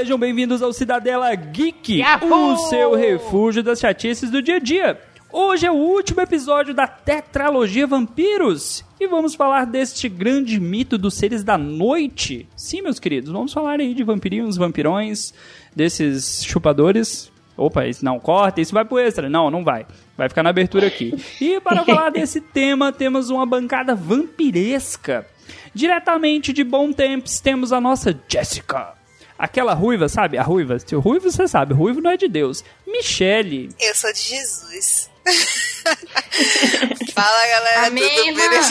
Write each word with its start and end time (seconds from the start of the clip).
Sejam 0.00 0.16
bem-vindos 0.16 0.62
ao 0.62 0.72
Cidadela 0.72 1.34
Geek, 1.34 1.98
Yahoo! 1.98 2.54
o 2.54 2.56
seu 2.70 2.94
refúgio 2.94 3.62
das 3.62 3.80
chatices 3.80 4.30
do 4.30 4.40
dia 4.40 4.56
a 4.56 4.58
dia. 4.58 4.98
Hoje 5.30 5.66
é 5.66 5.70
o 5.70 5.74
último 5.74 6.22
episódio 6.22 6.72
da 6.72 6.86
tetralogia 6.86 7.86
Vampiros 7.86 8.82
e 8.98 9.06
vamos 9.06 9.34
falar 9.34 9.66
deste 9.66 10.08
grande 10.08 10.58
mito 10.58 10.96
dos 10.96 11.12
seres 11.12 11.44
da 11.44 11.58
noite. 11.58 12.48
Sim, 12.56 12.80
meus 12.80 12.98
queridos, 12.98 13.30
vamos 13.30 13.52
falar 13.52 13.78
aí 13.78 13.92
de 13.92 14.02
vampirinhos, 14.02 14.56
vampirões, 14.56 15.34
desses 15.76 16.42
chupadores. 16.46 17.30
Opa, 17.54 17.86
isso 17.86 18.02
não 18.02 18.18
corta, 18.18 18.62
isso 18.62 18.72
vai 18.72 18.86
pro 18.86 18.98
extra. 18.98 19.28
Não, 19.28 19.50
não 19.50 19.62
vai. 19.62 19.84
Vai 20.16 20.30
ficar 20.30 20.42
na 20.42 20.48
abertura 20.48 20.86
aqui. 20.86 21.12
E 21.38 21.60
para 21.60 21.84
falar 21.84 22.08
desse 22.08 22.40
tema, 22.40 22.90
temos 22.90 23.28
uma 23.28 23.44
bancada 23.44 23.94
vampiresca. 23.94 25.26
Diretamente 25.74 26.54
de 26.54 26.64
Bom 26.64 26.90
Temps, 26.90 27.38
temos 27.38 27.70
a 27.70 27.82
nossa 27.82 28.18
Jessica. 28.26 28.98
Aquela 29.40 29.72
ruiva, 29.72 30.06
sabe? 30.06 30.36
A 30.36 30.42
ruiva. 30.42 30.78
Se 30.78 30.94
o 30.94 31.00
ruivo, 31.00 31.30
você 31.30 31.48
sabe. 31.48 31.72
O 31.72 31.76
ruivo 31.76 32.02
não 32.02 32.10
é 32.10 32.16
de 32.18 32.28
Deus. 32.28 32.62
Michele. 32.86 33.70
Eu 33.80 33.94
sou 33.94 34.12
de 34.12 34.20
Jesus. 34.20 35.08
Fala 37.14 37.46
galera, 37.48 37.86
Amém, 37.86 38.06
tudo 38.16 38.34
beleza? 38.34 38.70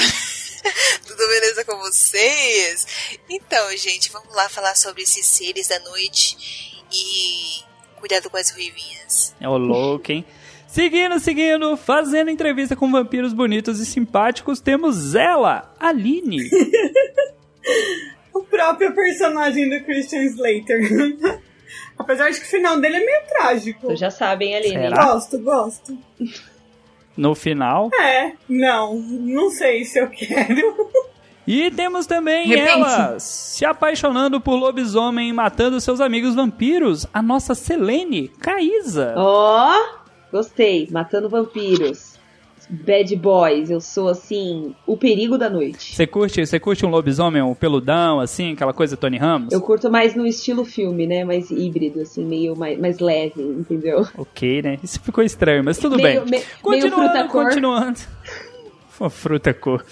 tudo 1.07 1.27
beleza 1.27 1.65
com 1.65 1.75
vocês? 1.79 2.85
Então, 3.27 3.75
gente, 3.77 4.11
vamos 4.11 4.31
lá 4.35 4.47
falar 4.47 4.75
sobre 4.75 5.01
esses 5.01 5.25
seres 5.25 5.67
da 5.67 5.79
noite 5.79 6.37
e 6.91 7.63
cuidado 7.95 8.29
com 8.29 8.37
as 8.37 8.51
ruivinhas. 8.51 9.33
É 9.41 9.49
o 9.49 9.57
louco, 9.57 10.11
hein? 10.11 10.23
Seguindo, 10.67 11.19
seguindo, 11.19 11.75
fazendo 11.77 12.29
entrevista 12.29 12.75
com 12.75 12.91
vampiros 12.91 13.33
bonitos 13.33 13.79
e 13.79 13.87
simpáticos, 13.87 14.59
temos 14.59 15.15
ela, 15.15 15.75
Aline. 15.79 16.47
o 18.39 18.43
próprio 18.43 18.93
personagem 18.93 19.69
do 19.69 19.83
Christian 19.85 20.23
Slater. 20.23 21.39
Apesar 21.97 22.29
de 22.29 22.39
que 22.39 22.45
o 22.45 22.49
final 22.49 22.79
dele 22.79 22.97
é 22.97 23.05
meio 23.05 23.21
trágico. 23.27 23.87
Vocês 23.87 23.99
já 23.99 24.09
sabem, 24.11 24.55
Aline. 24.55 24.73
Será? 24.73 25.05
Gosto, 25.05 25.39
gosto. 25.39 25.97
No 27.15 27.35
final. 27.35 27.89
É, 27.99 28.33
não, 28.47 28.95
não 28.95 29.49
sei 29.49 29.83
se 29.83 29.99
eu 29.99 30.09
quero. 30.09 30.89
E 31.45 31.71
temos 31.71 32.05
também 32.05 32.47
Repente. 32.47 32.69
ela, 32.69 33.19
se 33.19 33.65
apaixonando 33.65 34.39
por 34.39 34.55
lobisomem 34.55 35.29
e 35.29 35.33
matando 35.33 35.81
seus 35.81 35.99
amigos 35.99 36.35
vampiros, 36.35 37.07
a 37.13 37.21
nossa 37.21 37.55
Selene, 37.55 38.29
Caísa. 38.39 39.15
Ó, 39.17 39.73
gostei. 40.31 40.87
Matando 40.91 41.27
vampiros. 41.27 42.18
Bad 42.69 43.15
boys. 43.15 43.69
Eu 43.71 43.81
sou, 43.81 44.07
assim, 44.09 44.75
o 44.85 44.95
perigo 44.95 45.37
da 45.37 45.49
noite. 45.49 45.95
Você 45.95 46.05
curte, 46.05 46.45
você 46.45 46.59
curte 46.59 46.85
um 46.85 46.89
lobisomem, 46.89 47.41
um 47.41 47.55
peludão, 47.55 48.19
assim, 48.19 48.53
aquela 48.53 48.73
coisa 48.73 48.95
Tony 48.95 49.17
Ramos? 49.17 49.52
Eu 49.52 49.61
curto 49.61 49.89
mais 49.89 50.15
no 50.15 50.25
estilo 50.27 50.63
filme, 50.63 51.08
né? 51.08 51.23
Mais 51.25 51.49
híbrido, 51.49 52.02
assim, 52.02 52.23
meio 52.23 52.55
mais, 52.55 52.77
mais 52.79 52.99
leve, 52.99 53.41
entendeu? 53.41 54.08
Ok, 54.17 54.61
né? 54.61 54.77
Isso 54.83 54.99
ficou 54.99 55.23
estranho, 55.23 55.63
mas 55.63 55.77
tudo 55.79 55.95
Meio- 55.95 56.21
bem. 56.21 56.25
me- 56.25 56.29
meio 56.31 56.43
continuando, 56.61 57.09
fruta-cor. 57.09 57.43
continuando. 57.45 57.99
Fruta 59.09 59.53
cor. 59.53 59.85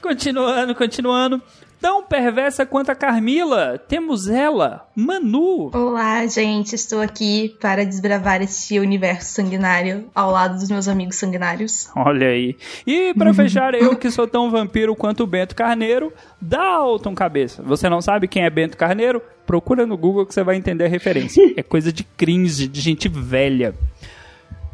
Continuando, 0.00 0.74
continuando. 0.74 1.42
Tão 1.84 2.02
perversa 2.02 2.64
quanto 2.64 2.88
a 2.88 2.94
Carmila, 2.94 3.78
temos 3.78 4.26
ela, 4.26 4.88
Manu. 4.96 5.70
Olá, 5.74 6.26
gente, 6.26 6.74
estou 6.74 7.02
aqui 7.02 7.54
para 7.60 7.84
desbravar 7.84 8.40
este 8.40 8.80
universo 8.80 9.34
sanguinário 9.34 10.06
ao 10.14 10.30
lado 10.30 10.54
dos 10.54 10.70
meus 10.70 10.88
amigos 10.88 11.16
sanguinários. 11.16 11.90
Olha 11.94 12.28
aí. 12.28 12.56
E 12.86 13.12
pra 13.12 13.34
fechar, 13.36 13.74
eu 13.74 13.94
que 13.96 14.10
sou 14.10 14.26
tão 14.26 14.50
vampiro 14.50 14.96
quanto 14.96 15.24
o 15.24 15.26
Bento 15.26 15.54
Carneiro, 15.54 16.10
Dalton 16.40 17.14
Cabeça. 17.14 17.62
Você 17.62 17.86
não 17.86 18.00
sabe 18.00 18.28
quem 18.28 18.44
é 18.44 18.48
Bento 18.48 18.78
Carneiro? 18.78 19.20
Procura 19.44 19.84
no 19.84 19.98
Google 19.98 20.24
que 20.24 20.32
você 20.32 20.42
vai 20.42 20.56
entender 20.56 20.86
a 20.86 20.88
referência. 20.88 21.52
É 21.54 21.62
coisa 21.62 21.92
de 21.92 22.02
cringe, 22.02 22.66
de 22.66 22.80
gente 22.80 23.10
velha. 23.10 23.74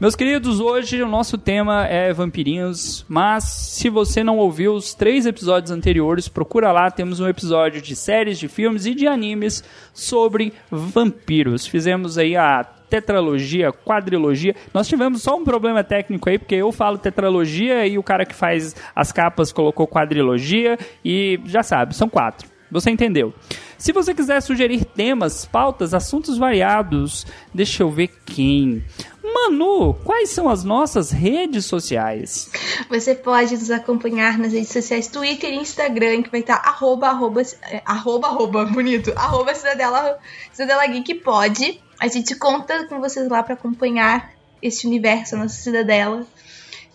Meus 0.00 0.16
queridos, 0.16 0.60
hoje 0.60 1.02
o 1.02 1.06
nosso 1.06 1.36
tema 1.36 1.86
é 1.86 2.10
vampirinhos, 2.10 3.04
mas 3.06 3.44
se 3.44 3.90
você 3.90 4.24
não 4.24 4.38
ouviu 4.38 4.72
os 4.72 4.94
três 4.94 5.26
episódios 5.26 5.70
anteriores, 5.70 6.26
procura 6.26 6.72
lá, 6.72 6.90
temos 6.90 7.20
um 7.20 7.28
episódio 7.28 7.82
de 7.82 7.94
séries, 7.94 8.38
de 8.38 8.48
filmes 8.48 8.86
e 8.86 8.94
de 8.94 9.06
animes 9.06 9.62
sobre 9.92 10.54
vampiros. 10.70 11.66
Fizemos 11.66 12.16
aí 12.16 12.34
a 12.34 12.64
tetralogia, 12.64 13.74
quadrilogia. 13.74 14.56
Nós 14.72 14.88
tivemos 14.88 15.20
só 15.20 15.36
um 15.36 15.44
problema 15.44 15.84
técnico 15.84 16.30
aí, 16.30 16.38
porque 16.38 16.54
eu 16.54 16.72
falo 16.72 16.96
tetralogia 16.96 17.86
e 17.86 17.98
o 17.98 18.02
cara 18.02 18.24
que 18.24 18.34
faz 18.34 18.74
as 18.96 19.12
capas 19.12 19.52
colocou 19.52 19.86
quadrilogia 19.86 20.78
e 21.04 21.38
já 21.44 21.62
sabe, 21.62 21.94
são 21.94 22.08
quatro. 22.08 22.48
Você 22.70 22.90
entendeu? 22.90 23.34
Se 23.76 23.92
você 23.92 24.14
quiser 24.14 24.40
sugerir 24.40 24.84
temas, 24.84 25.44
pautas, 25.44 25.94
assuntos 25.94 26.38
variados, 26.38 27.26
deixa 27.52 27.82
eu 27.82 27.90
ver 27.90 28.08
quem. 28.24 28.84
Manu, 29.22 29.94
quais 30.04 30.30
são 30.30 30.48
as 30.48 30.64
nossas 30.64 31.10
redes 31.10 31.64
sociais? 31.64 32.50
Você 32.88 33.14
pode 33.14 33.54
nos 33.54 33.70
acompanhar 33.70 34.38
nas 34.38 34.52
redes 34.52 34.70
sociais 34.70 35.08
Twitter 35.08 35.50
e 35.50 35.56
Instagram, 35.56 36.22
que 36.22 36.30
vai 36.30 36.40
estar 36.40 36.56
arroba, 36.56 37.08
arroba, 37.08 37.42
arroba, 37.84 38.28
arroba, 38.28 38.64
bonito, 38.66 39.12
arroba 39.16 39.54
Cidadela, 39.54 40.18
Cidadela 40.52 40.86
Geek 40.86 41.14
pode. 41.16 41.80
A 41.98 42.08
gente 42.08 42.34
conta 42.34 42.86
com 42.86 43.00
vocês 43.00 43.28
lá 43.28 43.42
para 43.42 43.54
acompanhar 43.54 44.32
este 44.62 44.86
universo, 44.86 45.34
a 45.34 45.38
nossa 45.38 45.54
cidadela, 45.54 46.26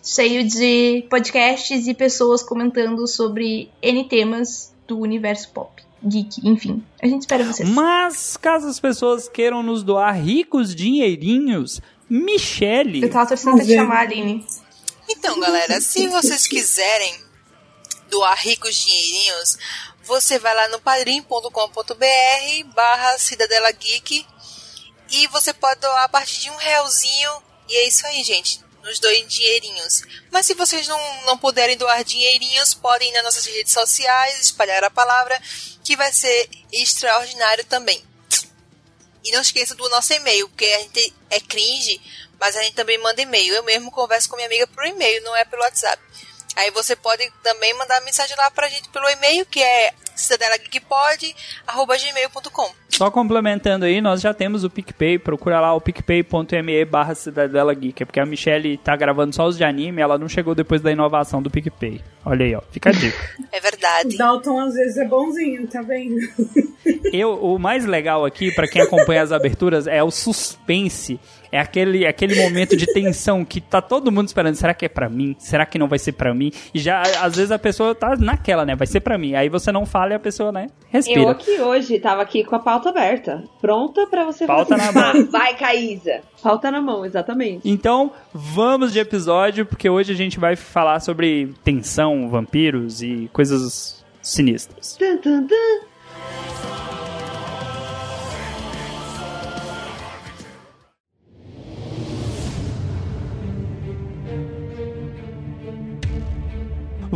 cheio 0.02 0.46
de 0.46 1.04
podcasts 1.10 1.86
e 1.86 1.94
pessoas 1.94 2.42
comentando 2.42 3.06
sobre 3.06 3.70
N 3.82 4.04
temas 4.08 4.75
do 4.86 4.98
universo 4.98 5.50
pop, 5.50 5.82
geek, 6.02 6.46
enfim. 6.48 6.84
A 7.02 7.06
gente 7.06 7.22
espera 7.22 7.44
vocês. 7.44 7.68
Mas, 7.68 8.36
caso 8.36 8.68
as 8.68 8.78
pessoas 8.78 9.28
queiram 9.28 9.62
nos 9.62 9.82
doar 9.82 10.12
ricos 10.12 10.74
dinheirinhos, 10.74 11.80
Michele. 12.08 13.02
Eu 13.02 13.10
tava 13.10 13.28
torcendo 13.28 13.56
pra 13.56 13.64
te 13.64 13.74
chamar, 13.74 14.00
Aline. 14.00 14.46
Então, 15.08 15.38
galera, 15.38 15.80
se 15.80 16.08
vocês 16.08 16.46
quiserem 16.46 17.14
doar 18.10 18.36
ricos 18.38 18.74
dinheirinhos, 18.74 19.58
você 20.04 20.38
vai 20.38 20.54
lá 20.54 20.68
no 20.68 20.80
padrim.com.br 20.80 21.50
barra 22.74 23.18
Cidadela 23.18 23.70
Geek 23.72 24.26
e 25.10 25.26
você 25.28 25.52
pode 25.52 25.80
doar 25.80 26.04
a 26.04 26.08
partir 26.08 26.42
de 26.42 26.50
um 26.50 26.56
realzinho 26.56 27.30
e 27.68 27.76
é 27.76 27.88
isso 27.88 28.06
aí, 28.06 28.22
gente. 28.22 28.65
Nos 28.86 29.00
doem 29.00 29.26
dinheirinhos. 29.26 30.02
Mas 30.30 30.46
se 30.46 30.54
vocês 30.54 30.86
não, 30.86 31.24
não 31.24 31.36
puderem 31.36 31.76
doar 31.76 32.04
dinheirinhos, 32.04 32.72
podem 32.72 33.10
ir 33.10 33.12
nas 33.14 33.24
nossas 33.24 33.44
redes 33.44 33.72
sociais, 33.72 34.40
espalhar 34.40 34.84
a 34.84 34.90
palavra, 34.90 35.36
que 35.82 35.96
vai 35.96 36.12
ser 36.12 36.48
extraordinário 36.72 37.64
também. 37.64 38.00
E 39.24 39.32
não 39.32 39.40
esqueça 39.40 39.74
do 39.74 39.88
nosso 39.88 40.12
e-mail, 40.12 40.48
porque 40.48 40.66
a 40.66 40.78
gente 40.78 41.12
é 41.30 41.40
cringe, 41.40 42.00
mas 42.38 42.56
a 42.56 42.62
gente 42.62 42.74
também 42.74 42.96
manda 42.98 43.20
e-mail. 43.20 43.54
Eu 43.54 43.64
mesmo 43.64 43.90
converso 43.90 44.28
com 44.28 44.36
minha 44.36 44.46
amiga 44.46 44.68
por 44.68 44.86
e-mail, 44.86 45.20
não 45.24 45.34
é 45.34 45.44
pelo 45.44 45.62
WhatsApp. 45.62 46.00
Aí 46.54 46.70
você 46.70 46.94
pode 46.94 47.28
também 47.42 47.74
mandar 47.74 48.00
mensagem 48.02 48.36
lá 48.36 48.52
pra 48.52 48.68
gente 48.68 48.88
pelo 48.90 49.08
e-mail, 49.10 49.44
que 49.46 49.60
é 49.60 49.92
cidadelageekpod.gmail.com. 50.16 52.70
Só 52.88 53.10
complementando 53.10 53.84
aí, 53.84 54.00
nós 54.00 54.20
já 54.20 54.32
temos 54.32 54.64
o 54.64 54.70
PicPay, 54.70 55.18
procura 55.18 55.60
lá 55.60 55.74
o 55.74 55.80
picpay.me 55.80 56.84
barra 56.84 57.14
Cidadela 57.14 57.74
Geek, 57.74 58.02
é 58.02 58.06
porque 58.06 58.18
a 58.18 58.26
Michelle 58.26 58.76
tá 58.78 58.96
gravando 58.96 59.34
só 59.34 59.46
os 59.46 59.56
de 59.56 59.64
anime, 59.64 60.00
ela 60.00 60.18
não 60.18 60.28
chegou 60.28 60.54
depois 60.54 60.80
da 60.80 60.90
inovação 60.90 61.42
do 61.42 61.50
PicPay. 61.50 62.00
Olha 62.24 62.46
aí, 62.46 62.54
ó, 62.54 62.62
fica 62.70 62.90
a 62.90 62.92
dica. 62.92 63.36
É 63.52 63.60
verdade. 63.60 64.14
O 64.14 64.18
Dalton 64.18 64.60
às 64.60 64.74
vezes 64.74 64.98
é 64.98 65.06
bonzinho, 65.06 65.66
tá 65.66 65.80
vendo? 65.80 66.16
Eu, 67.12 67.34
o 67.34 67.58
mais 67.58 67.86
legal 67.86 68.24
aqui, 68.24 68.54
pra 68.54 68.68
quem 68.68 68.82
acompanha 68.82 69.22
as 69.22 69.32
aberturas, 69.32 69.86
é 69.86 70.02
o 70.02 70.10
suspense. 70.10 71.18
É 71.52 71.58
aquele, 71.58 72.06
aquele 72.06 72.34
momento 72.42 72.76
de 72.76 72.86
tensão 72.86 73.44
que 73.44 73.60
tá 73.60 73.80
todo 73.80 74.10
mundo 74.12 74.26
esperando. 74.26 74.54
Será 74.56 74.74
que 74.74 74.84
é 74.86 74.88
pra 74.88 75.08
mim? 75.08 75.34
Será 75.38 75.64
que 75.66 75.78
não 75.78 75.88
vai 75.88 75.98
ser 75.98 76.12
pra 76.12 76.34
mim? 76.34 76.50
E 76.74 76.78
já, 76.78 77.00
às 77.02 77.36
vezes, 77.36 77.50
a 77.50 77.58
pessoa 77.58 77.94
tá 77.94 78.16
naquela, 78.16 78.64
né? 78.64 78.74
Vai 78.74 78.86
ser 78.86 79.00
pra 79.00 79.16
mim. 79.18 79.34
Aí 79.34 79.48
você 79.48 79.70
não 79.72 79.86
fala 79.86 80.12
e 80.12 80.14
a 80.14 80.18
pessoa, 80.18 80.50
né? 80.52 80.66
Eu 80.68 80.76
Respira. 80.90 81.30
aqui 81.30 81.60
hoje 81.60 81.98
tava 81.98 82.22
aqui 82.22 82.42
com 82.44 82.56
a 82.56 82.58
pauta 82.58 82.88
aberta, 82.88 83.44
pronta 83.60 84.06
pra 84.06 84.24
você 84.24 84.46
Pauta 84.46 84.76
fazer. 84.76 84.92
na 84.98 85.12
mão. 85.14 85.26
Vai, 85.30 85.54
Caísa. 85.56 86.20
Pauta 86.42 86.70
na 86.70 86.80
mão, 86.80 87.04
exatamente. 87.04 87.68
Então, 87.68 88.12
vamos 88.32 88.92
de 88.92 88.98
episódio, 88.98 89.66
porque 89.66 89.88
hoje 89.90 90.12
a 90.12 90.16
gente 90.16 90.38
vai 90.38 90.56
falar 90.56 91.00
sobre 91.00 91.52
tensão, 91.64 92.28
vampiros 92.28 93.02
e 93.02 93.28
coisas 93.32 94.04
sinistras. 94.22 94.96
Tum, 94.96 95.16
tum, 95.18 95.46
tum. 95.46 96.95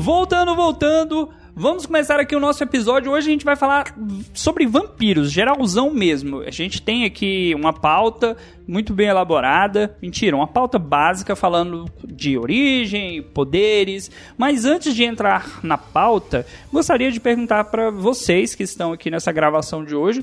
Voltando, 0.01 0.57
voltando. 0.57 1.29
Vamos 1.55 1.85
começar 1.85 2.19
aqui 2.19 2.35
o 2.35 2.41
nosso 2.41 2.65
episódio. 2.65 3.13
Hoje 3.13 3.29
a 3.29 3.33
gente 3.33 3.45
vai 3.45 3.55
falar 3.55 3.95
sobre 4.33 4.67
vampiros, 4.67 5.31
geralzão 5.31 5.93
mesmo. 5.93 6.41
A 6.41 6.51
gente 6.51 6.81
tem 6.81 7.05
aqui 7.05 7.55
uma 7.55 7.71
pauta 7.71 8.35
muito 8.67 8.95
bem 8.95 9.09
elaborada. 9.09 9.95
Mentira, 10.01 10.35
uma 10.35 10.47
pauta 10.47 10.79
básica 10.79 11.37
falando 11.37 11.85
de 12.03 12.39
origem, 12.39 13.21
poderes. 13.23 14.11
Mas 14.39 14.65
antes 14.65 14.95
de 14.95 15.05
entrar 15.05 15.61
na 15.63 15.77
pauta, 15.77 16.47
gostaria 16.73 17.13
de 17.13 17.21
perguntar 17.21 17.65
para 17.65 17.91
vocês 17.91 18.55
que 18.55 18.63
estão 18.63 18.95
aqui 18.95 19.11
nessa 19.11 19.31
gravação 19.31 19.85
de 19.85 19.95
hoje. 19.95 20.21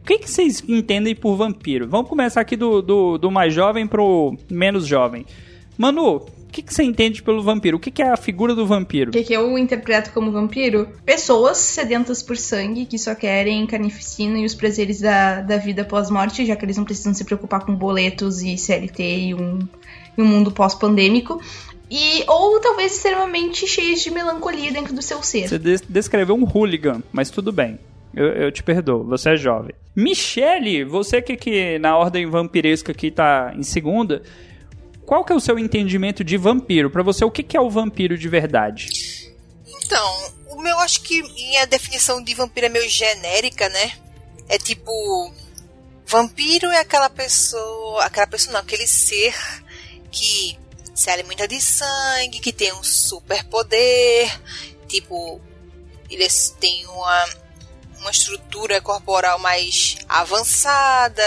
O 0.00 0.06
que, 0.06 0.20
que 0.20 0.30
vocês 0.30 0.64
entendem 0.66 1.14
por 1.14 1.36
vampiro? 1.36 1.86
Vamos 1.86 2.08
começar 2.08 2.40
aqui 2.40 2.56
do, 2.56 2.80
do, 2.80 3.18
do 3.18 3.30
mais 3.30 3.52
jovem 3.52 3.86
pro 3.86 4.38
menos 4.50 4.86
jovem. 4.86 5.26
Manu, 5.76 6.24
que, 6.56 6.62
que 6.62 6.74
você 6.74 6.82
entende 6.82 7.22
pelo 7.22 7.42
vampiro? 7.42 7.76
O 7.76 7.80
que, 7.80 7.90
que 7.90 8.02
é 8.02 8.08
a 8.08 8.16
figura 8.16 8.54
do 8.54 8.66
vampiro? 8.66 9.10
O 9.10 9.12
que, 9.12 9.22
que 9.22 9.32
eu 9.34 9.58
interpreto 9.58 10.10
como 10.12 10.32
vampiro? 10.32 10.88
Pessoas 11.04 11.58
sedentas 11.58 12.22
por 12.22 12.36
sangue 12.36 12.86
que 12.86 12.98
só 12.98 13.14
querem 13.14 13.66
carnificina 13.66 14.38
e 14.38 14.44
os 14.46 14.54
prazeres 14.54 15.00
da, 15.00 15.42
da 15.42 15.58
vida 15.58 15.84
pós-morte, 15.84 16.46
já 16.46 16.56
que 16.56 16.64
eles 16.64 16.78
não 16.78 16.84
precisam 16.84 17.12
se 17.12 17.24
preocupar 17.24 17.66
com 17.66 17.74
boletos 17.74 18.42
e 18.42 18.56
CLT 18.56 19.02
e 19.02 19.34
um, 19.34 19.58
e 20.16 20.22
um 20.22 20.24
mundo 20.24 20.50
pós-pandêmico. 20.50 21.40
E, 21.90 22.24
ou 22.26 22.58
talvez 22.58 22.96
extremamente 22.96 23.66
cheios 23.66 24.00
de 24.00 24.10
melancolia 24.10 24.72
dentro 24.72 24.94
do 24.94 25.02
seu 25.02 25.22
ser. 25.22 25.48
Você 25.48 25.58
des 25.58 25.82
descreveu 25.82 26.34
um 26.34 26.44
hooligan, 26.44 27.02
mas 27.12 27.28
tudo 27.28 27.52
bem. 27.52 27.78
Eu, 28.14 28.28
eu, 28.28 28.50
te 28.50 28.62
perdoo, 28.62 29.04
você 29.04 29.30
é 29.30 29.36
jovem. 29.36 29.74
Michele, 29.94 30.84
você 30.84 31.20
que, 31.20 31.36
que 31.36 31.78
na 31.78 31.98
ordem 31.98 32.24
vampiresca 32.24 32.92
aqui 32.92 33.10
tá 33.10 33.52
em 33.54 33.62
segunda, 33.62 34.22
qual 35.06 35.24
que 35.24 35.32
é 35.32 35.36
o 35.36 35.40
seu 35.40 35.58
entendimento 35.58 36.24
de 36.24 36.36
vampiro? 36.36 36.90
Para 36.90 37.02
você, 37.02 37.24
o 37.24 37.30
que, 37.30 37.44
que 37.44 37.56
é 37.56 37.60
o 37.60 37.70
vampiro 37.70 38.18
de 38.18 38.28
verdade? 38.28 38.88
Então, 39.64 40.34
o 40.48 40.60
meu 40.60 40.76
acho 40.80 41.00
que 41.02 41.22
minha 41.22 41.64
definição 41.64 42.22
de 42.22 42.34
vampiro 42.34 42.66
é 42.66 42.68
meio 42.68 42.88
genérica, 42.88 43.68
né? 43.68 43.92
É 44.48 44.58
tipo. 44.58 45.32
Vampiro 46.04 46.68
é 46.70 46.80
aquela 46.80 47.08
pessoa. 47.08 48.04
Aquela 48.04 48.26
pessoa 48.26 48.54
não, 48.54 48.60
aquele 48.60 48.86
ser 48.86 49.34
que 50.10 50.58
se 50.92 51.08
alimenta 51.08 51.46
de 51.46 51.60
sangue, 51.60 52.40
que 52.40 52.52
tem 52.52 52.72
um 52.72 52.82
super 52.82 53.44
poder. 53.44 54.28
Tipo, 54.88 55.40
eles 56.10 56.56
têm 56.58 56.84
uma 56.86 57.28
uma 58.06 58.12
estrutura 58.12 58.80
corporal 58.80 59.38
mais 59.40 59.96
avançada, 60.08 61.22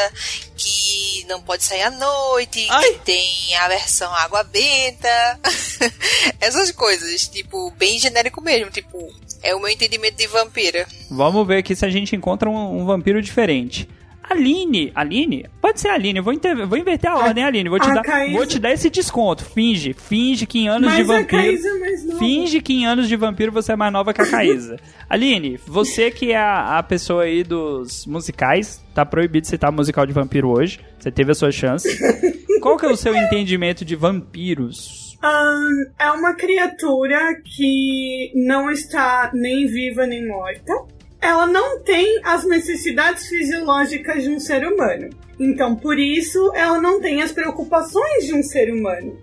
que 0.55 1.25
não 1.27 1.41
pode 1.41 1.63
sair 1.63 1.81
à 1.81 1.91
noite, 1.91 2.65
Ai. 2.69 2.93
que 2.93 2.99
tem 2.99 3.55
a 3.55 3.67
versão 3.67 4.13
água 4.15 4.43
benta. 4.43 5.39
Essas 6.39 6.71
coisas, 6.71 7.27
tipo, 7.27 7.69
bem 7.71 7.99
genérico 7.99 8.41
mesmo, 8.41 8.71
tipo, 8.71 9.13
é 9.43 9.53
o 9.53 9.59
meu 9.59 9.69
entendimento 9.69 10.15
de 10.15 10.27
vampira. 10.27 10.87
Vamos 11.11 11.45
ver 11.45 11.57
aqui 11.57 11.75
se 11.75 11.85
a 11.85 11.89
gente 11.89 12.15
encontra 12.15 12.49
um, 12.49 12.81
um 12.81 12.85
vampiro 12.85 13.21
diferente. 13.21 13.87
Aline, 14.29 14.91
Aline? 14.93 15.45
Pode 15.59 15.79
ser 15.79 15.87
Aline, 15.87 16.21
vou, 16.21 16.33
vou 16.67 16.77
inverter 16.77 17.09
a 17.09 17.15
ordem, 17.15 17.43
Aline. 17.43 17.67
Vou 17.67 17.79
te, 17.79 17.91
dar, 17.91 18.03
vou 18.31 18.45
te 18.45 18.59
dar 18.59 18.71
esse 18.71 18.87
desconto. 18.87 19.43
Finge, 19.43 19.93
finge 19.93 20.45
que 20.45 20.59
em 20.59 20.69
anos 20.69 20.87
Mas 20.87 20.97
de 20.97 21.03
vampiro. 21.03 21.41
É 21.41 22.17
finge 22.19 22.61
que 22.61 22.73
em 22.73 22.85
anos 22.85 23.07
de 23.07 23.15
vampiro 23.15 23.51
você 23.51 23.71
é 23.71 23.75
mais 23.75 23.91
nova 23.91 24.13
que 24.13 24.21
a 24.21 24.29
Caísa. 24.29 24.77
Aline, 25.09 25.59
você 25.65 26.11
que 26.11 26.31
é 26.31 26.37
a, 26.37 26.77
a, 26.77 26.83
pessoa 26.83 27.23
aí 27.23 27.43
dos 27.43 28.05
musicais, 28.05 28.79
tá 28.93 29.03
proibido 29.03 29.47
citar 29.47 29.71
musical 29.71 30.05
de 30.05 30.13
vampiro 30.13 30.49
hoje. 30.49 30.79
Você 30.99 31.11
teve 31.11 31.31
a 31.31 31.35
sua 31.35 31.51
chance. 31.51 31.87
Qual 32.61 32.77
que 32.77 32.85
é 32.85 32.89
o 32.89 32.95
seu 32.95 33.15
entendimento 33.15 33.83
de 33.83 33.95
vampiros? 33.95 35.17
Um, 35.23 35.85
é 35.97 36.11
uma 36.11 36.35
criatura 36.35 37.19
que 37.43 38.31
não 38.35 38.69
está 38.69 39.31
nem 39.33 39.65
viva 39.65 40.05
nem 40.05 40.27
morta 40.27 40.98
ela 41.21 41.45
não 41.45 41.79
tem 41.79 42.19
as 42.23 42.45
necessidades 42.45 43.27
fisiológicas 43.27 44.23
de 44.23 44.29
um 44.29 44.39
ser 44.39 44.65
humano. 44.65 45.09
Então, 45.39 45.75
por 45.75 45.97
isso, 45.99 46.51
ela 46.55 46.81
não 46.81 47.01
tem 47.01 47.21
as 47.21 47.31
preocupações 47.31 48.25
de 48.25 48.33
um 48.33 48.43
ser 48.43 48.71
humano. 48.73 49.17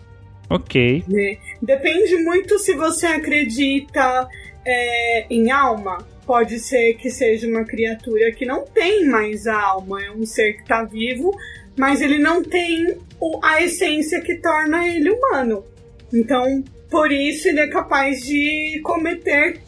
Ok. 0.49 1.05
Né? 1.09 1.39
Depende 1.61 2.17
muito 2.17 2.59
se 2.59 2.75
você 2.75 3.07
acredita 3.07 4.29
é, 4.65 5.27
em 5.29 5.51
alma. 5.51 6.07
Pode 6.27 6.59
ser 6.59 6.95
que 6.95 7.11
seja 7.11 7.47
uma 7.47 7.65
criatura 7.65 8.33
que 8.33 8.45
não 8.45 8.65
tem 8.65 9.07
mais 9.07 9.47
a 9.47 9.61
alma, 9.61 10.03
é 10.03 10.11
um 10.11 10.27
ser 10.27 10.55
que 10.55 10.63
está 10.63 10.83
vivo, 10.83 11.33
mas 11.77 12.01
ele 12.01 12.19
não 12.19 12.43
tem 12.43 12.97
a 13.43 13.63
essência 13.63 14.21
que 14.21 14.37
torna 14.37 14.89
ele 14.89 15.11
humano. 15.11 15.65
Então, 16.13 16.65
por 16.91 17.13
isso, 17.13 17.49
ele 17.49 17.61
é 17.61 17.69
capaz 17.69 18.21
de 18.21 18.81
cometer 18.83 19.61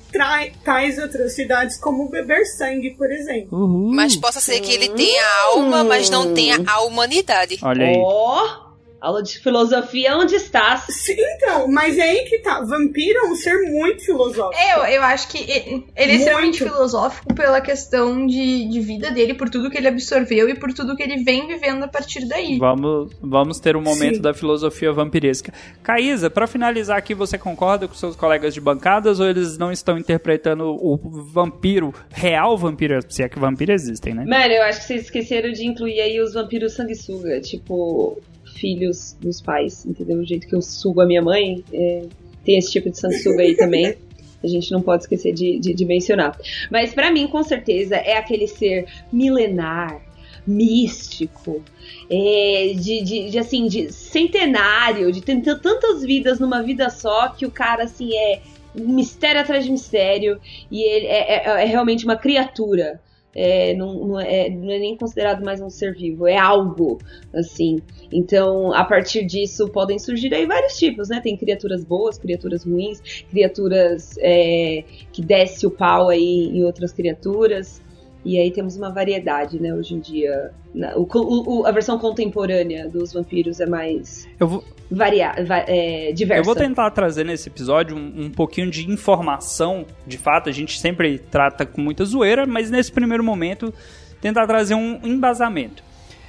tais 0.64 0.98
atrocidades 0.98 1.78
como 1.78 2.08
beber 2.08 2.44
sangue, 2.44 2.90
por 2.90 3.10
exemplo. 3.10 3.58
Uhum. 3.58 3.94
Mas 3.94 4.16
possa 4.16 4.40
ser 4.40 4.60
que 4.60 4.72
ele 4.72 4.88
tenha 4.90 5.24
alma, 5.52 5.84
mas 5.84 6.10
não 6.10 6.34
tenha 6.34 6.62
a 6.66 6.82
humanidade. 6.82 7.58
Olha 7.62 7.86
aí. 7.86 7.96
Oh. 7.98 8.67
Aula 9.00 9.22
de 9.22 9.38
filosofia, 9.38 10.16
onde 10.16 10.34
estás? 10.34 10.84
Sim, 10.90 11.16
então, 11.36 11.68
mas 11.68 11.96
é 11.96 12.02
aí 12.02 12.24
que 12.24 12.38
tá. 12.40 12.60
Vampiro 12.62 13.18
é 13.18 13.30
um 13.30 13.34
ser 13.36 13.70
muito 13.70 14.04
filosófico. 14.04 14.60
Eu, 14.60 14.84
eu 14.84 15.02
acho 15.02 15.28
que 15.28 15.38
ele 15.38 15.82
é 15.94 16.06
muito. 16.06 16.18
extremamente 16.18 16.58
filosófico 16.58 17.34
pela 17.34 17.60
questão 17.60 18.26
de, 18.26 18.68
de 18.68 18.80
vida 18.80 19.10
dele, 19.10 19.34
por 19.34 19.48
tudo 19.48 19.70
que 19.70 19.78
ele 19.78 19.86
absorveu 19.86 20.48
e 20.48 20.54
por 20.54 20.72
tudo 20.72 20.96
que 20.96 21.02
ele 21.02 21.22
vem 21.22 21.46
vivendo 21.46 21.84
a 21.84 21.88
partir 21.88 22.26
daí. 22.26 22.58
Vamos, 22.58 23.12
vamos 23.22 23.60
ter 23.60 23.76
um 23.76 23.82
momento 23.82 24.16
Sim. 24.16 24.22
da 24.22 24.34
filosofia 24.34 24.92
vampiresca. 24.92 25.52
Caísa, 25.82 26.28
para 26.28 26.46
finalizar 26.46 26.98
aqui, 26.98 27.14
você 27.14 27.38
concorda 27.38 27.86
com 27.86 27.94
seus 27.94 28.16
colegas 28.16 28.52
de 28.52 28.60
bancadas 28.60 29.20
ou 29.20 29.28
eles 29.28 29.56
não 29.56 29.70
estão 29.70 29.96
interpretando 29.96 30.64
o 30.64 30.96
vampiro, 31.32 31.94
real 32.10 32.58
vampiro, 32.58 32.98
se 33.08 33.22
é 33.22 33.28
que 33.28 33.38
vampiros 33.38 33.82
existem, 33.82 34.14
né? 34.14 34.24
Mano, 34.24 34.52
eu 34.52 34.62
acho 34.64 34.80
que 34.80 34.86
vocês 34.86 35.02
esqueceram 35.02 35.52
de 35.52 35.64
incluir 35.64 36.00
aí 36.00 36.20
os 36.20 36.34
vampiros 36.34 36.72
sanguessuga, 36.74 37.40
tipo 37.40 38.20
filhos 38.58 39.16
dos 39.20 39.40
pais, 39.40 39.86
entendeu? 39.86 40.18
O 40.18 40.24
jeito 40.24 40.46
que 40.46 40.54
eu 40.54 40.62
sugo 40.62 41.00
a 41.00 41.06
minha 41.06 41.22
mãe, 41.22 41.64
é, 41.72 42.04
tem 42.44 42.58
esse 42.58 42.70
tipo 42.70 42.90
de 42.90 42.98
sanguessuga 42.98 43.42
aí 43.42 43.56
também. 43.56 43.94
A 44.42 44.46
gente 44.46 44.70
não 44.70 44.80
pode 44.80 45.02
esquecer 45.02 45.32
de, 45.32 45.58
de, 45.58 45.74
de 45.74 45.84
mencionar. 45.84 46.38
Mas 46.70 46.94
para 46.94 47.10
mim, 47.10 47.26
com 47.26 47.42
certeza, 47.42 47.96
é 47.96 48.16
aquele 48.16 48.46
ser 48.46 48.86
milenar, 49.12 50.00
místico, 50.46 51.62
é, 52.10 52.72
de, 52.74 53.02
de, 53.02 53.30
de, 53.30 53.38
assim, 53.38 53.66
de 53.66 53.92
centenário, 53.92 55.12
de 55.12 55.20
ter 55.20 55.40
tantas 55.42 56.02
vidas 56.02 56.38
numa 56.38 56.62
vida 56.62 56.88
só 56.88 57.28
que 57.28 57.44
o 57.44 57.50
cara 57.50 57.84
assim 57.84 58.14
é 58.14 58.40
mistério 58.74 59.40
atrás 59.40 59.64
de 59.64 59.70
mistério 59.70 60.40
e 60.70 60.82
ele 60.82 61.06
é, 61.06 61.34
é, 61.34 61.62
é 61.62 61.64
realmente 61.64 62.04
uma 62.04 62.16
criatura 62.16 63.00
é, 63.34 63.74
não, 63.74 64.06
não, 64.06 64.20
é, 64.20 64.48
não 64.48 64.70
é 64.70 64.78
nem 64.78 64.96
considerado 64.96 65.44
mais 65.44 65.60
um 65.60 65.70
ser 65.70 65.94
vivo, 65.94 66.26
é 66.26 66.36
algo, 66.36 66.98
assim. 67.34 67.80
Então, 68.12 68.72
a 68.72 68.84
partir 68.84 69.24
disso, 69.24 69.68
podem 69.68 69.98
surgir 69.98 70.34
aí 70.34 70.46
vários 70.46 70.78
tipos, 70.78 71.08
né? 71.08 71.20
Tem 71.20 71.36
criaturas 71.36 71.84
boas, 71.84 72.18
criaturas 72.18 72.64
ruins, 72.64 73.00
criaturas 73.30 74.16
é, 74.18 74.84
que 75.12 75.22
desce 75.22 75.66
o 75.66 75.70
pau 75.70 76.08
aí 76.08 76.50
em 76.52 76.64
outras 76.64 76.92
criaturas. 76.92 77.82
E 78.28 78.38
aí 78.38 78.50
temos 78.50 78.76
uma 78.76 78.90
variedade, 78.90 79.58
né, 79.58 79.72
hoje 79.72 79.94
em 79.94 80.00
dia. 80.00 80.50
O, 80.94 81.60
o, 81.60 81.66
a 81.66 81.72
versão 81.72 81.98
contemporânea 81.98 82.86
dos 82.86 83.14
vampiros 83.14 83.58
é 83.58 83.64
mais 83.64 84.28
eu 84.38 84.46
vou... 84.46 84.64
varia, 84.90 85.32
é, 85.66 86.12
diversa. 86.12 86.42
Eu 86.42 86.44
vou 86.44 86.54
tentar 86.54 86.90
trazer 86.90 87.24
nesse 87.24 87.48
episódio 87.48 87.96
um, 87.96 88.26
um, 88.26 88.30
pouquinho 88.30 88.70
de 88.70 88.86
informação. 88.86 89.86
De 90.06 90.18
fato, 90.18 90.50
a 90.50 90.52
gente 90.52 90.78
sempre 90.78 91.18
trata 91.18 91.64
com 91.64 91.80
muita 91.80 92.04
zoeira, 92.04 92.44
mas 92.44 92.70
nesse 92.70 92.92
primeiro 92.92 93.24
momento 93.24 93.72
tentar 94.20 94.46
trazer 94.46 94.74
um 94.74 95.00
embasamento. 95.02 95.82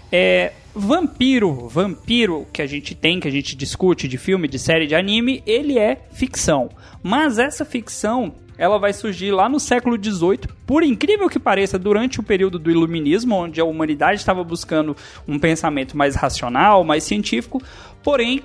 É, 0.10 0.54
vampiro, 0.74 1.68
vampiro 1.68 2.48
que 2.54 2.62
a 2.62 2.66
gente 2.66 2.96
tem, 2.96 3.20
que 3.20 3.28
a 3.28 3.32
gente 3.32 3.58
discute 3.58 4.08
de 4.08 4.18
filme, 4.18 4.48
de 4.48 4.58
série, 4.58 4.88
de 4.88 4.96
anime, 4.96 5.44
ele 5.46 5.78
é 5.78 5.98
ficção. 6.14 6.70
Mas 7.04 7.38
essa 7.38 7.66
ficção 7.66 8.34
ela 8.60 8.78
vai 8.78 8.92
surgir 8.92 9.32
lá 9.32 9.48
no 9.48 9.58
século 9.58 9.96
XVIII, 9.96 10.42
por 10.68 10.84
incrível 10.84 11.30
que 11.30 11.40
pareça, 11.40 11.80
durante 11.80 12.20
o 12.20 12.24
período 12.24 12.60
do 12.60 12.70
Iluminismo, 12.70 13.34
onde 13.34 13.62
a 13.62 13.64
humanidade 13.64 14.20
estava 14.20 14.44
buscando 14.44 14.98
um 15.26 15.40
pensamento 15.40 15.96
mais 15.96 16.14
racional, 16.14 16.84
mais 16.84 17.06
científico, 17.06 17.64
porém 18.04 18.44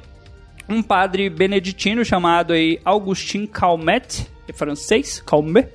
um 0.68 0.85
padre 0.85 1.28
beneditino 1.28 2.04
chamado 2.04 2.52
aí 2.52 2.80
Augustin 2.85 3.44
Calmet, 3.44 4.30
é 4.47 4.52
francês, 4.52 5.21
Calmet, 5.21 5.68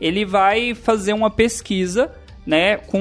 ele 0.00 0.24
vai 0.24 0.74
fazer 0.74 1.12
uma 1.12 1.30
pesquisa 1.30 2.10
né, 2.46 2.76
com 2.76 2.98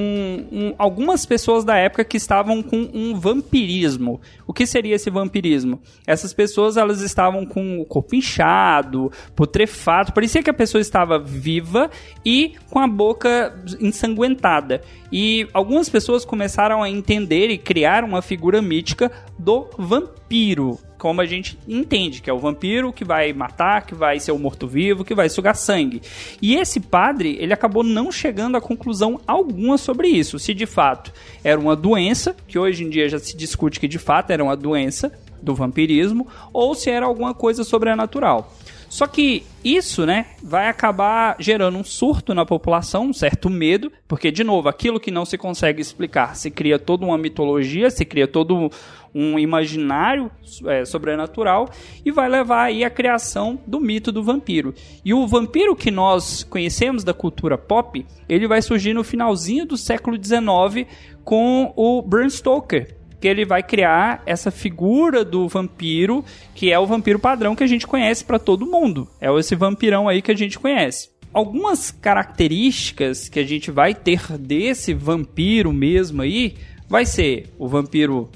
um, 0.51 0.73
algumas 0.77 1.25
pessoas 1.25 1.63
da 1.63 1.75
época 1.75 2.03
que 2.03 2.17
estavam 2.17 2.61
com 2.61 2.89
um 2.93 3.15
vampirismo. 3.15 4.21
O 4.47 4.53
que 4.53 4.65
seria 4.65 4.95
esse 4.95 5.09
vampirismo? 5.09 5.81
Essas 6.07 6.33
pessoas 6.33 6.77
elas 6.77 7.01
estavam 7.01 7.45
com 7.45 7.79
o 7.79 7.85
corpo 7.85 8.15
inchado, 8.15 9.11
putrefato, 9.35 10.13
parecia 10.13 10.43
que 10.43 10.49
a 10.49 10.53
pessoa 10.53 10.81
estava 10.81 11.19
viva 11.19 11.89
e 12.25 12.53
com 12.69 12.79
a 12.79 12.87
boca 12.87 13.53
ensanguentada. 13.79 14.81
E 15.11 15.47
algumas 15.53 15.89
pessoas 15.89 16.25
começaram 16.25 16.81
a 16.81 16.89
entender 16.89 17.49
e 17.49 17.57
criar 17.57 18.03
uma 18.03 18.21
figura 18.21 18.61
mítica 18.61 19.11
do 19.37 19.69
vampiro 19.77 20.79
como 21.03 21.19
a 21.19 21.25
gente 21.25 21.59
entende, 21.67 22.21
que 22.21 22.29
é 22.29 22.33
o 22.33 22.39
vampiro 22.39 22.93
que 22.93 23.03
vai 23.03 23.33
matar, 23.33 23.85
que 23.85 23.93
vai 23.93 24.21
ser 24.21 24.31
o 24.31 24.39
morto-vivo, 24.39 25.03
que 25.03 25.13
vai 25.13 25.27
sugar 25.27 25.53
sangue. 25.53 26.01
E 26.41 26.55
esse 26.55 26.79
padre, 26.79 27.35
ele 27.41 27.51
acabou 27.51 27.83
não 27.83 28.09
chegando 28.09 28.55
a 28.55 28.61
conclusão 28.61 29.19
alguma 29.27 29.77
sobre 29.77 30.07
isso, 30.07 30.39
se 30.39 30.53
de 30.53 30.65
fato 30.65 31.11
era 31.43 31.59
uma 31.59 31.75
doença, 31.75 32.33
que 32.47 32.57
hoje 32.57 32.85
em 32.85 32.89
dia 32.89 33.09
já 33.09 33.19
se 33.19 33.35
discute 33.35 33.81
que 33.81 33.87
de 33.89 33.99
fato 33.99 34.31
era 34.31 34.41
uma 34.41 34.55
doença 34.55 35.11
do 35.41 35.53
vampirismo, 35.53 36.25
ou 36.53 36.73
se 36.73 36.89
era 36.89 37.05
alguma 37.05 37.33
coisa 37.33 37.65
sobrenatural. 37.65 38.53
Só 38.93 39.07
que 39.07 39.43
isso, 39.63 40.05
né, 40.05 40.27
vai 40.43 40.67
acabar 40.69 41.35
gerando 41.39 41.79
um 41.79 41.83
surto 41.83 42.31
na 42.35 42.45
população, 42.45 43.07
um 43.07 43.13
certo 43.13 43.49
medo, 43.49 43.91
porque, 44.07 44.29
de 44.29 44.43
novo, 44.43 44.69
aquilo 44.69 44.99
que 44.99 45.09
não 45.09 45.25
se 45.25 45.35
consegue 45.35 45.81
explicar, 45.81 46.35
se 46.35 46.51
cria 46.51 46.77
toda 46.77 47.03
uma 47.03 47.17
mitologia, 47.17 47.89
se 47.89 48.05
cria 48.05 48.27
todo 48.27 48.69
um 49.11 49.39
imaginário 49.39 50.29
é, 50.67 50.85
sobrenatural 50.85 51.71
e 52.05 52.11
vai 52.11 52.29
levar 52.29 52.65
aí 52.65 52.83
à 52.83 52.89
criação 52.91 53.59
do 53.65 53.79
mito 53.79 54.11
do 54.11 54.21
vampiro. 54.21 54.75
E 55.03 55.11
o 55.11 55.25
vampiro 55.25 55.75
que 55.75 55.89
nós 55.89 56.43
conhecemos 56.43 57.03
da 57.03 57.15
cultura 57.15 57.57
pop, 57.57 58.05
ele 58.29 58.47
vai 58.47 58.61
surgir 58.61 58.93
no 58.93 59.03
finalzinho 59.03 59.65
do 59.65 59.75
século 59.75 60.23
XIX 60.23 60.87
com 61.23 61.73
o 61.75 61.99
Bram 62.03 62.29
Stoker, 62.29 62.95
que 63.23 63.27
ele 63.29 63.45
vai 63.45 63.63
criar 63.63 64.21
essa 64.25 64.51
figura 64.51 65.23
do 65.23 65.47
vampiro, 65.47 66.25
que 66.53 66.73
é 66.73 66.77
o 66.77 66.85
vampiro 66.85 67.17
padrão 67.17 67.55
que 67.55 67.63
a 67.63 67.67
gente 67.67 67.87
conhece 67.87 68.21
para 68.21 68.37
todo 68.37 68.65
mundo. 68.65 69.07
É 69.21 69.33
esse 69.39 69.55
vampirão 69.55 70.09
aí 70.09 70.21
que 70.21 70.29
a 70.29 70.35
gente 70.35 70.59
conhece. 70.59 71.09
Algumas 71.33 71.89
características 71.89 73.29
que 73.29 73.39
a 73.39 73.45
gente 73.45 73.71
vai 73.71 73.95
ter 73.95 74.37
desse 74.37 74.93
vampiro 74.93 75.71
mesmo 75.71 76.21
aí 76.21 76.55
vai 76.89 77.05
ser 77.05 77.49
o 77.57 77.65
vampiro 77.65 78.29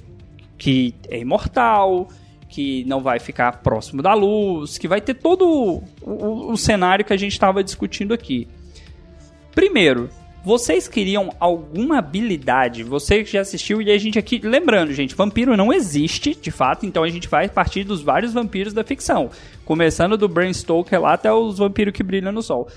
que 0.58 0.96
é 1.10 1.20
imortal, 1.20 2.08
que 2.48 2.86
não 2.86 3.01
vai 3.01 3.20
ficar 3.20 3.62
próximo 3.62 4.01
da 4.01 4.13
luz, 4.13 4.77
que 4.77 4.88
vai 4.88 5.01
ter 5.01 5.15
todo 5.15 5.46
o, 5.46 5.84
o, 6.01 6.53
o 6.53 6.56
cenário 6.56 7.03
que 7.03 7.12
a 7.12 7.17
gente 7.17 7.34
estava 7.34 7.62
discutindo 7.62 8.13
aqui. 8.13 8.48
Primeiro, 9.53 10.10
vocês 10.48 10.88
queriam 10.88 11.36
alguma 11.42 11.98
habilidade? 11.98 12.82
Você 12.82 13.22
que 13.22 13.34
já 13.34 13.42
assistiu 13.42 13.82
e 13.82 13.92
a 13.92 13.98
gente 13.98 14.18
aqui. 14.18 14.39
Lembrando, 14.42 14.94
gente, 14.94 15.13
vampiro 15.13 15.58
não 15.58 15.74
existe, 15.74 16.34
de 16.34 16.51
fato, 16.51 16.86
então 16.86 17.04
a 17.04 17.10
gente 17.10 17.27
vai 17.27 17.50
partir 17.50 17.84
dos 17.84 18.01
vários 18.01 18.32
vampiros 18.32 18.72
da 18.72 18.82
ficção. 18.82 19.30
Começando 19.66 20.18
do 20.18 20.30
Bram 20.30 20.54
Stoker 20.54 21.01
lá 21.01 21.16
até 21.16 21.34
os 21.34 21.58
vampiros 21.58 21.94
que 21.94 22.01
brilham 22.01 22.32
no 22.32 22.42
sol. 22.42 22.70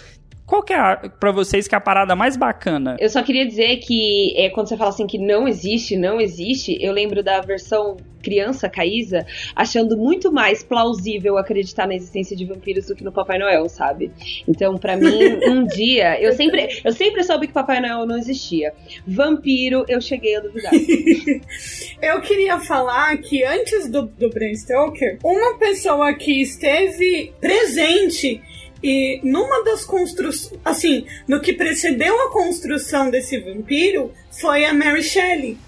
Qual 0.51 0.65
que 0.65 0.73
é, 0.73 0.97
para 1.21 1.31
vocês, 1.31 1.69
que 1.69 1.77
é 1.77 1.79
a 1.79 1.81
parada 1.81 2.17
mais 2.17 2.37
bacana? 2.37 2.97
Eu 2.99 3.09
só 3.09 3.23
queria 3.23 3.47
dizer 3.47 3.77
que 3.77 4.35
é, 4.37 4.51
quando 4.51 4.69
você 4.69 4.77
fala 4.77 4.91
assim 4.91 5.07
que 5.07 5.17
não 5.17 5.47
existe, 5.47 5.97
não 5.97 6.21
existe, 6.21 6.77
eu 6.81 6.93
lembro 6.93 7.23
da 7.23 7.41
versão 7.41 7.97
criança, 8.21 8.69
Caísa, 8.69 9.25
achando 9.55 9.97
muito 9.97 10.33
mais 10.33 10.65
plausível 10.65 11.39
acreditar 11.39 11.87
na 11.87 11.95
existência 11.95 12.37
de 12.37 12.45
vampiros 12.45 12.87
do 12.87 12.97
que 12.97 13.05
no 13.05 13.13
Papai 13.13 13.39
Noel, 13.39 13.69
sabe? 13.69 14.11
Então, 14.49 14.77
para 14.77 14.97
mim, 14.97 15.39
um 15.49 15.65
dia, 15.65 16.21
eu 16.21 16.33
sempre, 16.33 16.81
eu 16.85 16.93
sempre 16.93 17.23
soube 17.23 17.47
que 17.47 17.53
Papai 17.53 17.81
Noel 17.81 18.05
não 18.05 18.19
existia. 18.19 18.73
Vampiro, 19.07 19.85
eu 19.89 20.01
cheguei 20.01 20.35
a 20.35 20.41
duvidar. 20.41 20.73
eu 22.03 22.21
queria 22.23 22.59
falar 22.59 23.17
que 23.19 23.45
antes 23.45 23.89
do, 23.89 24.03
do 24.03 24.29
Bram 24.29 24.53
Stoker, 24.53 25.19
uma 25.23 25.57
pessoa 25.59 26.13
que 26.15 26.43
esteve 26.43 27.33
presente 27.41 28.43
e 28.83 29.21
numa 29.23 29.63
das 29.65 29.85
construções, 29.85 30.59
assim, 30.65 31.05
no 31.29 31.39
que 31.41 31.53
precedeu 31.53 32.19
a 32.23 32.31
construção 32.31 33.11
desse 33.11 33.39
vampiro 33.39 34.11
foi 34.31 34.65
a 34.65 34.73
Mary 34.73 35.03
Shelley. 35.03 35.59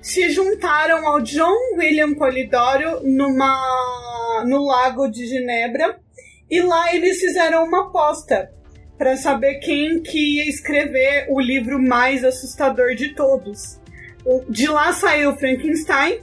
se 0.00 0.30
juntaram 0.30 1.06
ao 1.06 1.20
John 1.20 1.76
William 1.76 2.14
Polidoro 2.14 3.00
numa, 3.02 4.44
no 4.46 4.64
Lago 4.64 5.08
de 5.08 5.26
Genebra 5.26 5.98
e 6.50 6.60
lá 6.60 6.94
eles 6.94 7.18
fizeram 7.18 7.64
uma 7.64 7.88
aposta 7.88 8.50
para 8.96 9.16
saber 9.16 9.56
quem 9.56 10.00
que 10.00 10.36
ia 10.36 10.48
escrever 10.48 11.26
o 11.28 11.38
livro 11.38 11.80
mais 11.80 12.24
assustador 12.24 12.94
de 12.94 13.10
todos. 13.10 13.78
De 14.48 14.66
lá 14.66 14.92
saiu 14.92 15.36
Frankenstein 15.36 16.20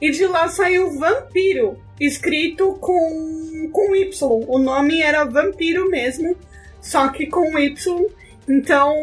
e 0.00 0.10
de 0.10 0.26
lá 0.26 0.48
saiu 0.48 0.90
Vampiro, 0.98 1.80
escrito 2.00 2.74
com, 2.74 3.70
com 3.72 3.94
Y. 3.94 4.44
O 4.48 4.58
nome 4.58 5.00
era 5.00 5.24
Vampiro 5.24 5.88
mesmo 5.88 6.36
só 6.80 7.08
que 7.08 7.26
com 7.26 7.58
Y. 7.58 8.06
Então, 8.48 8.94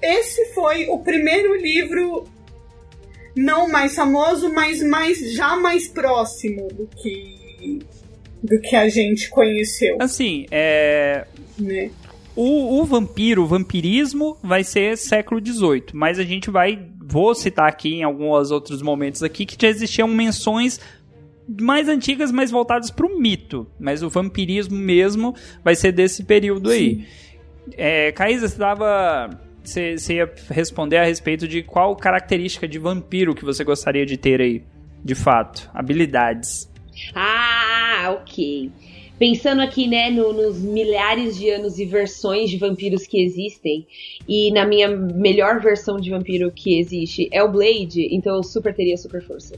esse 0.00 0.52
foi 0.54 0.86
o 0.88 0.98
primeiro 0.98 1.56
livro 1.56 2.24
não 3.34 3.68
mais 3.68 3.94
famoso, 3.94 4.52
mas 4.52 4.82
mais 4.82 5.32
já 5.32 5.56
mais 5.56 5.88
próximo 5.88 6.68
do 6.68 6.86
que 6.86 7.78
do 8.42 8.60
que 8.60 8.76
a 8.76 8.88
gente 8.88 9.28
conheceu. 9.30 9.96
Assim, 10.00 10.46
é 10.50 11.26
né? 11.58 11.90
o, 12.36 12.80
o 12.80 12.84
vampiro, 12.84 13.42
o 13.42 13.46
vampirismo 13.46 14.36
vai 14.42 14.62
ser 14.62 14.96
século 14.96 15.44
XVIII, 15.44 15.86
mas 15.92 16.18
a 16.18 16.22
gente 16.22 16.50
vai 16.50 16.78
vou 17.10 17.34
citar 17.34 17.66
aqui 17.66 17.94
em 17.94 18.02
alguns 18.02 18.50
outros 18.50 18.82
momentos 18.82 19.22
aqui 19.22 19.46
que 19.46 19.56
já 19.58 19.68
existiam 19.68 20.06
menções 20.06 20.78
mais 21.60 21.88
antigas, 21.88 22.30
mais 22.30 22.50
voltadas 22.50 22.90
para 22.90 23.06
o 23.06 23.18
mito. 23.18 23.66
Mas 23.78 24.02
o 24.02 24.08
vampirismo 24.08 24.76
mesmo 24.76 25.34
vai 25.64 25.74
ser 25.74 25.92
desse 25.92 26.24
período 26.24 26.70
aí. 26.70 27.06
É, 27.76 28.12
Caísa, 28.12 28.48
você 28.48 28.58
dava. 28.58 29.30
Você, 29.62 29.98
você 29.98 30.14
ia 30.14 30.32
responder 30.50 30.96
a 30.96 31.04
respeito 31.04 31.46
de 31.46 31.62
qual 31.62 31.94
característica 31.94 32.66
de 32.66 32.78
vampiro 32.78 33.34
que 33.34 33.44
você 33.44 33.64
gostaria 33.64 34.06
de 34.06 34.16
ter 34.16 34.40
aí, 34.40 34.62
de 35.04 35.14
fato. 35.14 35.70
Habilidades. 35.74 36.70
Ah, 37.14 38.16
ok 38.18 38.70
pensando 39.18 39.60
aqui, 39.60 39.86
né, 39.88 40.10
no, 40.10 40.32
nos 40.32 40.58
milhares 40.58 41.36
de 41.36 41.50
anos 41.50 41.78
e 41.78 41.84
versões 41.84 42.48
de 42.50 42.56
vampiros 42.56 43.06
que 43.06 43.20
existem, 43.20 43.86
e 44.28 44.52
na 44.52 44.64
minha 44.64 44.88
melhor 44.88 45.60
versão 45.60 45.96
de 45.98 46.10
vampiro 46.10 46.50
que 46.50 46.78
existe 46.78 47.28
é 47.32 47.42
o 47.42 47.50
Blade, 47.50 48.08
então 48.12 48.36
eu 48.36 48.42
super 48.42 48.74
teria 48.74 48.96
super 48.96 49.22
força. 49.22 49.56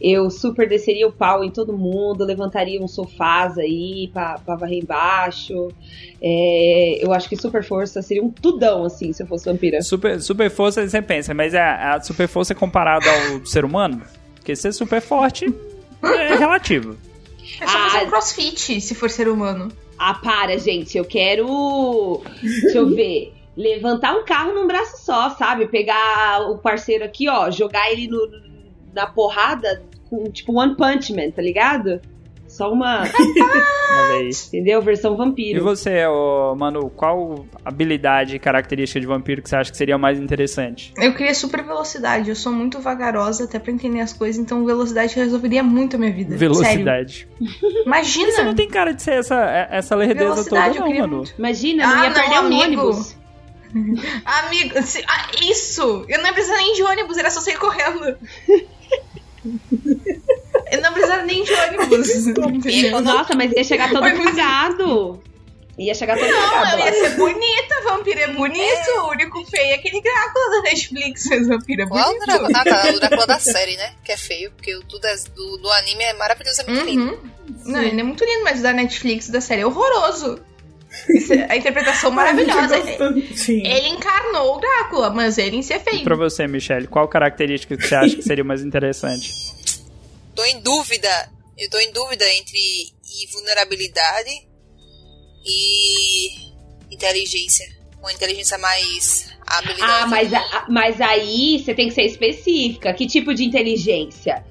Eu 0.00 0.30
super 0.30 0.68
desceria 0.68 1.06
o 1.06 1.12
pau 1.12 1.44
em 1.44 1.50
todo 1.50 1.76
mundo, 1.76 2.24
levantaria 2.24 2.80
uns 2.80 2.94
sofás 2.94 3.58
aí 3.58 4.08
pra, 4.12 4.38
pra 4.38 4.56
varrer 4.56 4.78
embaixo. 4.78 5.68
É, 6.20 7.04
eu 7.04 7.12
acho 7.12 7.28
que 7.28 7.36
super 7.36 7.62
força 7.62 8.00
seria 8.00 8.22
um 8.22 8.30
tudão, 8.30 8.84
assim, 8.84 9.12
se 9.12 9.22
eu 9.22 9.26
fosse 9.26 9.44
vampira. 9.44 9.82
Super, 9.82 10.20
super 10.20 10.50
força 10.50 10.86
você 10.86 11.02
pensa, 11.02 11.34
mas 11.34 11.54
a, 11.54 11.94
a 11.94 12.00
super 12.00 12.28
força 12.28 12.52
é 12.52 12.56
comparada 12.56 13.06
ao 13.10 13.44
ser 13.44 13.64
humano? 13.64 14.02
Porque 14.34 14.56
ser 14.56 14.72
super 14.72 15.00
forte 15.00 15.52
é 16.02 16.34
relativo. 16.36 16.96
É 17.62 17.66
só 17.66 17.78
fazer 17.78 18.06
um 18.06 18.10
crossfit, 18.10 18.80
se 18.80 18.94
for 18.94 19.08
ser 19.08 19.28
humano. 19.28 19.70
Ah, 19.98 20.14
para, 20.14 20.58
gente. 20.58 20.98
Eu 20.98 21.04
quero. 21.04 22.20
Deixa 22.42 22.78
eu 22.78 22.88
ver. 22.94 23.32
Levantar 23.56 24.16
um 24.16 24.24
carro 24.24 24.54
num 24.54 24.66
braço 24.66 25.04
só, 25.04 25.30
sabe? 25.30 25.66
Pegar 25.68 26.50
o 26.50 26.58
parceiro 26.58 27.04
aqui, 27.04 27.28
ó, 27.28 27.50
jogar 27.50 27.92
ele 27.92 28.08
no, 28.08 28.26
na 28.94 29.06
porrada 29.06 29.82
com 30.08 30.24
tipo 30.30 30.58
One 30.58 30.74
Punch 30.74 31.12
Man, 31.12 31.30
tá 31.30 31.42
ligado? 31.42 32.00
Só 32.52 32.70
uma. 32.70 33.04
Entendeu? 34.48 34.82
Versão 34.82 35.16
vampiro. 35.16 35.58
E 35.58 35.62
você, 35.62 36.04
oh, 36.06 36.54
Manu, 36.54 36.90
qual 36.90 37.46
habilidade 37.64 38.36
e 38.36 38.38
característica 38.38 39.00
de 39.00 39.06
vampiro 39.06 39.40
que 39.40 39.48
você 39.48 39.56
acha 39.56 39.70
que 39.70 39.76
seria 39.76 39.96
mais 39.96 40.20
interessante? 40.20 40.92
Eu 40.98 41.14
queria 41.14 41.32
super 41.34 41.64
velocidade. 41.64 42.28
Eu 42.28 42.36
sou 42.36 42.52
muito 42.52 42.78
vagarosa 42.78 43.44
até 43.44 43.58
pra 43.58 43.72
entender 43.72 44.00
as 44.00 44.12
coisas, 44.12 44.38
então 44.38 44.66
velocidade 44.66 45.14
resolveria 45.16 45.62
muito 45.62 45.96
a 45.96 45.98
minha 45.98 46.12
vida. 46.12 46.36
Velocidade. 46.36 47.26
Sério. 47.40 47.84
Imagina! 47.86 48.30
Você 48.32 48.42
não 48.44 48.54
tem 48.54 48.68
cara 48.68 48.92
de 48.92 49.02
ser 49.02 49.12
essa, 49.14 49.68
essa 49.70 49.96
lerdeza 49.96 50.44
toda, 50.44 50.68
não, 50.74 50.88
Manu. 50.94 51.16
Muito. 51.16 51.34
Imagina, 51.38 51.86
não 51.86 51.94
Ah, 51.94 52.04
ia 52.04 52.10
não, 52.10 52.20
perder 52.20 52.34
um 52.36 52.38
amigo. 52.46 52.62
ônibus. 52.82 53.16
Amigo, 54.26 54.82
se- 54.82 55.02
ah, 55.08 55.30
isso! 55.40 56.04
Eu 56.06 56.18
não 56.18 56.26
ia 56.26 56.32
precisar 56.34 56.58
nem 56.58 56.74
de 56.74 56.82
ônibus, 56.82 57.16
era 57.16 57.30
só 57.30 57.40
sair 57.40 57.56
correndo. 57.56 58.14
Nem 61.22 61.44
de 61.44 61.52
ônibus. 61.52 62.26
entendeu? 62.26 63.00
Nossa, 63.02 63.34
mas 63.34 63.52
ia 63.52 63.64
chegar 63.64 63.90
todo 63.90 64.02
cagado. 64.02 65.22
Ia 65.78 65.94
chegar 65.94 66.18
todo 66.18 66.28
Não, 66.28 66.50
cagado 66.50 66.80
ela 66.82 66.84
ia 66.90 66.92
ser 67.08 67.16
bonita, 67.16 67.80
vampiro 67.84 68.20
é 68.20 68.28
bonito. 68.28 68.90
O 69.04 69.10
único 69.10 69.44
feio 69.46 69.70
é 69.70 69.74
aquele 69.74 70.02
Drácula 70.02 70.50
da 70.56 70.62
Netflix, 70.62 71.24
mas 71.30 71.48
vampiro 71.48 71.82
é 71.82 71.86
Qual 71.86 72.02
o 72.02 72.12
bonito. 72.12 72.26
Drácula? 72.26 72.48
Ah, 72.54 72.64
tá, 72.64 72.90
o 72.90 73.00
Drácula 73.00 73.26
da 73.26 73.38
série, 73.38 73.76
né? 73.76 73.94
Que 74.04 74.12
é 74.12 74.16
feio, 74.16 74.50
porque 74.52 74.74
o 74.76 74.82
do, 74.82 74.98
do, 75.34 75.56
do 75.58 75.70
anime 75.72 76.04
é 76.04 76.12
maravilhosamente 76.14 76.84
lindo. 76.84 77.12
Uhum. 77.12 77.18
Não, 77.64 77.82
ele 77.82 78.00
é 78.00 78.04
muito 78.04 78.22
lindo, 78.24 78.44
mas 78.44 78.60
o 78.60 78.62
da 78.62 78.72
Netflix, 78.74 79.28
da 79.30 79.40
série, 79.40 79.62
é 79.62 79.66
horroroso. 79.66 80.38
É- 81.30 81.46
A 81.48 81.56
interpretação 81.56 82.10
maravilhosa. 82.10 82.76
Sim. 83.34 83.66
Ele 83.66 83.88
encarnou 83.88 84.56
o 84.58 84.60
Drácula, 84.60 85.08
mas 85.08 85.38
ele 85.38 85.56
em 85.56 85.62
si 85.62 85.72
é 85.72 85.76
E 85.76 85.80
feio. 85.80 86.04
pra 86.04 86.14
você, 86.14 86.46
Michelle, 86.46 86.86
qual 86.86 87.08
característica 87.08 87.74
que 87.78 87.86
você 87.86 87.94
acha 87.94 88.14
que 88.16 88.22
seria 88.22 88.44
mais 88.44 88.62
interessante? 88.62 89.32
Tô 90.34 90.44
em 90.44 90.60
dúvida. 90.60 91.30
Eu 91.58 91.68
tô 91.70 91.78
em 91.78 91.92
dúvida 91.92 92.28
entre 92.34 92.92
vulnerabilidade 93.32 94.30
e 95.44 96.30
inteligência. 96.90 97.66
Uma 98.00 98.12
inteligência 98.12 98.58
mais 98.58 99.26
habilidade. 99.46 99.92
Ah, 100.02 100.06
mas, 100.06 100.32
a- 100.34 100.66
mas 100.68 101.00
aí 101.00 101.62
você 101.62 101.74
tem 101.74 101.88
que 101.88 101.94
ser 101.94 102.02
específica. 102.04 102.92
Que 102.94 103.06
tipo 103.06 103.34
de 103.34 103.44
inteligência? 103.44 104.44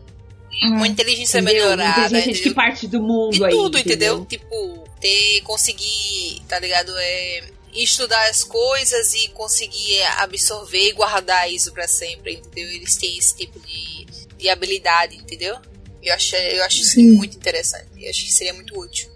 Uma 0.63 0.87
inteligência 0.87 1.39
Entendeu? 1.39 1.63
melhorada. 1.69 2.01
inteligência 2.07 2.33
de 2.33 2.39
que 2.39 2.49
entendeu? 2.49 2.55
parte 2.55 2.87
do 2.87 3.01
mundo 3.01 3.31
De 3.33 3.43
aí? 3.43 3.51
tudo, 3.51 3.77
entendeu? 3.79 4.25
Tipo, 4.25 4.87
ter, 4.99 5.41
conseguir, 5.41 6.41
tá 6.47 6.59
ligado? 6.59 6.93
É, 6.97 7.43
estudar 7.73 8.29
as 8.29 8.43
coisas 8.43 9.13
e 9.15 9.29
conseguir 9.29 10.01
absorver 10.19 10.89
e 10.89 10.91
guardar 10.91 11.51
isso 11.51 11.71
pra 11.73 11.87
sempre, 11.87 12.33
entendeu? 12.33 12.69
Eles 12.69 12.95
têm 12.95 13.17
esse 13.17 13.35
tipo 13.35 13.59
de, 13.59 14.05
de 14.37 14.49
habilidade, 14.49 15.15
entendeu? 15.15 15.57
Eu 16.03 16.13
acho, 16.13 16.35
eu 16.35 16.63
acho 16.63 16.81
isso 16.81 16.99
muito 16.99 17.37
interessante. 17.37 17.85
Eu 17.99 18.09
acho 18.09 18.25
que 18.25 18.31
seria 18.31 18.53
muito 18.53 18.77
útil. 18.79 19.09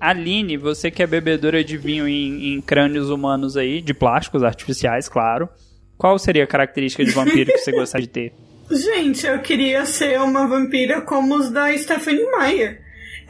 Aline, 0.00 0.56
você 0.56 0.90
que 0.90 1.02
é 1.02 1.06
bebedora 1.06 1.62
de 1.62 1.76
vinho 1.76 2.08
em, 2.08 2.54
em 2.54 2.60
crânios 2.60 3.08
humanos 3.08 3.56
aí, 3.56 3.80
de 3.80 3.94
plásticos 3.94 4.42
artificiais, 4.42 5.08
claro. 5.08 5.48
Qual 5.96 6.18
seria 6.18 6.42
a 6.42 6.46
característica 6.46 7.04
de 7.04 7.12
vampiro 7.12 7.52
que 7.52 7.58
você 7.58 7.70
gostaria 7.70 8.06
de 8.06 8.12
ter? 8.12 8.32
Gente, 8.68 9.26
eu 9.26 9.38
queria 9.40 9.86
ser 9.86 10.20
uma 10.20 10.46
vampira 10.48 11.00
como 11.02 11.36
os 11.36 11.50
da 11.50 11.76
Stephanie 11.76 12.26
Meyer. 12.36 12.82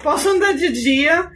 Posso 0.03 0.29
andar 0.31 0.53
de 0.55 0.73
dia, 0.73 1.31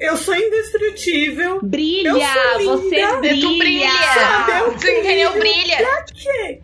eu 0.00 0.16
sou 0.16 0.34
indestrutível. 0.34 1.60
Brilha! 1.62 2.08
Eu 2.08 2.20
sou 2.64 2.78
Você 2.78 2.96
linda. 2.96 3.16
brilha! 3.18 3.40
Tu 3.40 3.58
brilha! 3.58 3.90
Sabe, 4.14 4.52
eu 4.60 4.72
entendeu? 4.72 5.32
Brilha! 5.32 6.04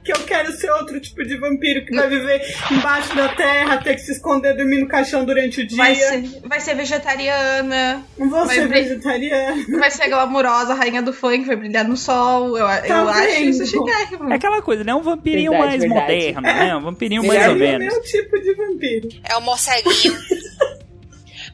Que 0.04 0.12
eu 0.12 0.18
quero 0.24 0.52
ser 0.52 0.70
outro 0.70 1.00
tipo 1.00 1.22
de 1.24 1.36
vampiro 1.38 1.84
que 1.84 1.94
vai 1.94 2.08
viver 2.08 2.40
embaixo 2.70 3.14
da 3.14 3.28
terra, 3.30 3.78
ter 3.78 3.94
que 3.94 4.00
se 4.00 4.12
esconder 4.12 4.54
dormir 4.56 4.80
no 4.80 4.88
caixão 4.88 5.24
durante 5.24 5.60
o 5.62 5.66
dia. 5.66 5.76
Vai 5.76 5.94
ser, 5.94 6.22
vai 6.44 6.60
ser 6.60 6.74
vegetariana, 6.74 8.04
Não 8.18 8.28
vou 8.30 8.46
vai 8.46 8.56
ser 8.56 8.68
vegetariana. 8.68 9.64
vai 9.78 9.90
ser 9.90 10.08
glamurosa, 10.08 10.74
rainha 10.74 11.02
do 11.02 11.12
funk, 11.12 11.44
vai 11.46 11.56
brilhar 11.56 11.84
no 11.86 11.96
sol. 11.96 12.56
Eu, 12.56 12.66
eu 12.66 13.08
acho 13.08 13.40
isso 13.42 13.66
chiquérrimo. 13.66 14.30
É 14.32 14.36
aquela 14.36 14.60
coisa, 14.62 14.84
né? 14.84 14.94
Um 14.94 15.02
vampirinho 15.02 15.50
Verdade, 15.52 15.70
mais 15.78 15.82
verdade. 15.82 16.32
moderno, 16.32 16.40
né? 16.40 16.76
Um 16.76 16.82
vampirinho 16.82 17.22
Melhor 17.22 17.34
mais 17.36 17.48
ou 17.50 17.56
Ele 17.56 17.64
é 17.64 17.76
o 17.76 17.78
menos. 17.78 17.94
meu 17.94 18.02
tipo 18.02 18.40
de 18.40 18.54
vampiro. 18.54 19.08
É 19.28 19.36
o 19.36 19.40
morceguinho. 19.42 20.16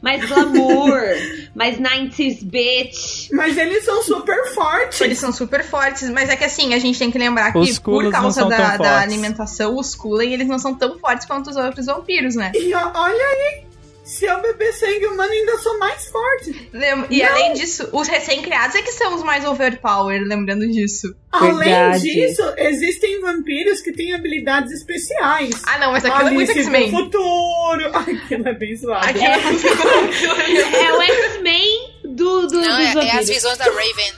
Mais 0.03 0.23
glamour, 0.27 0.99
mais 1.55 1.79
90s 1.79 2.43
bitch. 2.43 3.29
Mas 3.31 3.57
eles 3.57 3.85
são 3.85 4.03
super 4.03 4.53
fortes. 4.53 4.99
Eles 4.99 5.17
são 5.17 5.31
super 5.31 5.63
fortes, 5.63 6.09
mas 6.09 6.27
é 6.29 6.35
que 6.35 6.43
assim, 6.43 6.73
a 6.73 6.79
gente 6.79 6.99
tem 6.99 7.09
que 7.09 7.17
lembrar 7.17 7.53
que 7.53 7.57
Os 7.57 7.79
Kulas 7.79 8.07
por 8.07 8.11
causa 8.11 8.45
da, 8.45 8.75
da 8.75 8.99
alimentação, 8.99 9.77
os 9.77 9.95
Kulen, 9.95 10.33
eles 10.33 10.47
não 10.47 10.59
são 10.59 10.75
tão 10.75 10.99
fortes 10.99 11.25
quanto 11.25 11.49
os 11.49 11.55
outros 11.55 11.85
vampiros, 11.85 12.35
né? 12.35 12.51
E 12.53 12.73
olha 12.73 12.83
aí, 12.93 13.63
se 14.03 14.25
eu 14.25 14.41
beber 14.41 14.73
sangue 14.73 15.05
humano, 15.07 15.31
ainda 15.31 15.57
sou 15.59 15.79
mais 15.79 16.05
forte. 16.07 16.69
Lem- 16.73 17.05
E 17.09 17.21
Não. 17.23 17.29
além 17.29 17.53
disso, 17.53 17.87
os 17.93 18.07
recém-criados 18.07 18.75
é 18.75 18.81
que 18.81 18.91
são 18.91 19.15
os 19.15 19.23
mais 19.23 19.45
overpower, 19.45 20.21
lembrando 20.21 20.67
disso. 20.67 21.15
Além 21.31 21.57
Verdade. 21.57 22.01
disso, 22.03 22.41
existem 22.57 23.21
vampiros 23.21 23.81
que 23.81 23.91
têm 23.93 24.13
habilidades 24.13 24.71
especiais. 24.73 25.55
Ah, 25.65 25.77
não, 25.79 25.91
mas 25.93 26.03
aquilo 26.05 26.27
é 26.27 26.31
muito 26.31 26.51
Alice 26.51 26.69
no 26.69 26.75
X-Men. 26.75 26.91
futuro. 26.91 27.91
Aquilo 27.95 28.47
é 28.47 28.53
bem 28.53 28.75
zoado. 28.75 29.07
Aquilo 29.07 29.25
é 29.25 29.37
muito 29.39 29.67
É 30.77 30.93
o 30.93 31.01
X-Men 31.01 31.93
do, 32.03 32.47
do, 32.47 32.59
Não, 32.61 32.77
dos 32.77 32.95
é, 33.03 33.07
é 33.07 33.17
as 33.19 33.29
visões 33.29 33.57
da 33.57 33.65
Raven. 33.65 34.13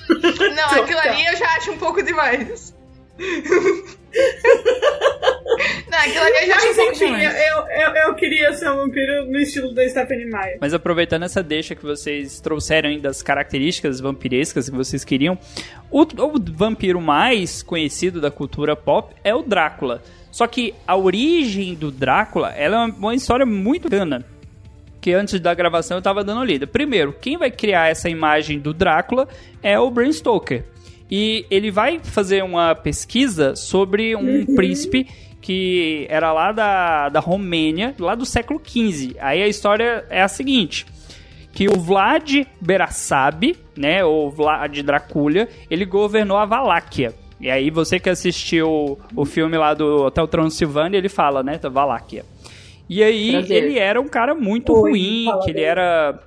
Não, 0.55 0.83
aquilo 0.83 0.99
ali 0.99 1.25
eu 1.27 1.35
já 1.37 1.47
acho 1.55 1.71
um 1.71 1.77
pouco 1.77 2.01
demais. 2.03 2.73
Não, 5.89 5.99
aquilo 5.99 6.23
ali 6.23 6.35
eu 6.41 6.47
já 6.47 6.55
acho 6.55 6.67
Mas 6.67 6.75
pouco 6.75 6.91
enfim, 6.91 7.05
demais. 7.05 7.35
eu, 7.47 7.67
eu, 7.67 7.95
eu 8.07 8.15
queria 8.15 8.53
ser 8.53 8.69
um 8.69 8.75
vampiro 8.77 9.25
no 9.25 9.37
estilo 9.37 9.73
da 9.73 9.87
Stephanie 9.87 10.25
Meyer. 10.25 10.57
Mas 10.59 10.73
aproveitando 10.73 11.23
essa 11.23 11.41
deixa 11.41 11.75
que 11.75 11.83
vocês 11.83 12.39
trouxeram 12.39 12.89
aí 12.89 12.99
das 12.99 13.21
características 13.21 13.99
vampirescas 13.99 14.69
que 14.69 14.75
vocês 14.75 15.03
queriam, 15.03 15.37
o, 15.89 16.01
o 16.01 16.39
vampiro 16.53 16.99
mais 16.99 17.63
conhecido 17.63 18.19
da 18.19 18.29
cultura 18.29 18.75
pop 18.75 19.15
é 19.23 19.33
o 19.33 19.41
Drácula. 19.41 20.01
Só 20.31 20.47
que 20.47 20.73
a 20.85 20.97
origem 20.97 21.75
do 21.75 21.91
Drácula 21.91 22.49
ela 22.51 22.75
é 22.75 22.79
uma, 22.79 22.95
uma 22.95 23.15
história 23.15 23.45
muito 23.45 23.89
bacana. 23.89 24.25
Que 24.99 25.13
antes 25.13 25.39
da 25.39 25.53
gravação 25.53 25.97
eu 25.97 26.01
tava 26.01 26.23
dando 26.23 26.43
lida. 26.43 26.65
Primeiro, 26.65 27.13
quem 27.13 27.37
vai 27.37 27.51
criar 27.51 27.89
essa 27.89 28.09
imagem 28.09 28.59
do 28.59 28.73
Drácula 28.73 29.27
é 29.61 29.79
o 29.79 29.89
Bram 29.89 30.11
Stoker. 30.11 30.65
E 31.09 31.45
ele 31.51 31.69
vai 31.69 31.99
fazer 31.99 32.43
uma 32.43 32.73
pesquisa 32.73 33.55
sobre 33.55 34.15
um 34.15 34.45
príncipe 34.55 35.07
que 35.41 36.07
era 36.09 36.33
lá 36.33 36.51
da, 36.51 37.09
da 37.09 37.19
Romênia, 37.19 37.93
lá 37.99 38.15
do 38.15 38.25
século 38.25 38.59
XV. 38.59 39.15
Aí 39.19 39.43
a 39.43 39.47
história 39.47 40.03
é 40.09 40.21
a 40.21 40.27
seguinte: 40.27 40.85
que 41.53 41.67
o 41.67 41.79
Vlad 41.79 42.45
Berasabi, 42.59 43.55
né, 43.77 44.03
ou 44.03 44.31
Vlad 44.31 44.81
Dracula, 44.81 45.47
ele 45.69 45.85
governou 45.85 46.37
a 46.37 46.45
Valáquia. 46.45 47.13
E 47.39 47.51
aí 47.51 47.69
você 47.69 47.99
que 47.99 48.09
assistiu 48.09 48.97
o 49.15 49.25
filme 49.25 49.57
lá 49.57 49.73
do 49.73 50.05
Hotel 50.05 50.27
Transilvânia, 50.27 50.97
ele 50.97 51.09
fala, 51.09 51.43
né, 51.43 51.59
da 51.59 51.69
Valáquia. 51.69 52.25
E 52.89 53.03
aí 53.03 53.31
Prazer. 53.31 53.63
ele 53.63 53.77
era 53.77 54.01
um 54.01 54.07
cara 54.07 54.33
muito 54.33 54.73
Oi, 54.73 54.89
ruim, 54.91 55.25
que 55.43 55.51
ele 55.51 55.61
era 55.61 56.19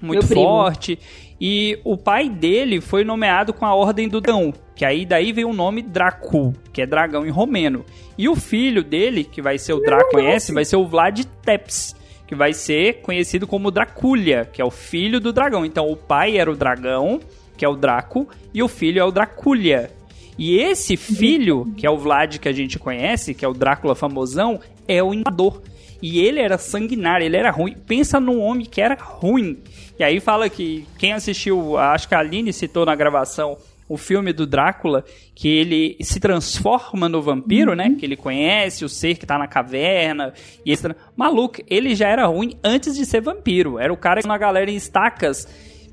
muito 0.00 0.20
Meu 0.20 0.28
primo. 0.28 0.98
E 1.40 1.78
o 1.84 1.96
pai 1.96 2.28
dele 2.28 2.80
foi 2.80 3.04
nomeado 3.04 3.52
com 3.52 3.64
a 3.64 3.74
Ordem 3.74 4.08
do 4.08 4.20
Dragão, 4.20 4.52
que 4.74 4.84
aí 4.84 5.06
daí 5.06 5.32
veio 5.32 5.48
o 5.48 5.52
nome 5.52 5.82
Dracul, 5.82 6.54
que 6.72 6.82
é 6.82 6.86
dragão 6.86 7.24
em 7.24 7.30
romeno. 7.30 7.84
E 8.16 8.28
o 8.28 8.34
filho 8.34 8.82
dele, 8.82 9.22
que 9.22 9.40
vai 9.40 9.58
ser 9.58 9.72
o 9.72 9.80
Draco 9.80 10.10
conhece, 10.10 10.52
vai 10.52 10.64
ser 10.64 10.76
o 10.76 10.86
Vlad 10.86 11.24
Tepes, 11.42 11.94
que 12.26 12.34
vai 12.34 12.52
ser 12.52 13.00
conhecido 13.00 13.46
como 13.46 13.70
Draculia, 13.70 14.48
que 14.52 14.60
é 14.60 14.64
o 14.64 14.70
filho 14.70 15.20
do 15.20 15.32
dragão. 15.32 15.64
Então 15.64 15.90
o 15.90 15.96
pai 15.96 16.36
era 16.36 16.50
o 16.50 16.56
dragão, 16.56 17.20
que 17.56 17.64
é 17.64 17.68
o 17.68 17.76
Draco, 17.76 18.28
e 18.52 18.62
o 18.62 18.68
filho 18.68 19.00
é 19.00 19.04
o 19.04 19.12
Draculia. 19.12 19.90
E 20.36 20.56
esse 20.56 20.96
filho, 20.96 21.72
que 21.76 21.84
é 21.84 21.90
o 21.90 21.98
Vlad 21.98 22.38
que 22.38 22.48
a 22.48 22.52
gente 22.52 22.78
conhece, 22.78 23.34
que 23.34 23.44
é 23.44 23.48
o 23.48 23.52
Drácula 23.52 23.96
famosão, 23.96 24.60
é 24.86 25.02
o 25.02 25.12
Invador. 25.12 25.60
E 26.00 26.20
ele 26.20 26.40
era 26.40 26.58
sanguinário, 26.58 27.24
ele 27.24 27.36
era 27.36 27.50
ruim. 27.50 27.74
Pensa 27.86 28.20
num 28.20 28.40
homem 28.40 28.66
que 28.66 28.80
era 28.80 28.94
ruim. 28.94 29.58
E 29.98 30.04
aí 30.04 30.20
fala 30.20 30.48
que 30.48 30.86
quem 30.98 31.12
assistiu, 31.12 31.76
acho 31.76 32.08
que 32.08 32.14
a 32.14 32.20
Aline 32.20 32.52
citou 32.52 32.86
na 32.86 32.94
gravação 32.94 33.56
o 33.88 33.96
filme 33.96 34.32
do 34.32 34.46
Drácula, 34.46 35.02
que 35.34 35.48
ele 35.48 35.96
se 36.02 36.20
transforma 36.20 37.08
no 37.08 37.22
vampiro, 37.22 37.74
né? 37.74 37.96
Que 37.98 38.04
ele 38.04 38.16
conhece 38.16 38.84
o 38.84 38.88
ser 38.88 39.16
que 39.16 39.24
tá 39.24 39.38
na 39.38 39.48
caverna. 39.48 40.34
E 40.64 40.70
esse... 40.70 40.94
Maluco, 41.16 41.62
ele 41.66 41.94
já 41.94 42.08
era 42.08 42.26
ruim 42.26 42.58
antes 42.62 42.94
de 42.94 43.06
ser 43.06 43.22
vampiro. 43.22 43.78
Era 43.78 43.92
o 43.92 43.96
cara 43.96 44.20
na 44.26 44.36
galera 44.36 44.70
em 44.70 44.76
estacas. 44.76 45.48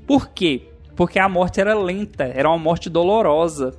Por 0.06 0.28
quê? 0.28 0.68
Porque 0.94 1.18
a 1.18 1.28
morte 1.28 1.60
era 1.60 1.74
lenta, 1.74 2.24
era 2.24 2.48
uma 2.48 2.58
morte 2.58 2.90
dolorosa. 2.90 3.78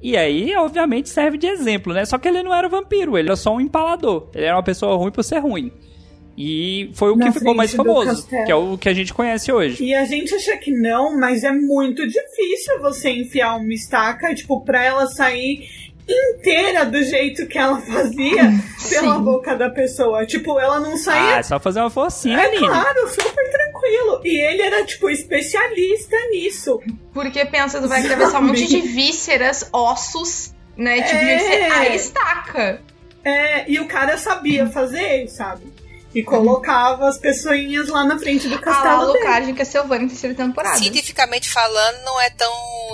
E 0.00 0.16
aí, 0.16 0.54
obviamente, 0.54 1.08
serve 1.08 1.36
de 1.38 1.46
exemplo, 1.46 1.92
né? 1.92 2.04
Só 2.04 2.18
que 2.18 2.28
ele 2.28 2.42
não 2.42 2.54
era 2.54 2.68
vampiro, 2.68 3.18
ele 3.18 3.28
era 3.28 3.36
só 3.36 3.54
um 3.54 3.60
empalador. 3.60 4.28
Ele 4.34 4.44
era 4.44 4.56
uma 4.56 4.62
pessoa 4.62 4.96
ruim 4.96 5.10
por 5.10 5.24
ser 5.24 5.38
ruim. 5.38 5.72
E 6.40 6.90
foi 6.94 7.10
o 7.10 7.16
Na 7.16 7.26
que 7.26 7.38
ficou 7.40 7.52
mais 7.52 7.74
famoso, 7.74 8.28
que 8.28 8.52
é 8.52 8.54
o 8.54 8.78
que 8.78 8.88
a 8.88 8.94
gente 8.94 9.12
conhece 9.12 9.50
hoje. 9.50 9.82
E 9.82 9.92
a 9.92 10.04
gente 10.04 10.32
acha 10.32 10.56
que 10.56 10.70
não, 10.70 11.18
mas 11.18 11.42
é 11.42 11.50
muito 11.50 12.06
difícil 12.06 12.80
você 12.80 13.10
enfiar 13.10 13.56
uma 13.56 13.74
estaca, 13.74 14.32
tipo, 14.32 14.64
pra 14.64 14.84
ela 14.84 15.08
sair 15.08 15.68
inteira 16.08 16.86
do 16.86 17.02
jeito 17.02 17.46
que 17.46 17.58
ela 17.58 17.80
fazia 17.82 18.50
pela 18.88 19.14
Sim. 19.16 19.20
boca 19.22 19.54
da 19.56 19.68
pessoa. 19.70 20.24
Tipo, 20.26 20.58
ela 20.58 20.80
não 20.80 20.94
Ah, 20.94 20.98
saía. 20.98 21.36
é 21.36 21.42
só 21.42 21.60
fazer 21.60 21.80
uma 21.80 21.90
forcinha, 21.90 22.38
é 22.40 22.46
Aline. 22.46 22.66
claro, 22.66 23.08
super 23.08 23.50
tranquilo. 23.50 24.20
E 24.24 24.40
ele 24.40 24.62
era, 24.62 24.84
tipo, 24.84 25.10
especialista 25.10 26.16
nisso. 26.30 26.80
Porque 27.12 27.44
pensa, 27.46 27.80
tu 27.80 27.88
vai 27.88 28.00
atravessar 28.00 28.40
um 28.40 28.46
monte 28.48 28.66
de 28.66 28.80
vísceras, 28.80 29.68
ossos, 29.72 30.52
né? 30.76 31.02
Tipo, 31.02 31.16
É. 31.16 31.38
você, 31.38 31.52
a 31.72 31.94
estaca. 31.94 32.82
É, 33.24 33.70
e 33.70 33.78
o 33.80 33.86
cara 33.86 34.16
sabia 34.16 34.66
fazer, 34.68 35.28
sabe? 35.28 35.72
E 36.14 36.22
colocava 36.22 37.06
as 37.06 37.18
pessoinhas 37.18 37.88
lá 37.88 38.02
na 38.04 38.18
frente 38.18 38.48
do 38.48 38.54
A 38.54 38.56
lá, 38.58 38.62
castelo 38.62 39.12
dele. 39.12 39.18
Alucard, 39.26 39.52
que 39.52 39.62
é 39.62 39.64
Silvana, 39.64 40.08
terceira 40.08 40.34
temporada. 40.34 40.78
Cientificamente 40.78 41.50
falando, 41.50 42.02
não 42.04 42.18
é 42.20 42.30
tão 42.30 42.50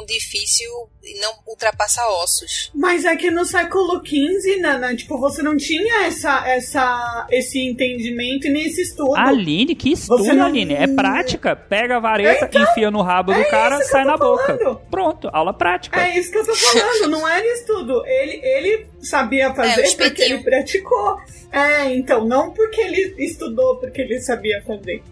difícil 0.09 0.68
e 1.05 1.21
não 1.21 1.33
ultrapassa 1.47 2.01
ossos. 2.23 2.71
Mas 2.75 3.05
é 3.05 3.14
que 3.17 3.31
no 3.31 3.45
século 3.45 4.01
XV, 4.05 4.57
Nana, 4.61 4.95
tipo, 4.97 5.19
você 5.19 5.43
não 5.43 5.57
tinha 5.57 6.07
essa, 6.07 6.47
essa, 6.49 7.27
esse 7.31 7.59
entendimento 7.61 8.47
e 8.47 8.51
nem 8.51 8.64
esse 8.67 8.83
estudo. 8.83 9.14
Aline, 9.14 9.75
que 9.75 9.93
estudo, 9.93 10.25
não- 10.35 10.47
Aline. 10.47 10.75
É 10.75 10.87
prática. 10.87 11.55
Pega 11.55 11.97
a 11.97 12.01
vareta, 12.01 12.47
Então, 12.47 12.62
enfia 12.62 12.90
no 12.90 13.03
rabo 13.03 13.33
do 13.33 13.40
é 13.40 13.45
cara, 13.45 13.77
isso 13.77 13.85
que 13.85 13.90
sai 13.90 14.05
na 14.05 14.17
boca. 14.17 14.57
falando. 14.59 14.81
Pronto, 14.90 15.29
aula 15.33 15.53
prática. 15.53 16.01
É 16.01 16.19
isso 16.19 16.31
que 16.31 16.38
eu 16.38 16.47
tô 16.47 16.55
falando, 16.55 17.09
não 17.11 17.29
era 17.29 17.47
estudo. 17.55 18.03
Ele, 18.07 18.40
ele 18.43 18.87
sabia 19.01 19.47
É, 19.47 19.55
fazer 19.55 19.75
porque 19.75 19.87
espetinho. 19.88 20.35
ele 20.37 20.43
praticou. 20.45 21.19
É, 21.53 21.95
então, 21.95 22.25
não 22.25 22.51
porque 22.53 22.81
ele 22.81 23.14
estudou, 23.19 23.77
porque 23.77 24.01
ele 24.01 24.21
sabia 24.21 24.62
fazer. 24.67 25.03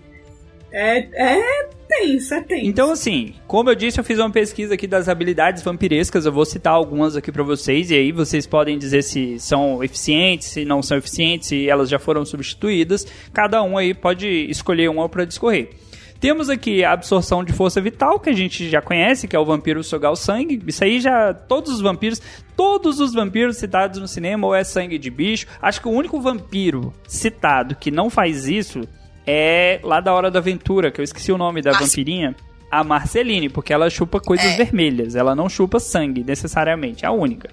É, 0.72 0.98
é 0.98 1.68
tenso, 1.86 2.34
é 2.34 2.40
tenso. 2.40 2.66
Então, 2.66 2.90
assim, 2.90 3.34
como 3.46 3.70
eu 3.70 3.74
disse, 3.74 4.00
eu 4.00 4.04
fiz 4.04 4.18
uma 4.18 4.30
pesquisa 4.30 4.74
aqui 4.74 4.86
das 4.86 5.08
habilidades 5.08 5.62
vampirescas. 5.62 6.24
Eu 6.24 6.32
vou 6.32 6.44
citar 6.44 6.72
algumas 6.72 7.14
aqui 7.14 7.30
pra 7.30 7.42
vocês. 7.42 7.90
E 7.90 7.94
aí 7.94 8.12
vocês 8.12 8.46
podem 8.46 8.78
dizer 8.78 9.02
se 9.02 9.38
são 9.38 9.84
eficientes, 9.84 10.48
se 10.48 10.64
não 10.64 10.82
são 10.82 10.96
eficientes, 10.96 11.48
se 11.48 11.68
elas 11.68 11.88
já 11.88 11.98
foram 11.98 12.24
substituídas. 12.24 13.06
Cada 13.32 13.62
um 13.62 13.76
aí 13.76 13.92
pode 13.92 14.26
escolher 14.26 14.88
uma 14.88 15.08
pra 15.08 15.24
discorrer. 15.24 15.70
Temos 16.18 16.48
aqui 16.48 16.84
a 16.84 16.92
absorção 16.92 17.42
de 17.42 17.52
força 17.52 17.80
vital, 17.80 18.20
que 18.20 18.30
a 18.30 18.32
gente 18.32 18.70
já 18.70 18.80
conhece, 18.80 19.26
que 19.26 19.34
é 19.34 19.38
o 19.38 19.44
vampiro 19.44 19.82
sugar 19.82 20.12
o 20.12 20.16
sangue. 20.16 20.62
Isso 20.68 20.84
aí 20.84 21.00
já. 21.00 21.34
Todos 21.34 21.72
os 21.72 21.80
vampiros. 21.80 22.22
Todos 22.56 23.00
os 23.00 23.12
vampiros 23.12 23.56
citados 23.56 24.00
no 24.00 24.06
cinema 24.06 24.46
ou 24.46 24.54
é 24.54 24.62
sangue 24.62 24.98
de 24.98 25.10
bicho. 25.10 25.46
Acho 25.60 25.80
que 25.80 25.88
o 25.88 25.90
único 25.90 26.20
vampiro 26.20 26.94
citado 27.08 27.74
que 27.74 27.90
não 27.90 28.08
faz 28.08 28.46
isso 28.46 28.82
é 29.26 29.80
lá 29.82 30.00
da 30.00 30.12
Hora 30.12 30.30
da 30.30 30.38
Aventura, 30.38 30.90
que 30.90 31.00
eu 31.00 31.04
esqueci 31.04 31.30
o 31.32 31.38
nome 31.38 31.62
da 31.62 31.72
vampirinha. 31.72 32.34
A 32.70 32.82
Marceline, 32.82 33.50
porque 33.50 33.70
ela 33.72 33.90
chupa 33.90 34.18
coisas 34.18 34.46
É. 34.52 34.56
vermelhas. 34.56 35.14
Ela 35.14 35.34
não 35.34 35.46
chupa 35.48 35.78
sangue, 35.78 36.24
necessariamente. 36.24 37.04
É 37.04 37.08
a 37.08 37.12
única. 37.12 37.50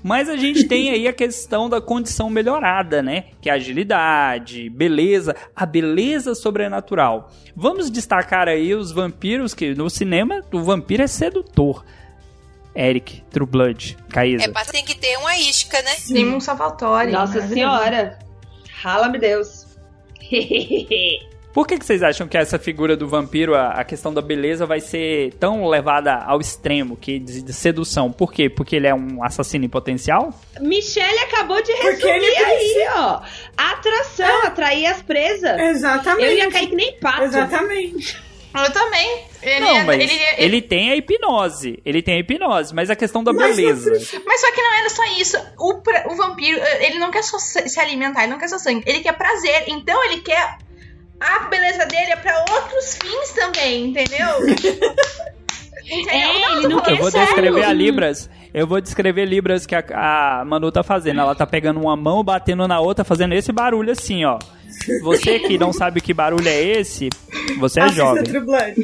Mas 0.00 0.28
a 0.28 0.36
gente 0.36 0.64
tem 0.68 0.90
aí 0.90 1.08
a 1.08 1.12
questão 1.14 1.68
da 1.68 1.80
condição 1.80 2.30
melhorada, 2.30 3.02
né? 3.02 3.24
Que 3.40 3.50
é 3.50 3.52
agilidade, 3.52 4.70
beleza, 4.70 5.34
a 5.56 5.66
beleza 5.66 6.34
sobrenatural. 6.36 7.32
Vamos 7.56 7.90
destacar 7.90 8.46
aí 8.48 8.74
os 8.74 8.92
vampiros, 8.92 9.54
que 9.54 9.74
no 9.74 9.90
cinema 9.90 10.40
o 10.52 10.62
vampiro 10.62 11.02
é 11.02 11.06
sedutor. 11.08 11.84
Eric, 12.76 13.22
True 13.30 13.46
Blood, 13.46 13.96
Caísa. 14.10 14.44
É, 14.44 14.48
mas 14.48 14.66
tem 14.68 14.84
que 14.84 14.96
ter 14.96 15.16
uma 15.18 15.36
isca, 15.36 15.80
né? 15.82 15.92
Tem 16.06 16.32
um 16.32 16.38
Salvatore. 16.40 17.10
Nossa 17.10 17.40
senhora. 17.48 18.18
Rala-me 18.82 19.18
Deus. 19.18 19.63
Por 21.54 21.68
que, 21.68 21.78
que 21.78 21.86
vocês 21.86 22.02
acham 22.02 22.26
que 22.26 22.36
essa 22.36 22.58
figura 22.58 22.96
do 22.96 23.06
vampiro, 23.06 23.54
a, 23.54 23.68
a 23.68 23.84
questão 23.84 24.12
da 24.12 24.20
beleza, 24.20 24.66
vai 24.66 24.80
ser 24.80 25.32
tão 25.34 25.68
levada 25.68 26.12
ao 26.12 26.40
extremo 26.40 26.96
que 26.96 27.20
de, 27.20 27.42
de 27.42 27.52
sedução? 27.52 28.10
Por 28.10 28.32
quê? 28.32 28.50
Porque 28.50 28.74
ele 28.74 28.88
é 28.88 28.94
um 28.94 29.22
assassino 29.22 29.64
em 29.64 29.68
potencial? 29.68 30.34
Michelle 30.60 31.16
acabou 31.20 31.62
de 31.62 31.72
Porque 31.74 32.06
resumir 32.10 32.26
ele 32.26 32.36
aí, 32.44 32.86
ó. 32.96 33.20
Atração, 33.56 34.42
atrair 34.42 34.86
as 34.86 35.00
presas. 35.02 35.56
Exatamente. 35.60 36.26
Eu 36.26 36.38
ia 36.38 36.50
cair 36.50 36.66
que 36.66 36.74
nem 36.74 36.98
pato. 36.98 37.22
Exatamente. 37.22 38.20
Eu 38.54 38.72
também. 38.72 39.24
Ele, 39.42 39.60
não, 39.60 39.76
é- 39.76 39.84
mas 39.84 40.00
ele, 40.00 40.12
ele, 40.12 40.24
ele- 40.38 40.62
tem 40.62 40.90
a 40.90 40.96
hipnose. 40.96 41.80
Ele 41.84 42.00
tem 42.02 42.14
a 42.14 42.18
hipnose, 42.20 42.74
mas 42.74 42.88
a 42.90 42.96
questão 42.96 43.22
da 43.24 43.32
Mas 43.32 43.56
beleza. 43.56 43.90
Mas 44.24 44.40
só 44.40 44.52
que 44.52 44.62
não 44.62 44.74
era 44.74 44.88
só 44.90 45.04
isso. 45.18 45.36
O, 45.58 45.74
o 46.12 46.16
vampiro, 46.16 46.58
eh, 46.60 46.86
ele 46.86 46.98
não 46.98 47.10
quer 47.10 47.22
só 47.24 47.38
se 47.38 47.80
alimentar, 47.80 48.22
ele 48.22 48.32
não 48.32 48.38
quer 48.38 48.48
só 48.48 48.58
sangue. 48.58 48.82
Ele 48.86 49.00
quer 49.00 49.12
prazer. 49.14 49.64
Então 49.66 50.02
ele 50.04 50.20
quer. 50.20 50.58
A 51.20 51.40
beleza 51.48 51.86
dele 51.86 52.12
é 52.12 52.16
pra 52.16 52.44
outros 52.50 52.96
fins 53.02 53.30
também, 53.32 53.86
entendeu? 53.86 54.28
Entendeu? 55.86 56.10
É, 56.14 56.40
Não, 56.40 56.56
ele 56.58 56.68
não 56.68 56.78
falando 56.80 56.88
Eu 56.90 56.96
vou 56.96 57.10
sério. 57.10 57.26
descrever 57.26 57.64
a 57.64 57.72
Libras. 57.72 58.30
Eu 58.54 58.66
vou 58.66 58.80
descrever 58.80 59.24
Libras 59.26 59.66
que 59.66 59.74
a, 59.74 60.40
a 60.40 60.44
Manu 60.44 60.70
tá 60.72 60.82
fazendo. 60.82 61.20
Ela 61.20 61.34
tá 61.34 61.46
pegando 61.46 61.80
uma 61.80 61.94
mão, 61.96 62.22
batendo 62.24 62.66
na 62.66 62.80
outra, 62.80 63.04
fazendo 63.04 63.34
esse 63.34 63.52
barulho 63.52 63.92
assim, 63.92 64.24
ó. 64.24 64.38
Você 65.02 65.38
que 65.38 65.58
não 65.58 65.72
sabe 65.72 66.00
que 66.00 66.12
barulho 66.12 66.48
é 66.48 66.62
esse, 66.62 67.08
você 67.58 67.80
é 67.80 67.84
Assista 67.84 68.02
jovem. 68.02 68.24
True 68.24 68.40
Blood. 68.40 68.74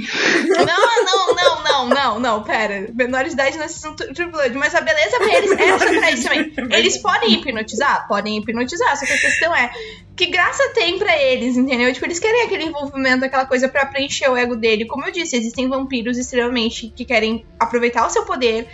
Não, 0.49 0.67
não, 0.67 1.35
não, 1.35 1.65
não, 1.65 1.89
não, 1.89 2.21
não, 2.21 2.43
pera. 2.43 2.89
Menores 2.95 3.35
de 3.35 3.41
idade 3.41 3.59
não 3.59 3.65
assistem 3.65 3.95
True 3.95 4.31
Blood, 4.31 4.55
mas 4.57 4.75
a 4.75 4.81
beleza 4.81 5.17
pra 5.19 5.35
eles 5.37 5.51
é 5.53 5.69
essa 5.69 5.87
pra 5.87 6.11
eles 6.11 6.25
também. 6.25 6.53
Eles 6.81 6.99
podem 6.99 7.35
hipnotizar? 7.35 8.07
Podem 8.09 8.39
hipnotizar, 8.39 8.97
só 8.97 9.05
que 9.05 9.13
a 9.13 9.19
questão 9.19 9.55
é 9.55 9.71
que 10.17 10.27
graça 10.27 10.69
tem 10.75 10.99
pra 10.99 11.17
eles, 11.17 11.57
entendeu? 11.57 11.93
Tipo, 11.93 12.07
eles 12.07 12.19
querem 12.19 12.43
aquele 12.43 12.65
envolvimento, 12.65 13.25
aquela 13.25 13.47
coisa 13.47 13.69
pra 13.69 13.87
preencher 13.87 14.29
o 14.29 14.37
ego 14.37 14.55
dele. 14.55 14.85
Como 14.85 15.05
eu 15.07 15.11
disse, 15.11 15.37
existem 15.37 15.69
vampiros 15.69 16.19
extremamente 16.19 16.93
que 16.95 17.05
querem 17.05 17.45
aproveitar 17.59 18.07
o 18.07 18.11
seu 18.11 18.25
poder, 18.25 18.69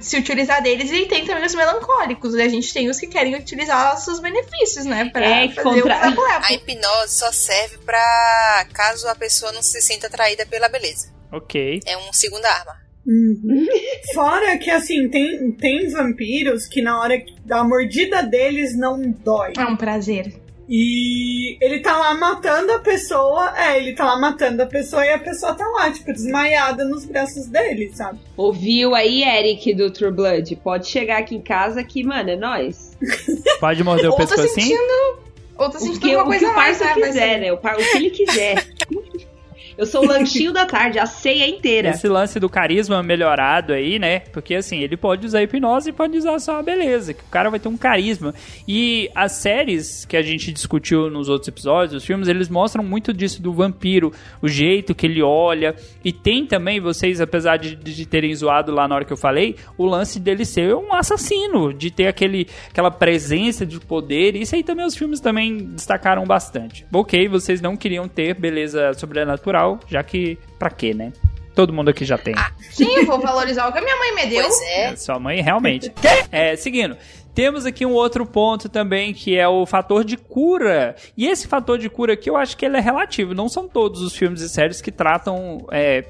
se 0.00 0.16
utilizar 0.16 0.62
deles, 0.62 0.90
e 0.90 1.06
tem 1.06 1.24
também 1.24 1.44
os 1.44 1.54
melancólicos. 1.54 2.34
E 2.34 2.42
a 2.42 2.48
gente 2.48 2.72
tem 2.72 2.88
os 2.88 2.98
que 2.98 3.06
querem 3.06 3.34
utilizar 3.34 3.94
os 3.94 4.04
seus 4.04 4.20
benefícios, 4.20 4.84
né? 4.84 5.10
Pra 5.12 5.24
É, 5.24 5.48
fazer 5.48 5.82
contra-. 5.82 6.38
A 6.46 6.52
hipnose 6.52 7.14
só 7.18 7.30
serve 7.32 7.78
pra 7.78 8.66
caso 8.72 9.06
a 9.08 9.14
pessoa 9.14 9.52
não 9.52 9.62
se 9.62 9.80
sinta 9.80 10.06
atraída 10.06 10.46
pela 10.46 10.68
beleza. 10.68 11.12
Ok. 11.32 11.80
É 11.86 11.96
uma 11.96 12.12
segunda 12.12 12.48
arma. 12.48 12.80
Uhum. 13.06 13.66
Fora 14.14 14.56
que, 14.58 14.70
assim, 14.70 15.08
tem, 15.08 15.50
tem 15.52 15.88
vampiros 15.90 16.66
que 16.66 16.80
na 16.80 17.00
hora 17.00 17.20
da 17.44 17.64
mordida 17.64 18.22
deles 18.22 18.76
não 18.76 19.00
dói. 19.10 19.52
É 19.58 19.64
um 19.64 19.76
prazer. 19.76 20.32
E 20.74 21.58
ele 21.60 21.80
tá 21.80 21.98
lá 21.98 22.14
matando 22.14 22.72
a 22.72 22.78
pessoa. 22.78 23.52
É, 23.60 23.76
ele 23.76 23.92
tá 23.92 24.06
lá 24.06 24.18
matando 24.18 24.62
a 24.62 24.66
pessoa 24.66 25.04
e 25.04 25.10
a 25.10 25.18
pessoa 25.18 25.52
tá 25.52 25.66
lá, 25.68 25.90
tipo, 25.92 26.10
desmaiada 26.10 26.82
nos 26.86 27.04
braços 27.04 27.46
dele, 27.46 27.90
sabe? 27.94 28.18
Ouviu 28.38 28.94
aí, 28.94 29.22
Eric, 29.22 29.74
do 29.74 29.90
True 29.90 30.10
Blood? 30.10 30.56
Pode 30.56 30.88
chegar 30.88 31.18
aqui 31.18 31.34
em 31.36 31.42
casa 31.42 31.84
que, 31.84 32.02
mano, 32.02 32.30
é 32.30 32.36
nóis. 32.36 32.96
Pode 33.60 33.84
morder 33.84 34.06
o 34.08 34.12
Ou 34.12 34.16
tá 34.18 34.26
pescocinho? 34.26 34.66
sentindo. 34.78 35.18
Ou 35.58 35.68
tá 35.70 35.76
O 35.76 35.80
sentindo 35.80 36.00
que, 36.00 36.14
alguma 36.14 36.22
o, 36.22 36.26
coisa 36.28 36.38
que 36.40 36.46
o 36.46 36.50
a 36.50 36.56
mais, 36.56 36.78
parça 36.78 36.98
né? 37.00 37.06
Quiser, 37.06 37.40
né? 37.40 37.52
O, 37.52 37.58
par- 37.58 37.74
o 37.76 37.78
que 37.90 37.96
ele 37.98 38.10
quiser. 38.10 38.66
Eu 39.82 39.86
sou 39.86 40.04
o 40.04 40.06
lanchinho 40.06 40.52
da 40.52 40.64
tarde, 40.64 41.00
a 41.00 41.06
ceia 41.06 41.44
inteira. 41.48 41.88
Esse 41.88 42.06
lance 42.06 42.38
do 42.38 42.48
carisma 42.48 43.02
melhorado 43.02 43.72
aí, 43.72 43.98
né? 43.98 44.20
Porque 44.20 44.54
assim, 44.54 44.78
ele 44.78 44.96
pode 44.96 45.26
usar 45.26 45.42
hipnose 45.42 45.90
e 45.90 45.92
pode 45.92 46.16
usar 46.16 46.38
só 46.38 46.60
a 46.60 46.62
beleza, 46.62 47.12
que 47.12 47.24
o 47.24 47.26
cara 47.28 47.50
vai 47.50 47.58
ter 47.58 47.66
um 47.66 47.76
carisma. 47.76 48.32
E 48.66 49.10
as 49.12 49.32
séries 49.32 50.04
que 50.04 50.16
a 50.16 50.22
gente 50.22 50.52
discutiu 50.52 51.10
nos 51.10 51.28
outros 51.28 51.48
episódios, 51.48 51.96
os 51.96 52.04
filmes, 52.06 52.28
eles 52.28 52.48
mostram 52.48 52.84
muito 52.84 53.12
disso 53.12 53.42
do 53.42 53.52
vampiro, 53.52 54.12
o 54.40 54.46
jeito 54.46 54.94
que 54.94 55.04
ele 55.04 55.20
olha. 55.20 55.74
E 56.04 56.12
tem 56.12 56.46
também, 56.46 56.78
vocês, 56.78 57.20
apesar 57.20 57.56
de, 57.56 57.74
de 57.74 58.06
terem 58.06 58.32
zoado 58.36 58.70
lá 58.70 58.86
na 58.86 58.94
hora 58.94 59.04
que 59.04 59.12
eu 59.12 59.16
falei, 59.16 59.56
o 59.76 59.84
lance 59.84 60.20
dele 60.20 60.44
ser 60.44 60.76
um 60.76 60.94
assassino, 60.94 61.74
de 61.74 61.90
ter 61.90 62.06
aquele, 62.06 62.46
aquela 62.70 62.92
presença 62.92 63.66
de 63.66 63.80
poder. 63.80 64.36
Isso 64.36 64.54
aí 64.54 64.62
também 64.62 64.86
os 64.86 64.94
filmes 64.94 65.18
também 65.18 65.56
destacaram 65.74 66.24
bastante. 66.24 66.86
Ok, 66.92 67.26
vocês 67.26 67.60
não 67.60 67.76
queriam 67.76 68.06
ter 68.06 68.32
beleza 68.34 68.94
sobrenatural, 68.94 69.71
já 69.88 70.02
que 70.02 70.38
pra 70.58 70.70
quê, 70.70 70.94
né? 70.94 71.12
Todo 71.54 71.72
mundo 71.72 71.90
aqui 71.90 72.04
já 72.04 72.16
tem. 72.16 72.34
Sim, 72.70 72.90
eu 72.96 73.06
vou 73.06 73.20
valorizar 73.20 73.68
o 73.68 73.72
que 73.72 73.78
a 73.78 73.82
minha 73.82 73.96
mãe 73.96 74.14
me 74.14 74.26
deu. 74.26 74.42
Pois 74.42 74.62
é. 74.62 74.84
É, 74.84 74.96
Sua 74.96 75.18
mãe 75.18 75.40
realmente. 75.40 75.92
É, 76.32 76.56
seguindo. 76.56 76.96
Temos 77.34 77.66
aqui 77.66 77.84
um 77.84 77.92
outro 77.92 78.24
ponto 78.26 78.68
também, 78.68 79.12
que 79.12 79.36
é 79.36 79.46
o 79.46 79.66
fator 79.66 80.04
de 80.04 80.16
cura. 80.16 80.96
E 81.16 81.26
esse 81.26 81.46
fator 81.46 81.78
de 81.78 81.88
cura 81.90 82.14
aqui 82.14 82.28
eu 82.30 82.36
acho 82.36 82.56
que 82.56 82.64
ele 82.64 82.76
é 82.76 82.80
relativo. 82.80 83.34
Não 83.34 83.48
são 83.48 83.68
todos 83.68 84.00
os 84.02 84.14
filmes 84.16 84.40
e 84.40 84.48
séries 84.48 84.80
que 84.80 84.90
tratam 84.90 85.66
é, 85.70 86.04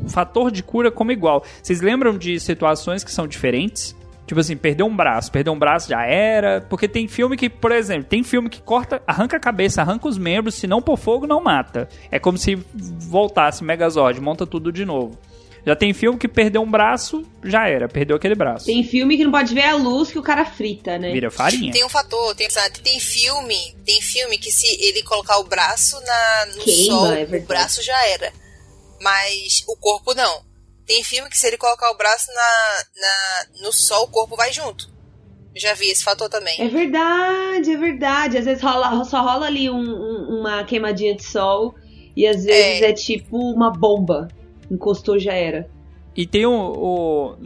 o 0.00 0.08
fator 0.08 0.50
de 0.50 0.62
cura 0.62 0.90
como 0.90 1.12
igual. 1.12 1.44
Vocês 1.62 1.80
lembram 1.80 2.16
de 2.16 2.38
situações 2.38 3.02
que 3.04 3.10
são 3.10 3.26
diferentes? 3.26 3.96
Tipo 4.26 4.40
assim, 4.40 4.56
perder 4.56 4.82
um 4.82 4.94
braço, 4.94 5.30
perder 5.30 5.50
um 5.50 5.58
braço 5.58 5.88
já 5.88 6.04
era. 6.04 6.60
Porque 6.62 6.88
tem 6.88 7.06
filme 7.06 7.36
que, 7.36 7.50
por 7.50 7.72
exemplo, 7.72 8.04
tem 8.04 8.22
filme 8.22 8.48
que 8.48 8.60
corta, 8.62 9.02
arranca 9.06 9.36
a 9.36 9.40
cabeça, 9.40 9.82
arranca 9.82 10.08
os 10.08 10.16
membros, 10.16 10.54
se 10.54 10.66
não 10.66 10.80
por 10.80 10.98
fogo, 10.98 11.26
não 11.26 11.42
mata. 11.42 11.88
É 12.10 12.18
como 12.18 12.38
se 12.38 12.56
voltasse 12.74 13.62
Megazord, 13.62 14.20
monta 14.20 14.46
tudo 14.46 14.72
de 14.72 14.84
novo. 14.84 15.18
Já 15.66 15.74
tem 15.74 15.94
filme 15.94 16.18
que 16.18 16.28
perdeu 16.28 16.60
um 16.60 16.70
braço, 16.70 17.24
já 17.42 17.66
era, 17.66 17.88
perdeu 17.88 18.16
aquele 18.16 18.34
braço. 18.34 18.66
Tem 18.66 18.84
filme 18.84 19.16
que 19.16 19.24
não 19.24 19.30
pode 19.30 19.54
ver 19.54 19.64
a 19.64 19.74
luz 19.74 20.10
que 20.10 20.18
o 20.18 20.22
cara 20.22 20.44
frita, 20.44 20.98
né? 20.98 21.10
Vira 21.10 21.30
farinha. 21.30 21.72
Tem 21.72 21.84
um 21.84 21.88
fator, 21.88 22.34
tem, 22.34 22.46
tem 22.82 23.00
filme, 23.00 23.74
tem 23.84 24.00
filme 24.02 24.36
que 24.36 24.52
se 24.52 24.66
ele 24.84 25.02
colocar 25.02 25.38
o 25.38 25.44
braço 25.44 25.98
na, 26.04 26.46
no 26.54 26.64
Queima, 26.64 26.84
sol, 26.84 27.12
é 27.12 27.24
o 27.24 27.46
braço 27.46 27.82
já 27.82 28.06
era. 28.08 28.30
Mas 29.00 29.64
o 29.66 29.74
corpo 29.76 30.14
não. 30.14 30.42
Tem 30.86 31.02
filme 31.02 31.28
que 31.30 31.38
se 31.38 31.46
ele 31.46 31.56
colocar 31.56 31.90
o 31.90 31.96
braço 31.96 32.26
na, 32.28 33.00
na, 33.00 33.62
no 33.62 33.72
sol, 33.72 34.04
o 34.04 34.08
corpo 34.10 34.36
vai 34.36 34.52
junto. 34.52 34.92
Já 35.56 35.72
vi 35.74 35.86
esse 35.90 36.02
fator 36.02 36.28
também. 36.28 36.60
É 36.60 36.68
verdade, 36.68 37.72
é 37.72 37.76
verdade. 37.76 38.38
Às 38.38 38.44
vezes 38.44 38.62
rola, 38.62 39.04
só 39.04 39.22
rola 39.22 39.46
ali 39.46 39.70
um- 39.70 39.76
um- 39.76 40.40
uma 40.40 40.64
queimadinha 40.64 41.14
de 41.14 41.22
sol 41.24 41.74
e 42.16 42.26
às 42.26 42.44
vezes 42.44 42.82
é. 42.82 42.92
tipo 42.92 43.36
uma 43.38 43.70
bomba. 43.70 44.28
Encostou 44.70 45.18
já 45.18 45.32
era. 45.32 45.68
E 46.16 46.26
tem 46.26 46.44
o, 46.46 46.52
o- 46.52 47.36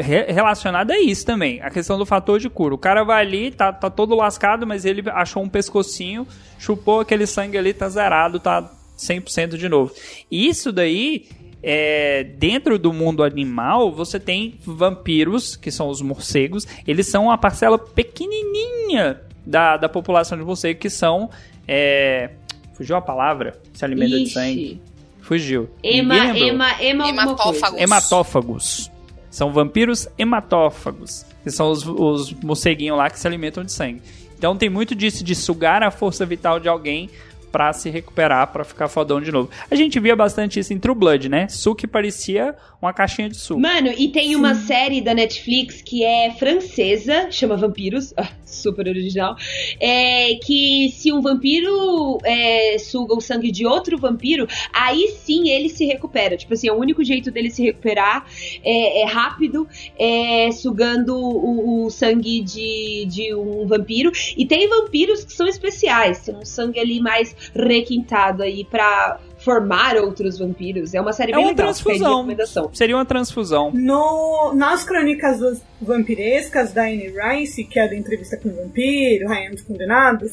re- 0.00 0.26
relacionado 0.32 0.90
a 0.90 0.98
isso 1.00 1.24
também, 1.24 1.60
a 1.60 1.70
questão 1.70 1.96
do 1.98 2.04
fator 2.06 2.38
de 2.40 2.48
cura. 2.50 2.74
O 2.74 2.78
cara 2.78 3.04
vai 3.04 3.22
ali, 3.24 3.50
tá, 3.50 3.72
tá 3.72 3.88
todo 3.90 4.14
lascado, 4.16 4.66
mas 4.66 4.84
ele 4.84 5.02
achou 5.10 5.42
um 5.42 5.48
pescocinho, 5.48 6.26
chupou 6.58 7.00
aquele 7.00 7.26
sangue 7.26 7.56
ali, 7.58 7.72
tá 7.72 7.88
zerado, 7.88 8.40
tá 8.40 8.68
100% 8.98 9.56
de 9.56 9.68
novo. 9.68 9.92
Isso 10.30 10.72
daí 10.72 11.28
é, 11.68 12.22
dentro 12.22 12.78
do 12.78 12.92
mundo 12.92 13.24
animal, 13.24 13.90
você 13.90 14.20
tem 14.20 14.54
vampiros, 14.64 15.56
que 15.56 15.72
são 15.72 15.88
os 15.88 16.00
morcegos. 16.00 16.64
Eles 16.86 17.08
são 17.08 17.24
uma 17.24 17.36
parcela 17.36 17.76
pequenininha 17.76 19.20
da, 19.44 19.76
da 19.76 19.88
população 19.88 20.38
de 20.38 20.44
morcegos, 20.44 20.80
que 20.80 20.88
são... 20.88 21.28
É, 21.66 22.30
fugiu 22.74 22.94
a 22.94 23.00
palavra? 23.00 23.60
Se 23.74 23.84
alimenta 23.84 24.16
de 24.16 24.30
sangue. 24.30 24.80
Fugiu. 25.20 25.68
Ema, 25.82 26.38
ema, 26.38 26.80
ema. 26.80 27.08
Hematófagos. 27.08 27.80
hematófagos. 27.80 28.90
São 29.28 29.52
vampiros 29.52 30.06
hematófagos, 30.16 31.26
que 31.42 31.50
são 31.50 31.72
os, 31.72 31.84
os 31.84 32.32
morceguinhos 32.32 32.96
lá 32.96 33.10
que 33.10 33.18
se 33.18 33.26
alimentam 33.26 33.64
de 33.64 33.72
sangue. 33.72 34.00
Então 34.38 34.56
tem 34.56 34.70
muito 34.70 34.94
disso 34.94 35.24
de 35.24 35.34
sugar 35.34 35.82
a 35.82 35.90
força 35.90 36.24
vital 36.24 36.60
de 36.60 36.68
alguém 36.68 37.10
pra 37.50 37.72
se 37.72 37.90
recuperar, 37.90 38.52
pra 38.52 38.64
ficar 38.64 38.88
fodão 38.88 39.20
de 39.20 39.32
novo. 39.32 39.50
A 39.70 39.74
gente 39.74 39.98
via 39.98 40.14
bastante 40.14 40.60
isso 40.60 40.72
em 40.72 40.78
True 40.78 40.94
Blood, 40.94 41.28
né? 41.28 41.48
Suki 41.48 41.86
parecia 41.86 42.54
uma 42.80 42.92
caixinha 42.92 43.28
de 43.28 43.36
suco. 43.36 43.60
Mano, 43.60 43.92
e 43.96 44.08
tem 44.08 44.36
uma 44.36 44.54
série 44.54 45.00
da 45.00 45.14
Netflix 45.14 45.82
que 45.82 46.04
é 46.04 46.30
francesa, 46.32 47.30
chama 47.30 47.56
Vampiros, 47.56 48.12
super 48.44 48.86
original, 48.86 49.36
é, 49.80 50.34
que 50.36 50.90
se 50.92 51.12
um 51.12 51.20
vampiro 51.20 52.18
é, 52.24 52.78
suga 52.78 53.14
o 53.14 53.20
sangue 53.20 53.50
de 53.50 53.66
outro 53.66 53.98
vampiro, 53.98 54.46
aí 54.72 55.14
sim 55.18 55.48
ele 55.48 55.68
se 55.68 55.84
recupera. 55.84 56.36
Tipo 56.36 56.54
assim, 56.54 56.68
é 56.68 56.72
o 56.72 56.76
único 56.76 57.02
jeito 57.02 57.30
dele 57.30 57.50
se 57.50 57.62
recuperar 57.62 58.26
é, 58.62 59.02
é 59.02 59.04
rápido, 59.06 59.68
é 59.98 60.50
sugando 60.52 61.16
o, 61.16 61.86
o 61.86 61.90
sangue 61.90 62.40
de, 62.40 63.06
de 63.08 63.34
um 63.34 63.66
vampiro. 63.66 64.12
E 64.36 64.46
tem 64.46 64.68
vampiros 64.68 65.24
que 65.24 65.32
são 65.32 65.46
especiais, 65.46 66.20
tem 66.20 66.34
um 66.34 66.44
sangue 66.44 66.78
ali 66.78 67.00
mais 67.00 67.34
requintado 67.54 68.42
aí 68.42 68.64
pra 68.64 69.18
formar 69.38 69.96
outros 69.96 70.38
vampiros. 70.38 70.94
É 70.94 71.00
uma 71.00 71.12
série 71.12 71.32
É 71.32 71.34
bem 71.36 71.44
uma 71.44 71.50
legal, 71.50 71.66
transfusão. 71.66 72.16
recomendação. 72.16 72.70
Seria 72.72 72.96
uma 72.96 73.04
transfusão. 73.04 73.70
No, 73.72 74.52
nas 74.54 74.84
crônicas 74.84 75.38
dos 75.38 75.60
vampirescas 75.80 76.72
da 76.72 76.82
Anne 76.84 77.12
Rice, 77.12 77.64
que 77.64 77.78
é 77.78 77.88
da 77.88 77.94
entrevista 77.94 78.36
com 78.36 78.48
o 78.48 78.54
vampiro, 78.54 79.28
Rainha 79.28 79.50
dos 79.50 79.62
Condenados, 79.62 80.32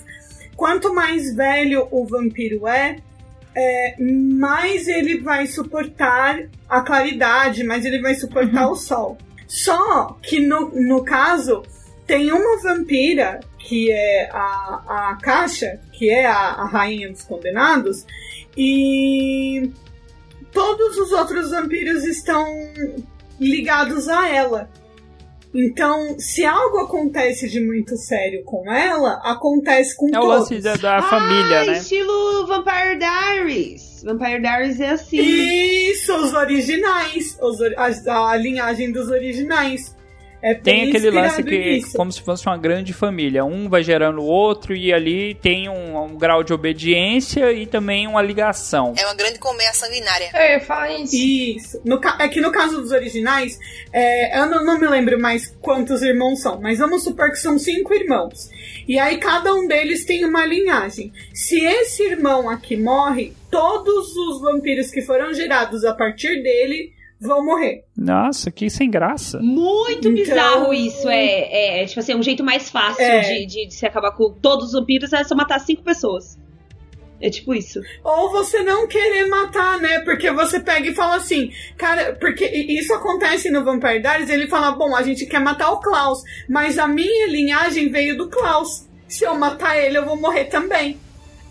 quanto 0.55 0.93
mais 0.93 1.35
velho 1.35 1.87
o 1.91 2.05
vampiro 2.05 2.67
é, 2.67 2.97
é, 3.55 3.95
mais 3.99 4.87
ele 4.87 5.19
vai 5.21 5.45
suportar 5.47 6.39
a 6.67 6.81
claridade, 6.81 7.63
mais 7.63 7.85
ele 7.85 8.01
vai 8.01 8.15
suportar 8.15 8.69
o 8.69 8.75
sol. 8.75 9.17
Só 9.47 10.17
que 10.23 10.39
no, 10.39 10.71
no 10.71 11.03
caso, 11.03 11.61
tem 12.07 12.31
uma 12.31 12.59
vampira, 12.61 13.39
que 13.63 13.91
é 13.91 14.29
a, 14.31 15.11
a 15.11 15.17
Caixa, 15.21 15.79
que 15.91 16.09
é 16.09 16.25
a, 16.25 16.35
a 16.37 16.65
Rainha 16.65 17.09
dos 17.11 17.23
Condenados, 17.23 18.05
e 18.57 19.71
todos 20.51 20.97
os 20.97 21.11
outros 21.11 21.49
vampiros 21.51 22.03
estão 22.05 22.45
ligados 23.39 24.07
a 24.07 24.27
ela. 24.29 24.69
Então, 25.55 26.17
se 26.17 26.43
algo 26.43 26.79
acontece 26.79 27.47
de 27.47 27.59
muito 27.59 27.95
sério 27.95 28.43
com 28.43 28.71
ela, 28.71 29.21
acontece 29.23 29.95
com 29.95 30.07
É 30.07 30.17
o 30.17 30.21
todos. 30.21 30.49
lance 30.49 30.59
da, 30.61 30.75
da 30.75 31.01
família, 31.03 31.61
ah, 31.61 31.65
né? 31.65 31.73
estilo 31.73 32.47
Vampire 32.47 32.97
Diaries. 32.97 34.01
Vampire 34.03 34.41
Diaries 34.41 34.79
é 34.79 34.89
assim. 34.89 35.19
Isso, 35.21 36.11
os 36.15 36.33
originais. 36.33 37.37
Os, 37.39 37.59
a, 38.07 38.31
a 38.31 38.35
linhagem 38.35 38.91
dos 38.91 39.09
originais. 39.09 39.95
É 40.43 40.53
Tem 40.53 40.89
aquele 40.89 41.09
lance 41.09 41.41
que, 41.41 41.57
nisso. 41.57 41.95
como 41.95 42.11
se 42.11 42.21
fosse 42.21 42.45
uma 42.45 42.57
grande 42.57 42.91
família. 42.91 43.45
Um 43.45 43.69
vai 43.69 43.81
gerando 43.81 44.19
o 44.19 44.25
outro 44.25 44.75
e 44.75 44.93
ali 44.93 45.35
tem 45.35 45.69
um, 45.69 45.97
um 46.03 46.17
grau 46.17 46.43
de 46.43 46.51
obediência 46.51 47.53
e 47.53 47.65
também 47.65 48.07
uma 48.07 48.21
ligação. 48.21 48.93
É 48.97 49.05
uma 49.05 49.15
grande 49.15 49.39
colmeia 49.39 49.73
sanguinária. 49.73 50.29
Ia 50.33 50.59
falar 50.59 50.91
isso. 50.99 51.15
Isso. 51.15 51.81
No 51.85 52.01
é 52.19 52.27
que 52.27 52.41
no 52.41 52.51
caso 52.51 52.81
dos 52.81 52.91
originais, 52.91 53.57
é, 53.93 54.37
eu 54.37 54.47
não, 54.47 54.65
não 54.65 54.77
me 54.77 54.85
lembro 54.85 55.17
mais 55.17 55.55
quantos 55.61 56.01
irmãos 56.01 56.41
são, 56.41 56.59
mas 56.59 56.77
vamos 56.77 57.05
supor 57.05 57.31
que 57.31 57.37
são 57.37 57.57
cinco 57.57 57.93
irmãos. 57.93 58.49
E 58.85 58.99
aí 58.99 59.19
cada 59.19 59.55
um 59.55 59.65
deles 59.65 60.03
tem 60.03 60.25
uma 60.25 60.45
linhagem. 60.45 61.13
Se 61.33 61.63
esse 61.63 62.03
irmão 62.03 62.49
aqui 62.49 62.75
morre, 62.75 63.31
todos 63.49 64.13
os 64.17 64.41
vampiros 64.41 64.91
que 64.91 65.01
foram 65.01 65.33
gerados 65.33 65.85
a 65.85 65.93
partir 65.93 66.43
dele 66.43 66.92
vão 67.27 67.43
morrer. 67.45 67.83
Nossa, 67.97 68.51
que 68.51 68.69
sem 68.69 68.89
graça. 68.89 69.39
Muito 69.41 70.09
Então- 70.09 70.13
bizarro 70.13 70.73
isso. 70.73 71.07
É, 71.09 71.25
é, 71.25 71.83
é, 71.83 71.85
tipo 71.85 71.99
assim, 71.99 72.15
um 72.15 72.23
jeito 72.23 72.43
mais 72.43 72.69
fácil 72.69 73.03
É. 73.03 73.21
de, 73.21 73.45
de, 73.45 73.67
de 73.67 73.73
se 73.73 73.85
acabar 73.85 74.11
com 74.11 74.31
todos 74.31 74.67
os 74.67 74.71
vampiros 74.73 75.11
é 75.13 75.23
só 75.23 75.35
matar 75.35 75.59
cinco 75.59 75.83
pessoas. 75.83 76.37
É 77.21 77.29
tipo 77.29 77.53
isso. 77.53 77.79
Ou 78.03 78.31
você 78.31 78.61
não 78.63 78.85
querer 78.85 79.27
matar, 79.27 79.79
né? 79.79 79.99
Porque 79.99 80.29
você 80.31 80.59
pega 80.59 80.89
e 80.89 80.93
fala 80.93 81.15
assim, 81.15 81.51
cara, 81.77 82.17
porque 82.19 82.45
isso 82.45 82.93
acontece 82.93 83.49
no 83.49 83.63
Vampire 83.63 84.01
Diaries, 84.01 84.29
ele 84.29 84.47
fala, 84.47 84.71
bom, 84.73 84.93
a 84.93 85.01
gente 85.03 85.25
quer 85.25 85.39
matar 85.39 85.71
o 85.71 85.79
Klaus, 85.79 86.19
mas 86.49 86.77
a 86.77 86.85
minha 86.85 87.27
linhagem 87.27 87.89
veio 87.89 88.17
do 88.17 88.27
Klaus. 88.29 88.89
Se 89.07 89.23
eu 89.23 89.35
matar 89.35 89.77
ele, 89.77 89.97
eu 89.97 90.03
vou 90.05 90.19
morrer 90.19 90.45
também. 90.45 90.97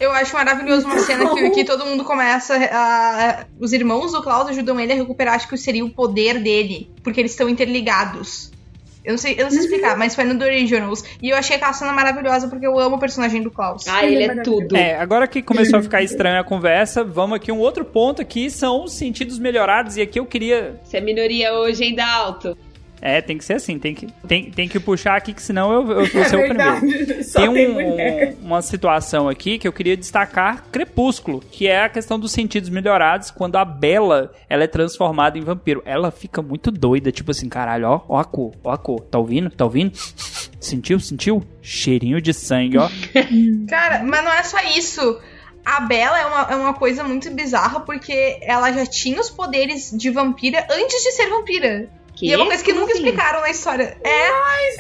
Eu 0.03 0.11
acho 0.11 0.35
maravilhoso 0.35 0.85
uma 0.85 0.99
cena 0.99 1.33
que, 1.33 1.51
que 1.51 1.65
todo 1.65 1.87
mundo 1.87 2.03
começa 2.03 2.57
a. 2.73 3.47
Os 3.61 3.73
irmãos 3.73 4.11
do 4.11 4.21
Klaus 4.21 4.49
ajudam 4.49 4.81
ele 4.81 4.93
a 4.93 4.97
recuperar, 4.97 5.35
acho 5.35 5.49
que 5.49 5.57
seria 5.57 5.85
o 5.85 5.91
poder 5.91 6.43
dele, 6.43 6.91
porque 7.05 7.21
eles 7.21 7.31
estão 7.31 7.49
interligados. 7.49 8.51
Eu 9.05 9.13
não 9.13 9.19
sei, 9.19 9.35
eu 9.39 9.45
não 9.45 9.51
sei 9.51 9.61
explicar, 9.61 9.97
mas 9.97 10.17
foi 10.17 10.25
no 10.25 10.37
The 10.37 10.45
Originals. 10.45 11.05
E 11.23 11.31
eu 11.31 11.37
achei 11.37 11.55
aquela 11.55 11.73
cena 11.73 11.93
maravilhosa 11.93 12.49
porque 12.49 12.67
eu 12.67 12.77
amo 12.81 12.97
o 12.97 12.99
personagem 12.99 13.43
do 13.43 13.51
Klaus. 13.51 13.87
Ah, 13.87 14.05
ele 14.05 14.25
é 14.25 14.43
tudo. 14.43 14.77
É, 14.77 14.97
agora 14.97 15.29
que 15.29 15.41
começou 15.41 15.79
a 15.79 15.83
ficar 15.83 16.03
estranha 16.03 16.41
a 16.41 16.45
conversa, 16.45 17.05
vamos 17.05 17.37
aqui 17.37 17.53
um 17.53 17.59
outro 17.59 17.85
ponto 17.85 18.21
aqui, 18.21 18.51
são 18.51 18.85
os 18.85 18.95
sentidos 18.95 19.39
melhorados, 19.39 19.97
e 19.97 20.03
aqui 20.03 20.19
eu 20.19 20.27
queria... 20.27 20.81
Você 20.83 20.97
é 20.97 21.01
minoria 21.01 21.53
hoje, 21.55 21.85
hein, 21.85 21.95
Dalto? 21.95 22.57
É, 23.05 23.21
tem 23.21 23.37
que 23.37 23.45
ser 23.45 23.55
assim, 23.55 23.81
tem 23.81 23.95
que, 23.97 24.07
tem, 24.29 24.49
tem 24.53 24.69
que 24.69 24.79
puxar 24.79 25.17
aqui, 25.17 25.33
que 25.35 25.43
senão 25.43 25.73
eu, 25.73 25.81
eu 25.91 26.07
vou 26.07 26.23
É 26.23 26.25
ser 26.29 26.37
o 26.37 26.47
primeiro. 26.49 26.81
verdade. 26.81 27.25
Só 27.29 27.41
Tem 27.41 27.49
um- 27.49 28.37
uma 28.47 28.63
situação 28.63 29.29
aqui 29.29 29.59
que 29.59 29.67
eu 29.67 29.73
queria 29.73 29.97
destacar 29.97 30.65
Crepúsculo, 30.71 31.41
que 31.41 31.67
é 31.67 31.83
a 31.83 31.89
questão 31.89 32.17
dos 32.17 32.31
sentidos 32.31 32.71
melhorados 32.71 33.31
quando 33.33 33.57
a 33.57 33.65
Bela 33.65 34.33
ela 34.49 34.63
é 34.63 34.69
transformada 34.69 35.37
em 35.37 35.41
vampiro. 35.41 35.83
Ela 35.85 36.13
fica 36.13 36.41
muito 36.41 36.71
doida, 36.71 37.11
tipo 37.11 37.33
assim, 37.33 37.49
caralho, 37.49 37.89
ó, 37.89 38.01
ó 38.09 38.19
a 38.19 38.25
cor, 38.25 38.53
ó 38.63 38.71
a 38.71 38.79
cor. 38.79 39.01
Tá 39.01 39.19
ouvindo? 39.19 39.51
Tá 39.51 39.65
ouvindo? 39.65 39.93
Sentiu? 40.61 41.01
Sentiu? 41.01 41.43
Cheirinho 41.61 42.21
de 42.21 42.33
sangue, 42.33 42.79
ó. 42.79 42.89
Cara, 43.69 44.05
mas 44.05 44.25
não 44.25 44.33
é 44.33 44.43
só 44.45 44.59
isso. 44.77 45.19
A 45.65 45.81
Bella 45.81 46.19
é 46.21 46.27
uma, 46.27 46.41
é 46.53 46.55
uma 46.57 46.75
coisa 46.75 47.03
muito 47.03 47.29
bizarra 47.33 47.81
porque 47.81 48.39
ela 48.43 48.73
já 48.73 48.87
tinha 48.87 49.21
os 49.21 49.29
poderes 49.31 49.91
de 49.93 50.09
vampira 50.11 50.65
antes 50.71 51.03
de 51.03 51.11
ser 51.13 51.29
vampira. 51.29 51.89
Que? 52.23 52.29
E 52.29 52.33
é 52.33 52.37
uma 52.37 52.47
coisa 52.47 52.63
que 52.63 52.71
Como 52.71 52.83
nunca 52.87 52.93
assim? 52.93 53.03
explicaram 53.05 53.41
na 53.41 53.51
história. 53.51 53.97
É, 54.05 54.29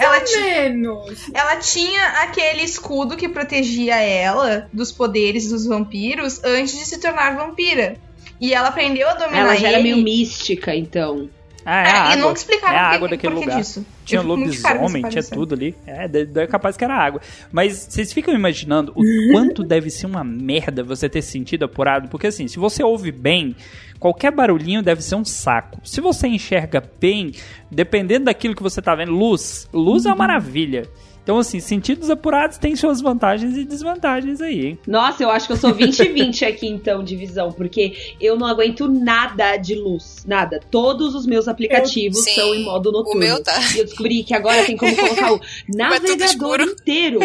ela, 0.04 0.20
ti- 0.20 0.38
Menos. 0.40 1.28
ela 1.34 1.56
tinha 1.56 2.06
aquele 2.22 2.62
escudo 2.62 3.16
que 3.16 3.28
protegia 3.28 3.96
ela 3.96 4.68
dos 4.72 4.92
poderes 4.92 5.48
dos 5.50 5.66
vampiros 5.66 6.40
antes 6.44 6.78
de 6.78 6.84
se 6.86 6.98
tornar 7.00 7.34
vampira. 7.36 7.96
E 8.40 8.54
ela 8.54 8.68
aprendeu 8.68 9.08
a 9.08 9.14
dominar 9.14 9.40
Ela 9.40 9.56
já 9.56 9.68
era 9.68 9.82
meio 9.82 9.96
mística, 9.98 10.74
então. 10.74 11.28
Ah, 11.64 11.82
é, 11.82 11.86
É, 11.86 11.90
a 11.90 11.94
e 11.94 11.98
água. 12.12 12.16
nunca 12.16 12.38
explicaram 12.38 12.74
é 12.74 12.78
a 12.78 12.82
por 12.82 12.88
que- 12.90 12.96
água 12.96 13.08
daquele 13.08 13.34
lugar. 13.34 13.56
disso. 13.58 13.86
Tinha 14.04 14.20
lobisomem, 14.20 15.02
tinha 15.08 15.22
tudo 15.22 15.54
ali. 15.54 15.74
É, 15.86 16.08
é 16.42 16.46
capaz 16.46 16.76
que 16.76 16.84
era 16.84 16.94
água. 16.96 17.20
Mas 17.50 17.86
vocês 17.88 18.12
ficam 18.12 18.34
imaginando 18.34 18.92
o 18.96 19.02
quanto 19.32 19.62
deve 19.62 19.90
ser 19.90 20.06
uma 20.06 20.24
merda 20.24 20.82
você 20.82 21.08
ter 21.08 21.22
sentido 21.22 21.64
apurado? 21.64 22.08
Porque 22.08 22.26
assim, 22.26 22.48
se 22.48 22.58
você 22.58 22.82
ouve 22.82 23.12
bem, 23.12 23.54
qualquer 23.98 24.32
barulhinho 24.32 24.82
deve 24.82 25.02
ser 25.02 25.14
um 25.14 25.24
saco. 25.24 25.80
Se 25.84 26.00
você 26.00 26.26
enxerga 26.26 26.82
bem, 27.00 27.32
dependendo 27.70 28.24
daquilo 28.26 28.54
que 28.56 28.62
você 28.62 28.82
tá 28.82 28.94
vendo, 28.94 29.12
luz. 29.12 29.68
Luz 29.72 30.04
é 30.04 30.08
Uhum. 30.08 30.14
uma 30.14 30.26
maravilha. 30.26 30.88
Então, 31.22 31.38
assim, 31.38 31.60
sentidos 31.60 32.10
apurados 32.10 32.58
têm 32.58 32.74
suas 32.74 33.00
vantagens 33.00 33.56
e 33.56 33.64
desvantagens 33.64 34.40
aí, 34.40 34.66
hein? 34.66 34.78
Nossa, 34.86 35.22
eu 35.22 35.30
acho 35.30 35.46
que 35.46 35.52
eu 35.52 35.56
sou 35.56 35.72
20-20 35.72 36.42
aqui, 36.48 36.66
então, 36.66 37.04
de 37.04 37.14
visão, 37.14 37.52
porque 37.52 38.14
eu 38.20 38.36
não 38.36 38.46
aguento 38.46 38.88
nada 38.88 39.56
de 39.56 39.76
luz. 39.76 40.24
Nada. 40.26 40.60
Todos 40.70 41.14
os 41.14 41.24
meus 41.24 41.46
aplicativos 41.46 42.24
Sim, 42.24 42.34
são 42.34 42.54
em 42.54 42.64
modo 42.64 42.90
noturno. 42.90 43.16
o 43.20 43.24
meu 43.24 43.42
tá. 43.42 43.56
E 43.74 43.78
eu 43.78 43.84
descobri 43.84 44.24
que 44.24 44.34
agora 44.34 44.64
tem 44.64 44.76
como 44.76 44.96
colocar 44.96 45.32
o 45.32 45.38
tudo 45.66 45.76
navegador 45.76 46.24
escuro. 46.26 46.62
inteiro 46.64 47.20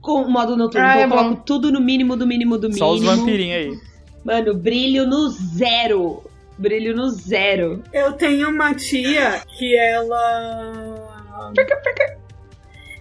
com 0.00 0.24
modo 0.28 0.56
noturno. 0.56 0.86
Ah, 0.86 0.90
então 0.92 1.00
é 1.02 1.04
eu 1.04 1.08
bom. 1.10 1.16
coloco 1.16 1.42
tudo 1.44 1.70
no 1.70 1.80
mínimo, 1.80 2.16
do 2.16 2.26
mínimo, 2.26 2.56
do 2.56 2.72
Só 2.76 2.92
os 2.92 3.00
mínimo. 3.00 3.16
vampirinhos 3.18 3.56
aí. 3.56 3.78
Mano, 4.24 4.54
brilho 4.54 5.06
no 5.06 5.28
zero. 5.28 6.22
Brilho 6.58 6.94
no 6.96 7.10
zero. 7.10 7.82
Eu 7.92 8.12
tenho 8.12 8.48
uma 8.48 8.74
tia 8.74 9.42
que 9.58 9.76
ela. 9.76 10.94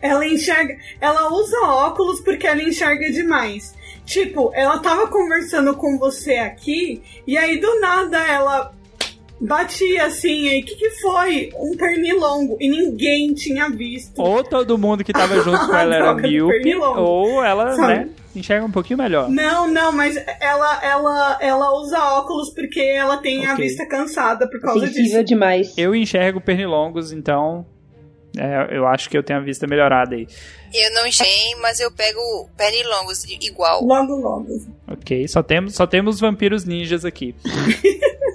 Ela 0.01 0.25
enxerga. 0.25 0.75
Ela 0.99 1.31
usa 1.33 1.57
óculos 1.61 2.19
porque 2.21 2.47
ela 2.47 2.61
enxerga 2.63 3.11
demais. 3.11 3.73
Tipo, 4.05 4.51
ela 4.53 4.79
tava 4.79 5.07
conversando 5.07 5.75
com 5.75 5.97
você 5.97 6.35
aqui, 6.35 7.01
e 7.25 7.37
aí 7.37 7.59
do 7.59 7.79
nada 7.79 8.17
ela 8.17 8.73
batia 9.39 10.05
assim, 10.05 10.49
aí 10.49 10.61
o 10.61 10.65
que, 10.65 10.75
que 10.75 10.89
foi? 11.01 11.49
Um 11.57 11.75
pernilongo. 11.77 12.57
E 12.59 12.69
ninguém 12.69 13.33
tinha 13.33 13.69
visto. 13.69 14.19
Ou 14.21 14.43
todo 14.43 14.77
mundo 14.77 15.03
que 15.03 15.13
tava 15.13 15.39
junto 15.41 15.65
com 15.67 15.75
ela 15.75 15.95
era 15.95 16.13
míope, 16.13 16.75
ou 16.75 17.43
ela, 17.43 17.71
Sabe? 17.75 17.87
né, 17.93 18.09
enxerga 18.35 18.65
um 18.65 18.71
pouquinho 18.71 18.99
melhor. 18.99 19.29
Não, 19.29 19.67
não, 19.67 19.91
mas 19.91 20.15
ela, 20.39 20.83
ela, 20.83 21.37
ela 21.41 21.73
usa 21.79 21.97
óculos 21.99 22.49
porque 22.53 22.79
ela 22.81 23.17
tem 23.17 23.45
a 23.47 23.53
Ok. 23.53 23.65
vista 23.65 23.85
cansada 23.87 24.47
por 24.49 24.59
causa 24.61 24.85
Sensível 24.87 25.03
disso. 25.05 25.23
demais. 25.23 25.77
Eu 25.77 25.95
enxergo 25.95 26.39
pernilongos, 26.41 27.11
então 27.11 27.65
é, 28.37 28.77
eu 28.77 28.87
acho 28.87 29.09
que 29.09 29.17
eu 29.17 29.23
tenho 29.23 29.39
a 29.39 29.41
vista 29.41 29.67
melhorada 29.67 30.15
aí. 30.15 30.27
Eu 30.73 30.93
não 30.93 31.05
enxerguei, 31.05 31.55
mas 31.61 31.79
eu 31.79 31.91
pego 31.91 32.49
pernilongos 32.55 33.25
igual. 33.25 33.83
Logo, 33.83 34.15
logo. 34.15 34.47
Ok, 34.87 35.27
só 35.27 35.43
temos, 35.43 35.75
só 35.75 35.85
temos 35.85 36.19
vampiros 36.19 36.63
ninjas 36.63 37.03
aqui. 37.03 37.35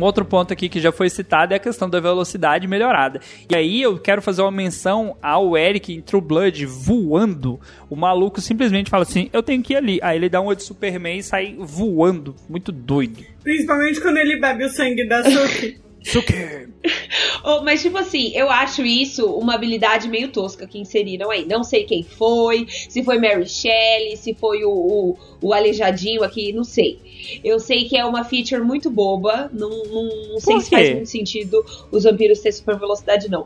Um 0.00 0.04
outro 0.04 0.24
ponto 0.24 0.50
aqui 0.50 0.66
que 0.66 0.80
já 0.80 0.90
foi 0.90 1.10
citado 1.10 1.52
é 1.52 1.58
a 1.58 1.60
questão 1.60 1.88
da 1.88 2.00
velocidade 2.00 2.66
melhorada. 2.66 3.20
E 3.50 3.54
aí 3.54 3.82
eu 3.82 3.98
quero 3.98 4.22
fazer 4.22 4.40
uma 4.40 4.50
menção 4.50 5.14
ao 5.20 5.58
Eric 5.58 5.92
em 5.92 6.00
True 6.00 6.22
Blood 6.22 6.64
voando. 6.64 7.60
O 7.90 7.94
maluco 7.94 8.40
simplesmente 8.40 8.88
fala 8.88 9.02
assim: 9.02 9.28
Eu 9.30 9.42
tenho 9.42 9.62
que 9.62 9.74
ir 9.74 9.76
ali. 9.76 10.00
Aí 10.02 10.16
ele 10.16 10.30
dá 10.30 10.40
uma 10.40 10.56
de 10.56 10.62
Superman 10.62 11.18
e 11.18 11.22
sai 11.22 11.54
voando. 11.58 12.34
Muito 12.48 12.72
doido. 12.72 13.22
Principalmente 13.42 14.00
quando 14.00 14.16
ele 14.16 14.40
bebe 14.40 14.64
o 14.64 14.70
sangue 14.70 15.06
da 15.06 15.22
Suki. 15.22 15.78
Suki! 16.02 16.68
Oh, 17.42 17.62
mas, 17.62 17.82
tipo 17.82 17.96
assim, 17.96 18.32
eu 18.34 18.50
acho 18.50 18.84
isso 18.84 19.26
uma 19.26 19.54
habilidade 19.54 20.08
meio 20.08 20.28
tosca 20.28 20.66
que 20.66 20.78
inseriram 20.78 21.30
aí. 21.30 21.46
Não 21.46 21.64
sei 21.64 21.84
quem 21.84 22.02
foi, 22.02 22.66
se 22.88 23.02
foi 23.02 23.18
Mary 23.18 23.48
Shelley, 23.48 24.16
se 24.16 24.34
foi 24.34 24.64
o, 24.64 24.70
o, 24.70 25.18
o 25.40 25.54
Aleijadinho 25.54 26.22
aqui, 26.22 26.52
não 26.52 26.64
sei. 26.64 27.00
Eu 27.42 27.58
sei 27.58 27.88
que 27.88 27.96
é 27.96 28.04
uma 28.04 28.24
feature 28.24 28.62
muito 28.62 28.90
boba, 28.90 29.50
não, 29.52 29.70
não, 29.70 30.32
não 30.32 30.40
sei 30.40 30.60
se 30.60 30.70
faz 30.70 30.90
muito 30.90 31.08
sentido 31.08 31.64
os 31.90 32.04
vampiros 32.04 32.40
ter 32.40 32.52
super 32.52 32.78
velocidade, 32.78 33.30
não. 33.30 33.44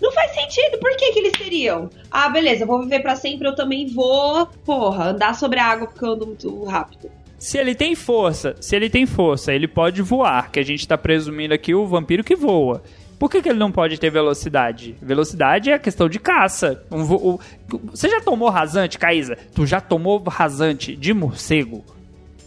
Não 0.00 0.12
faz 0.12 0.32
sentido, 0.32 0.78
por 0.78 0.96
que, 0.96 1.12
que 1.12 1.18
eles 1.18 1.32
teriam? 1.32 1.90
Ah, 2.10 2.28
beleza, 2.28 2.66
vou 2.66 2.82
viver 2.82 3.00
pra 3.00 3.16
sempre, 3.16 3.48
eu 3.48 3.54
também 3.54 3.86
vou, 3.86 4.46
porra, 4.64 5.10
andar 5.10 5.34
sobre 5.34 5.58
a 5.58 5.66
água 5.66 5.86
porque 5.88 6.04
eu 6.04 6.12
ando 6.12 6.26
muito 6.26 6.64
rápido. 6.64 7.10
Se 7.44 7.58
ele 7.58 7.74
tem 7.74 7.94
força, 7.94 8.56
se 8.58 8.74
ele 8.74 8.88
tem 8.88 9.04
força, 9.04 9.52
ele 9.52 9.68
pode 9.68 10.00
voar, 10.00 10.50
que 10.50 10.58
a 10.58 10.62
gente 10.64 10.88
tá 10.88 10.96
presumindo 10.96 11.52
aqui 11.52 11.74
o 11.74 11.86
vampiro 11.86 12.24
que 12.24 12.34
voa. 12.34 12.82
Por 13.18 13.30
que, 13.30 13.42
que 13.42 13.48
ele 13.50 13.58
não 13.58 13.70
pode 13.70 14.00
ter 14.00 14.08
velocidade? 14.10 14.96
Velocidade 15.02 15.68
é 15.70 15.74
a 15.74 15.78
questão 15.78 16.08
de 16.08 16.18
caça. 16.18 16.82
Um 16.90 17.04
vo- 17.04 17.38
o- 17.72 17.78
você 17.90 18.08
já 18.08 18.18
tomou 18.22 18.48
rasante, 18.48 18.98
Caísa? 18.98 19.36
Tu 19.54 19.66
já 19.66 19.78
tomou 19.78 20.22
rasante 20.26 20.96
de 20.96 21.12
morcego? 21.12 21.84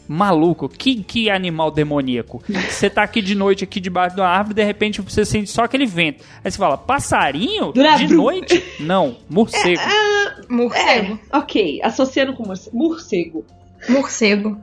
Maluco, 0.08 0.68
que, 0.68 1.04
que 1.04 1.30
animal 1.30 1.70
demoníaco. 1.70 2.42
Você 2.48 2.90
tá 2.90 3.04
aqui 3.04 3.22
de 3.22 3.36
noite, 3.36 3.64
aqui 3.66 3.80
debaixo 3.80 4.16
de 4.16 4.22
uma 4.22 4.28
árvore, 4.30 4.56
de 4.56 4.64
repente 4.64 5.00
você 5.02 5.24
sente 5.24 5.52
só 5.52 5.66
aquele 5.66 5.86
vento. 5.86 6.24
Aí 6.44 6.50
você 6.50 6.58
fala, 6.58 6.76
passarinho? 6.78 7.72
De 8.08 8.16
noite? 8.16 8.64
Não, 8.80 9.18
morcego. 9.30 9.80
Morcego. 10.50 11.20
É, 11.32 11.38
ok, 11.38 11.82
associando 11.84 12.34
com 12.34 12.48
morce- 12.48 12.70
morcego. 12.74 13.46
Morcego. 13.88 14.58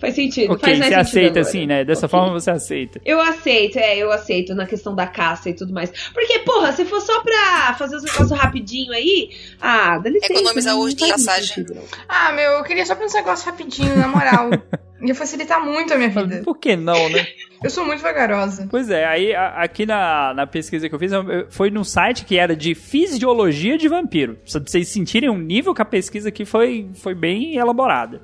Faz 0.00 0.14
sentido. 0.14 0.52
ok, 0.52 0.60
faz 0.62 0.78
você 0.78 0.82
sentido 0.84 1.00
aceita 1.00 1.28
agora. 1.28 1.40
assim, 1.40 1.66
né? 1.66 1.84
Dessa 1.84 2.06
Ok. 2.06 2.18
forma 2.18 2.32
você 2.40 2.50
aceita. 2.50 3.00
Eu 3.04 3.20
aceito, 3.20 3.78
é, 3.78 3.98
eu 3.98 4.10
aceito 4.10 4.54
na 4.54 4.66
questão 4.66 4.94
da 4.94 5.06
caça 5.06 5.50
e 5.50 5.54
tudo 5.54 5.72
mais. 5.72 5.90
Porque, 6.12 6.38
porra, 6.40 6.72
se 6.72 6.84
for 6.84 7.00
só 7.00 7.20
pra 7.22 7.74
fazer 7.78 7.96
os 7.96 8.02
negócios 8.04 8.30
rapidinho 8.38 8.92
aí, 8.92 9.30
ah, 9.60 9.98
dá 9.98 10.08
licença. 10.08 10.32
Economizar 10.32 10.74
não 10.74 10.82
o 10.82 10.88
de 10.88 10.96
passagem. 11.08 11.66
Ah, 12.08 12.32
meu, 12.32 12.52
eu 12.52 12.62
queria 12.64 12.86
só 12.86 12.94
pensar 12.94 13.18
um 13.18 13.22
negócio 13.22 13.46
rapidinho, 13.46 13.96
na 13.96 14.08
moral. 14.08 14.50
Ia 15.02 15.14
facilitar 15.14 15.64
muito 15.64 15.94
a 15.94 15.96
minha 15.96 16.10
vida. 16.10 16.42
Por 16.44 16.58
que 16.58 16.76
não, 16.76 17.08
né? 17.08 17.26
Eu 17.64 17.70
sou 17.70 17.86
muito 17.86 18.02
vagarosa. 18.02 18.68
Pois 18.70 18.90
é, 18.90 19.06
aí 19.06 19.34
a- 19.34 19.62
aqui 19.62 19.86
na, 19.86 20.34
na 20.34 20.46
pesquisa 20.46 20.90
que 20.90 20.94
eu 20.94 20.98
fiz, 20.98 21.10
eu- 21.10 21.46
foi 21.48 21.70
num 21.70 21.82
site 21.84 22.26
que 22.26 22.36
era 22.38 22.54
de 22.54 22.74
fisiologia 22.74 23.78
de 23.78 23.88
vampiro. 23.88 24.38
Só 24.44 24.60
pra 24.60 24.70
vocês 24.70 24.88
sentirem 24.88 25.30
o 25.30 25.38
nível 25.38 25.74
que 25.74 25.80
a 25.80 25.86
pesquisa 25.86 26.28
aqui 26.28 26.44
foi, 26.44 26.90
foi 26.94 27.14
bem 27.14 27.56
elaborada. 27.56 28.20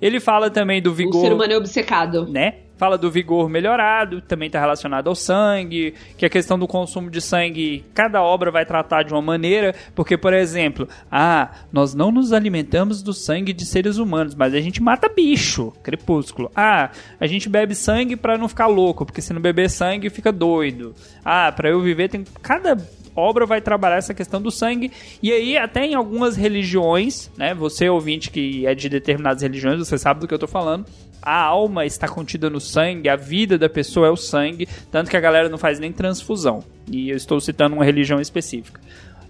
Ele 0.00 0.20
fala 0.20 0.50
também 0.50 0.80
do 0.82 0.90
O 0.92 0.96
ser 0.96 1.04
vigor, 1.04 1.32
humano 1.32 1.52
é 1.52 1.56
obcecado. 1.56 2.26
né? 2.28 2.54
Fala 2.76 2.98
do 2.98 3.10
vigor 3.10 3.48
melhorado, 3.48 4.20
também 4.20 4.48
está 4.48 4.60
relacionado 4.60 5.08
ao 5.08 5.14
sangue, 5.14 5.94
que 6.18 6.26
a 6.26 6.28
questão 6.28 6.58
do 6.58 6.68
consumo 6.68 7.10
de 7.10 7.22
sangue, 7.22 7.82
cada 7.94 8.22
obra 8.22 8.50
vai 8.50 8.66
tratar 8.66 9.02
de 9.02 9.14
uma 9.14 9.22
maneira, 9.22 9.74
porque, 9.94 10.18
por 10.18 10.34
exemplo, 10.34 10.86
ah, 11.10 11.50
nós 11.72 11.94
não 11.94 12.12
nos 12.12 12.34
alimentamos 12.34 13.02
do 13.02 13.14
sangue 13.14 13.54
de 13.54 13.64
seres 13.64 13.96
humanos, 13.96 14.34
mas 14.34 14.52
a 14.52 14.60
gente 14.60 14.82
mata 14.82 15.08
bicho, 15.08 15.72
crepúsculo. 15.82 16.50
Ah, 16.54 16.90
a 17.18 17.26
gente 17.26 17.48
bebe 17.48 17.74
sangue 17.74 18.14
para 18.14 18.36
não 18.36 18.46
ficar 18.46 18.66
louco, 18.66 19.06
porque 19.06 19.22
se 19.22 19.32
não 19.32 19.40
beber 19.40 19.70
sangue 19.70 20.10
fica 20.10 20.30
doido. 20.30 20.94
Ah, 21.24 21.50
para 21.50 21.70
eu 21.70 21.80
viver 21.80 22.10
tem 22.10 22.24
cada 22.42 22.76
obra 23.16 23.46
vai 23.46 23.60
trabalhar 23.60 23.96
essa 23.96 24.14
questão 24.14 24.40
do 24.40 24.50
sangue. 24.50 24.92
E 25.22 25.32
aí, 25.32 25.56
até 25.56 25.84
em 25.84 25.94
algumas 25.94 26.36
religiões, 26.36 27.30
né? 27.36 27.54
Você, 27.54 27.88
ouvinte 27.88 28.30
que 28.30 28.66
é 28.66 28.74
de 28.74 28.88
determinadas 28.88 29.42
religiões, 29.42 29.78
você 29.78 29.98
sabe 29.98 30.20
do 30.20 30.28
que 30.28 30.34
eu 30.34 30.38
tô 30.38 30.46
falando. 30.46 30.86
A 31.22 31.42
alma 31.42 31.84
está 31.84 32.06
contida 32.06 32.48
no 32.48 32.60
sangue, 32.60 33.08
a 33.08 33.16
vida 33.16 33.58
da 33.58 33.68
pessoa 33.68 34.06
é 34.06 34.10
o 34.10 34.16
sangue, 34.16 34.68
tanto 34.92 35.10
que 35.10 35.16
a 35.16 35.20
galera 35.20 35.48
não 35.48 35.58
faz 35.58 35.80
nem 35.80 35.90
transfusão. 35.90 36.62
E 36.88 37.10
eu 37.10 37.16
estou 37.16 37.40
citando 37.40 37.74
uma 37.74 37.84
religião 37.84 38.20
específica. 38.20 38.80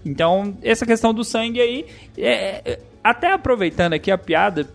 Então, 0.05 0.55
essa 0.61 0.85
questão 0.85 1.13
do 1.13 1.23
sangue 1.23 1.59
aí, 1.59 1.85
é- 2.17 2.61
é- 2.63 2.79
até 3.03 3.31
aproveitando 3.31 3.93
aqui 3.93 4.11
a 4.11 4.17
piada, 4.17 4.67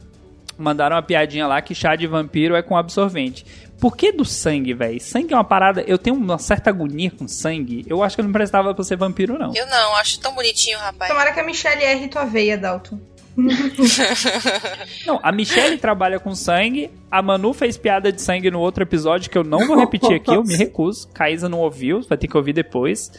mandaram 0.59 0.97
uma 0.97 1.03
piadinha 1.03 1.47
lá 1.47 1.61
que 1.63 1.75
chá 1.75 1.95
de 1.97 2.07
vampiro 2.07 2.55
é 2.55 2.63
com 2.63 2.77
absorvente. 2.77 3.47
Por 3.83 3.97
que 3.97 4.13
do 4.13 4.25
sangue, 4.25 4.73
velho? 4.75 5.01
Sangue 5.01 5.35
é 5.35 5.37
uma 5.37 5.43
parada. 5.43 5.83
Eu 5.83 5.99
tenho 5.99 6.15
uma 6.15 6.39
certa 6.39 6.71
agonia 6.71 7.11
com 7.11 7.27
sangue. 7.27 7.85
Eu 7.89 8.01
acho 8.01 8.15
que 8.15 8.21
eu 8.21 8.25
não 8.25 8.31
prestava 8.31 8.73
pra 8.73 8.85
ser 8.85 8.97
vampiro, 8.97 9.37
não. 9.37 9.53
Eu 9.57 9.67
não, 9.67 9.97
acho 9.97 10.21
tão 10.21 10.33
bonitinho, 10.37 10.79
rapaz. 10.79 11.11
Tomara 11.11 11.33
que 11.33 11.41
a 11.41 11.43
Michelle 11.43 11.83
erre 11.83 12.07
tua 12.07 12.25
veia, 12.25 12.57
Dalton. 12.57 13.01
Não, 15.07 15.19
a 15.23 15.33
Michelle 15.33 15.79
trabalha 15.79 16.21
com 16.21 16.35
sangue. 16.35 16.91
A 17.11 17.23
Manu 17.23 17.55
fez 17.55 17.79
piada 17.79 18.13
de 18.13 18.21
sangue 18.21 18.51
no 18.51 18.61
outro 18.61 18.83
episódio 18.83 19.31
que 19.31 19.39
eu 19.39 19.43
não 19.43 19.67
vou 19.67 19.75
repetir 19.75 20.17
aqui, 20.17 20.31
eu 20.31 20.45
me 20.45 20.55
recuso. 20.55 21.09
Caísa 21.09 21.49
não 21.49 21.61
ouviu, 21.61 22.03
vai 22.03 22.19
ter 22.19 22.29
que 22.29 22.37
ouvir 22.37 22.53
depois. 22.53 23.11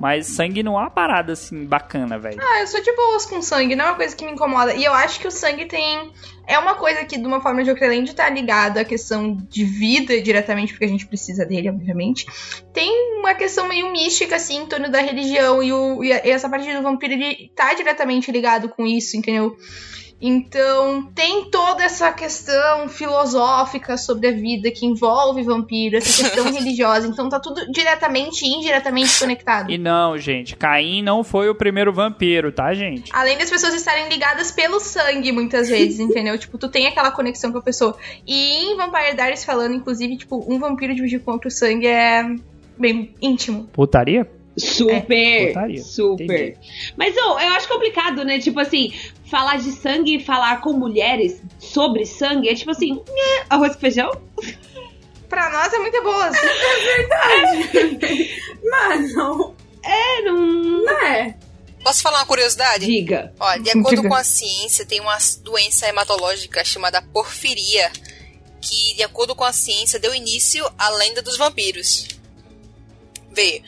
Mas 0.00 0.28
sangue 0.28 0.62
não 0.62 0.78
é 0.78 0.84
uma 0.84 0.90
parada 0.90 1.34
assim 1.34 1.66
bacana, 1.66 2.18
velho. 2.18 2.40
Ah, 2.40 2.60
eu 2.60 2.66
sou 2.66 2.82
de 2.82 2.90
boas 2.96 3.26
com 3.26 3.42
sangue, 3.42 3.76
não 3.76 3.84
é 3.84 3.88
uma 3.88 3.96
coisa 3.96 4.16
que 4.16 4.24
me 4.24 4.32
incomoda. 4.32 4.72
E 4.74 4.82
eu 4.82 4.94
acho 4.94 5.20
que 5.20 5.28
o 5.28 5.30
sangue 5.30 5.66
tem. 5.66 6.10
É 6.46 6.58
uma 6.58 6.74
coisa 6.74 7.04
que, 7.04 7.18
de 7.18 7.26
uma 7.26 7.42
forma 7.42 7.62
de 7.62 7.70
além 7.70 8.02
de 8.02 8.12
estar 8.12 8.30
ligado 8.30 8.78
à 8.78 8.84
questão 8.84 9.36
de 9.36 9.62
vida 9.62 10.18
diretamente, 10.22 10.72
porque 10.72 10.86
a 10.86 10.88
gente 10.88 11.06
precisa 11.06 11.44
dele, 11.44 11.68
obviamente, 11.68 12.24
tem 12.72 13.18
uma 13.18 13.34
questão 13.34 13.68
meio 13.68 13.92
mística, 13.92 14.36
assim, 14.36 14.62
em 14.62 14.66
torno 14.66 14.90
da 14.90 15.02
religião. 15.02 15.62
E, 15.62 15.70
o, 15.70 16.02
e 16.02 16.10
essa 16.10 16.48
parte 16.48 16.74
do 16.74 16.82
vampiro, 16.82 17.12
ele 17.12 17.52
tá 17.54 17.74
diretamente 17.74 18.32
ligado 18.32 18.70
com 18.70 18.86
isso, 18.86 19.18
entendeu? 19.18 19.54
Então, 20.20 21.10
tem 21.14 21.50
toda 21.50 21.82
essa 21.82 22.12
questão 22.12 22.88
filosófica 22.88 23.96
sobre 23.96 24.28
a 24.28 24.32
vida 24.32 24.70
que 24.70 24.84
envolve 24.84 25.42
vampiro, 25.42 25.96
essa 25.96 26.22
questão 26.22 26.44
religiosa. 26.52 27.06
Então, 27.06 27.28
tá 27.28 27.40
tudo 27.40 27.70
diretamente 27.72 28.44
e 28.44 28.48
indiretamente 28.48 29.18
conectado. 29.18 29.70
E 29.70 29.78
não, 29.78 30.18
gente, 30.18 30.56
Caim 30.56 31.02
não 31.02 31.24
foi 31.24 31.48
o 31.48 31.54
primeiro 31.54 31.92
vampiro, 31.92 32.52
tá, 32.52 32.74
gente? 32.74 33.10
Além 33.14 33.38
das 33.38 33.48
pessoas 33.48 33.74
estarem 33.74 34.08
ligadas 34.08 34.50
pelo 34.50 34.78
sangue, 34.78 35.32
muitas 35.32 35.68
vezes, 35.68 35.98
entendeu? 36.00 36.38
Tipo, 36.38 36.58
tu 36.58 36.68
tem 36.68 36.86
aquela 36.86 37.10
conexão 37.10 37.50
com 37.50 37.58
a 37.58 37.62
pessoa. 37.62 37.96
E 38.26 38.72
em 38.72 38.76
Vampire 38.76 39.14
Diaries 39.14 39.44
falando, 39.44 39.74
inclusive, 39.74 40.18
tipo, 40.18 40.44
um 40.52 40.58
vampiro 40.58 40.94
dividir 40.94 41.20
contra 41.20 41.48
o 41.48 41.50
sangue 41.50 41.86
é 41.86 42.24
bem 42.78 43.14
íntimo. 43.20 43.68
Putaria? 43.72 44.28
Super, 44.56 45.48
putaria. 45.48 45.82
super. 45.82 46.24
Entendi. 46.50 46.92
Mas 46.96 47.16
ô, 47.16 47.38
eu 47.38 47.48
acho 47.54 47.68
complicado, 47.68 48.24
né? 48.24 48.38
Tipo 48.38 48.60
assim, 48.60 48.92
falar 49.30 49.56
de 49.58 49.70
sangue 49.72 50.16
e 50.16 50.24
falar 50.24 50.60
com 50.60 50.72
mulheres 50.72 51.40
sobre 51.58 52.04
sangue 52.04 52.48
é 52.48 52.54
tipo 52.54 52.70
assim, 52.72 52.94
nhé, 52.94 53.44
arroz 53.48 53.74
com 53.74 53.80
feijão? 53.80 54.10
Pra 55.28 55.48
nós 55.50 55.72
é 55.72 55.78
muito 55.78 56.02
boa. 56.02 56.30
Mano, 58.64 59.54
É, 59.82 60.22
não. 60.22 60.84
né? 60.84 61.34
Posso 61.82 62.02
falar 62.02 62.18
uma 62.18 62.26
curiosidade? 62.26 62.84
Diga. 62.84 63.32
Ó, 63.40 63.56
de 63.56 63.70
acordo 63.70 63.96
Diga. 63.96 64.08
com 64.08 64.14
a 64.14 64.24
ciência, 64.24 64.84
tem 64.84 65.00
uma 65.00 65.16
doença 65.42 65.88
hematológica 65.88 66.62
chamada 66.64 67.00
porfiria, 67.00 67.90
que, 68.60 68.94
de 68.94 69.02
acordo 69.02 69.34
com 69.34 69.44
a 69.44 69.52
ciência, 69.52 69.98
deu 69.98 70.14
início 70.14 70.68
à 70.76 70.90
lenda 70.90 71.22
dos 71.22 71.38
vampiros. 71.38 72.06
Vê, 73.32 73.62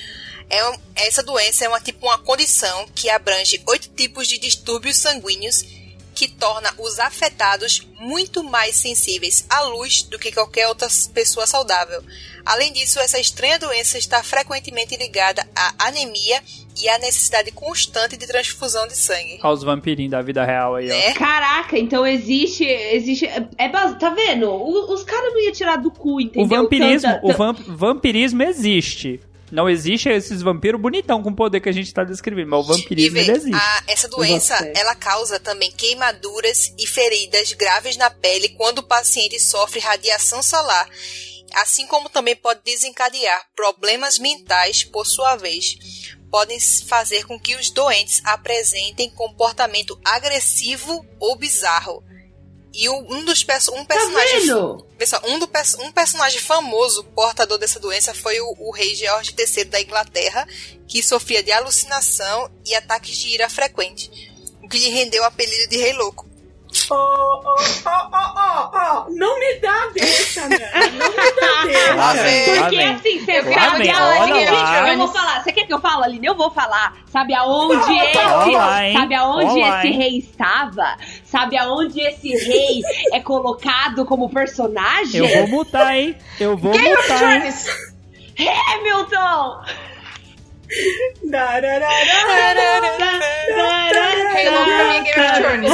é 0.53 0.68
um- 0.68 0.76
essa 0.94 1.22
doença 1.22 1.64
é 1.64 1.68
uma 1.68 1.80
tipo 1.80 2.07
uma 2.07 2.18
condição 2.18 2.86
que 2.94 3.09
abrange 3.11 3.61
oito 3.66 3.88
tipos 3.88 4.28
de 4.28 4.38
distúrbios 4.38 4.98
sanguíneos 4.98 5.64
que 6.14 6.28
torna 6.28 6.70
os 6.78 6.98
afetados 7.00 7.80
muito 7.98 8.44
mais 8.44 8.76
sensíveis 8.76 9.46
à 9.48 9.62
luz 9.62 10.03
do 10.03 10.18
que 10.18 10.30
qualquer 10.30 10.68
outra 10.68 10.86
pessoa 11.14 11.46
saudável. 11.46 12.03
Além 12.44 12.70
disso, 12.72 12.98
essa 13.00 13.18
estranha 13.18 13.59
doença 13.59 13.96
está 13.96 14.22
frequentemente 14.22 14.94
ligada 14.96 15.42
à 15.57 15.86
anemia 15.88 16.42
e 16.78 16.86
à 16.88 16.98
necessidade 16.98 17.50
constante 17.53 18.16
de 18.16 18.26
transfusão 18.26 18.86
de 18.86 18.96
sangue. 18.96 19.38
Olha 19.42 19.55
os 19.55 19.62
vampirinhos 19.62 20.11
da 20.11 20.20
vida 20.20 20.44
real 20.44 20.74
aí, 20.74 20.86
ó. 20.90 20.94
Né? 20.94 21.14
Caraca, 21.14 21.78
então 21.78 22.07
existe. 22.07 22.64
existe 22.64 23.24
é, 23.26 23.48
é 23.57 23.68
Tá 23.70 24.11
vendo? 24.11 24.50
O- 24.50 24.92
os 24.92 25.03
caras 25.05 25.32
não 25.32 25.40
iam 25.40 25.53
tirar 25.53 25.76
do 25.76 25.90
cu, 25.90 26.16
O 26.16 26.20
entendeu? 26.20 26.46
vampirismo, 26.62 27.11
Tanta- 27.11 27.20
o 27.26 27.32
vamp- 27.32 27.61
vampirismo 27.68 28.42
existe. 28.42 29.18
Não 29.53 29.68
existe 29.68 30.09
esses 30.09 30.40
vampiros 30.40 30.80
bonitão 30.80 31.22
com 31.22 31.28
o 31.28 31.36
poder 31.36 31.61
que 31.61 31.68
a 31.68 31.72
gente 31.72 31.92
tá 31.92 32.03
descrevendo, 32.05 32.48
mas 32.48 32.66
o 32.66 32.72
E 32.72 32.76
vampirismo 32.78 33.12
vê, 33.22 33.30
existe. 33.30 33.55
a- 33.55 33.84
essa 33.86 34.09
doença, 34.09 34.57
ela 34.74 34.94
causa 34.94 35.38
também 35.38 35.70
queimaduras 35.70 36.72
e 36.78 36.86
feridas 36.86 37.53
graves 37.53 37.98
na 37.98 38.09
pele 38.09 38.48
quando 38.48 38.78
o 38.78 38.82
paciente 38.82 39.38
sofre 39.38 39.78
radiação 39.78 40.42
solar, 40.42 40.88
assim 41.55 41.86
como 41.86 42.09
também 42.09 42.34
pode 42.34 42.61
desencadear 42.64 43.46
problemas 43.55 44.18
mentais, 44.18 44.84
por 44.84 45.07
sua 45.07 45.36
vez. 45.36 45.76
Podem 46.30 46.59
fazer 46.88 47.24
com 47.26 47.38
que 47.38 47.55
os 47.55 47.68
doentes 47.70 48.22
apresentem 48.24 49.11
comportamento 49.11 50.00
agressivo 50.03 51.05
ou 51.20 51.36
bizarro. 51.36 52.03
E 52.75 52.89
um 52.89 53.25
dos 53.25 53.45
perso- 53.45 53.73
um 53.75 53.85
Tá 53.85 53.95
personagem? 53.95 54.41
Pessoal, 54.97 55.23
um, 55.27 55.39
do 55.39 55.47
pers- 55.47 55.75
um 55.75 55.93
personagem 55.93 56.41
famoso 56.41 57.05
portador 57.14 57.59
dessa 57.59 57.79
doença 57.79 58.14
foi 58.14 58.41
o, 58.41 58.55
o 58.59 58.70
rei 58.73 58.95
George 58.95 59.35
III 59.39 59.64
da 59.64 59.81
Inglaterra, 59.81 60.47
que 60.89 61.03
sofria 61.03 61.43
de 61.43 61.53
alucinação 61.53 62.51
e 62.64 62.75
ataques 62.75 63.16
de 63.18 63.29
ira 63.29 63.49
frequente, 63.51 64.11
o 64.62 64.68
que 64.68 64.79
lhe 64.79 64.89
rendeu 64.89 65.23
o 65.23 65.27
apelido 65.27 65.68
de 65.68 65.77
Rei 65.77 65.93
Louco. 65.93 66.27
Ó, 66.91 66.95
ó, 66.95 67.55
ó, 67.85 68.09
ó, 68.12 68.33
ó, 68.37 68.70
ó, 68.73 69.07
não 69.11 69.39
me 69.39 69.55
dá 69.61 69.89
deixa, 69.95 70.49
né? 70.49 70.70
Não 70.95 71.11
me 71.11 71.16
dá 71.41 71.95
Lá 71.95 72.12
deixa. 72.14 72.23
vem, 72.23 72.55
lá 72.57 72.62
Porque 72.62 72.79
assim, 72.79 73.25
você 73.25 73.33
Eu 73.39 73.45
sabe 73.55 73.79
vem, 73.79 73.93
of 73.93 74.51
lá. 74.51 74.89
Eu 74.89 74.97
vou 74.99 75.09
falar. 75.09 75.43
Você 75.43 75.53
quer 75.53 75.66
que 75.66 75.73
eu 75.75 75.81
fale, 75.81 76.05
Aline? 76.05 76.27
Eu 76.27 76.35
vou 76.35 76.51
falar. 76.51 76.97
Sabe 77.11 77.35
aonde 77.35 77.93
esse, 77.99 78.93
sabe 78.93 79.14
aonde 79.14 79.61
Olá, 79.61 79.79
esse 79.85 79.91
rei 79.97 80.18
estava? 80.18 80.97
Sabe 81.25 81.57
aonde 81.59 82.01
esse 82.01 82.29
rei 82.29 82.81
é 83.12 83.20
colocado 83.20 84.05
como 84.07 84.31
personagem? 84.31 85.20
Eu 85.20 85.47
vou 85.47 85.49
mutar, 85.64 85.95
hein? 85.97 86.16
Eu 86.41 86.57
vou 86.57 86.73
Game 86.73 86.89
of 86.95 87.03
mutar, 87.03 87.23
hein? 87.35 87.41
Thrones. 87.41 87.93
Hamilton! 88.39 89.61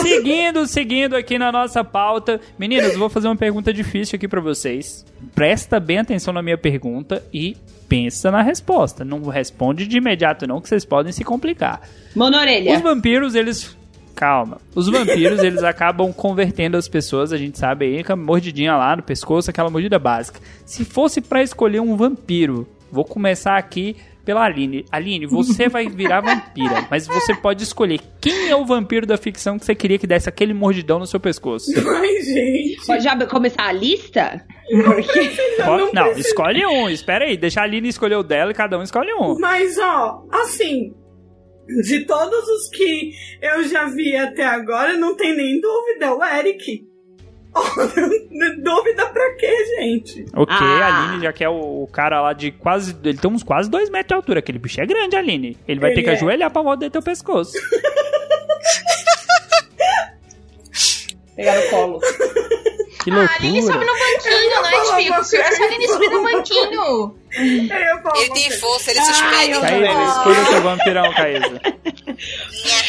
Seguindo, 0.03 0.67
seguindo 0.67 1.17
aqui 1.17 1.39
na 1.39 1.53
nossa 1.53 1.85
pauta. 1.85 2.41
Meninas, 2.59 2.97
vou 2.97 3.09
fazer 3.09 3.29
uma 3.29 3.37
pergunta 3.37 3.73
difícil 3.73 4.17
aqui 4.17 4.27
pra 4.27 4.41
vocês. 4.41 5.05
Presta 5.35 5.79
bem 5.79 5.99
atenção 5.99 6.33
na 6.33 6.43
minha 6.43 6.59
pergunta 6.59 7.23
e 7.33 7.57
pensa 7.89 8.31
na 8.31 8.43
resposta. 8.43 9.05
Não 9.05 9.23
responde 9.23 9.87
de 9.87 9.99
imediato 9.99 10.47
não, 10.47 10.61
que 10.61 10.69
vocês 10.69 10.85
podem 10.85 11.13
se 11.13 11.25
complicar. 11.25 11.81
Mão 12.15 12.31
na 12.31 12.39
Os 12.39 12.43
orelha. 12.43 12.79
vampiros, 12.81 13.35
eles. 13.35 13.77
Calma. 14.15 14.61
Os 14.75 14.89
vampiros, 14.89 15.43
eles 15.45 15.63
acabam 15.63 16.13
convertendo 16.13 16.77
as 16.77 16.89
pessoas, 16.89 17.33
a 17.33 17.37
gente 17.37 17.57
sabe 17.57 17.87
aí, 17.87 18.03
com 18.03 18.13
a 18.13 18.17
mordidinha 18.17 18.77
lá 18.77 18.97
no 18.97 19.03
pescoço, 19.03 19.49
aquela 19.49 19.71
mordida 19.71 19.97
básica. 19.97 20.41
Se 20.67 20.85
fosse 20.85 21.21
pra 21.21 21.41
escolher 21.41 21.79
um 21.81 21.97
vampiro, 21.97 22.69
vou 22.91 23.05
começar 23.05 23.57
aqui 23.57 23.95
pela 24.29 24.45
Aline. 24.45 24.85
Aline, 24.93 25.25
você 25.25 25.71
vai 25.71 25.89
virar 25.89 26.21
vampira, 26.21 26.87
mas 26.91 27.07
você 27.07 27.35
pode 27.35 27.63
escolher 27.63 27.99
quem 28.21 28.51
é 28.51 28.55
o 28.55 28.67
vampiro 28.67 29.07
da 29.07 29.17
ficção 29.17 29.59
que 29.59 29.65
você 29.65 29.75
queria 29.75 29.99
que 29.99 30.07
desse 30.07 30.29
aquele 30.29 30.53
mordidão 30.53 30.99
no 30.99 31.07
seu 31.07 31.19
pescoço. 31.19 31.71
Ai, 31.97 32.21
gente. 32.21 32.87
Pode 32.87 33.03
já 33.03 33.27
começar 33.27 33.63
a 33.63 33.73
lista? 33.73 34.45
Pode- 35.65 35.95
não, 35.95 36.11
escolhe 36.13 36.67
um. 36.67 36.91
Espera 36.91 37.25
aí, 37.25 37.39
deixa 37.39 37.61
a 37.61 37.63
Aline 37.63 37.89
escolher 37.89 38.17
o 38.17 38.23
dela 38.23 38.51
e 38.51 38.55
cada 38.55 38.79
um 38.79 38.83
escolhe 38.83 39.15
um. 39.15 39.39
Mas, 39.39 39.79
ó, 39.79 40.23
assim, 40.31 40.93
de 41.83 42.05
todos 42.05 42.47
os 42.49 42.69
que 42.69 43.11
eu 43.41 43.67
já 43.67 43.87
vi 43.87 44.15
até 44.15 44.45
agora, 44.45 44.95
não 44.95 45.17
tem 45.17 45.35
nem 45.35 45.59
dúvida, 45.59 46.05
é 46.05 46.11
o 46.11 46.23
Eric. 46.23 46.83
dúvida 48.63 49.07
pra 49.07 49.35
quê, 49.37 49.65
gente? 49.79 50.25
Ok, 50.35 50.55
Ah. 50.57 50.85
a 50.85 51.09
Aline 51.11 51.23
já 51.25 51.33
quer 51.33 51.49
o, 51.49 51.83
o 51.83 51.87
cara 51.89 52.21
lá 52.21 52.33
de 52.33 52.51
quase. 52.53 52.97
Ele 53.05 53.19
tem 53.19 53.31
uns 53.31 53.43
quase 53.43 53.69
dois 53.71 53.89
metros 53.91 54.09
de 54.09 54.15
altura. 54.15 54.39
Aquele 54.41 54.59
bicho 54.59 54.81
é 54.81 54.87
grande, 54.87 55.17
Aline. 55.17 55.57
Ele 55.67 55.81
vai 55.81 55.91
Ele 55.91 55.97
ter 55.97 56.03
que 56.05 56.11
é. 56.11 56.13
ajoelhar 56.15 56.51
pra 56.51 56.63
morder 56.63 56.91
teu 56.91 57.03
pescoço. 57.03 57.53
Pegar 61.37 61.55
no 61.57 61.71
colo. 61.71 62.01
Que 63.05 63.11
Ah, 63.11 63.15
a 63.31 63.35
Aline 63.37 63.63
sobe 63.63 63.85
loucura. 63.85 63.93
no 63.93 63.99
banquinho, 63.99 64.51
não 64.51 64.67
é 64.67 65.11
difícil. 65.13 65.41
É 65.41 65.53
só 65.53 65.63
a 65.63 65.67
Aline 65.67 65.89
subir 65.89 66.11
no 66.11 66.23
banquinho. 66.23 67.15
Ele 67.33 68.31
tem 68.35 68.51
força, 68.53 68.91
ele 68.91 69.01
suspende. 69.03 69.61
Caísa, 69.61 70.09
escolha 70.19 70.45
seu 70.47 70.63
vampirão, 70.63 71.13
Caísa. 71.15 71.61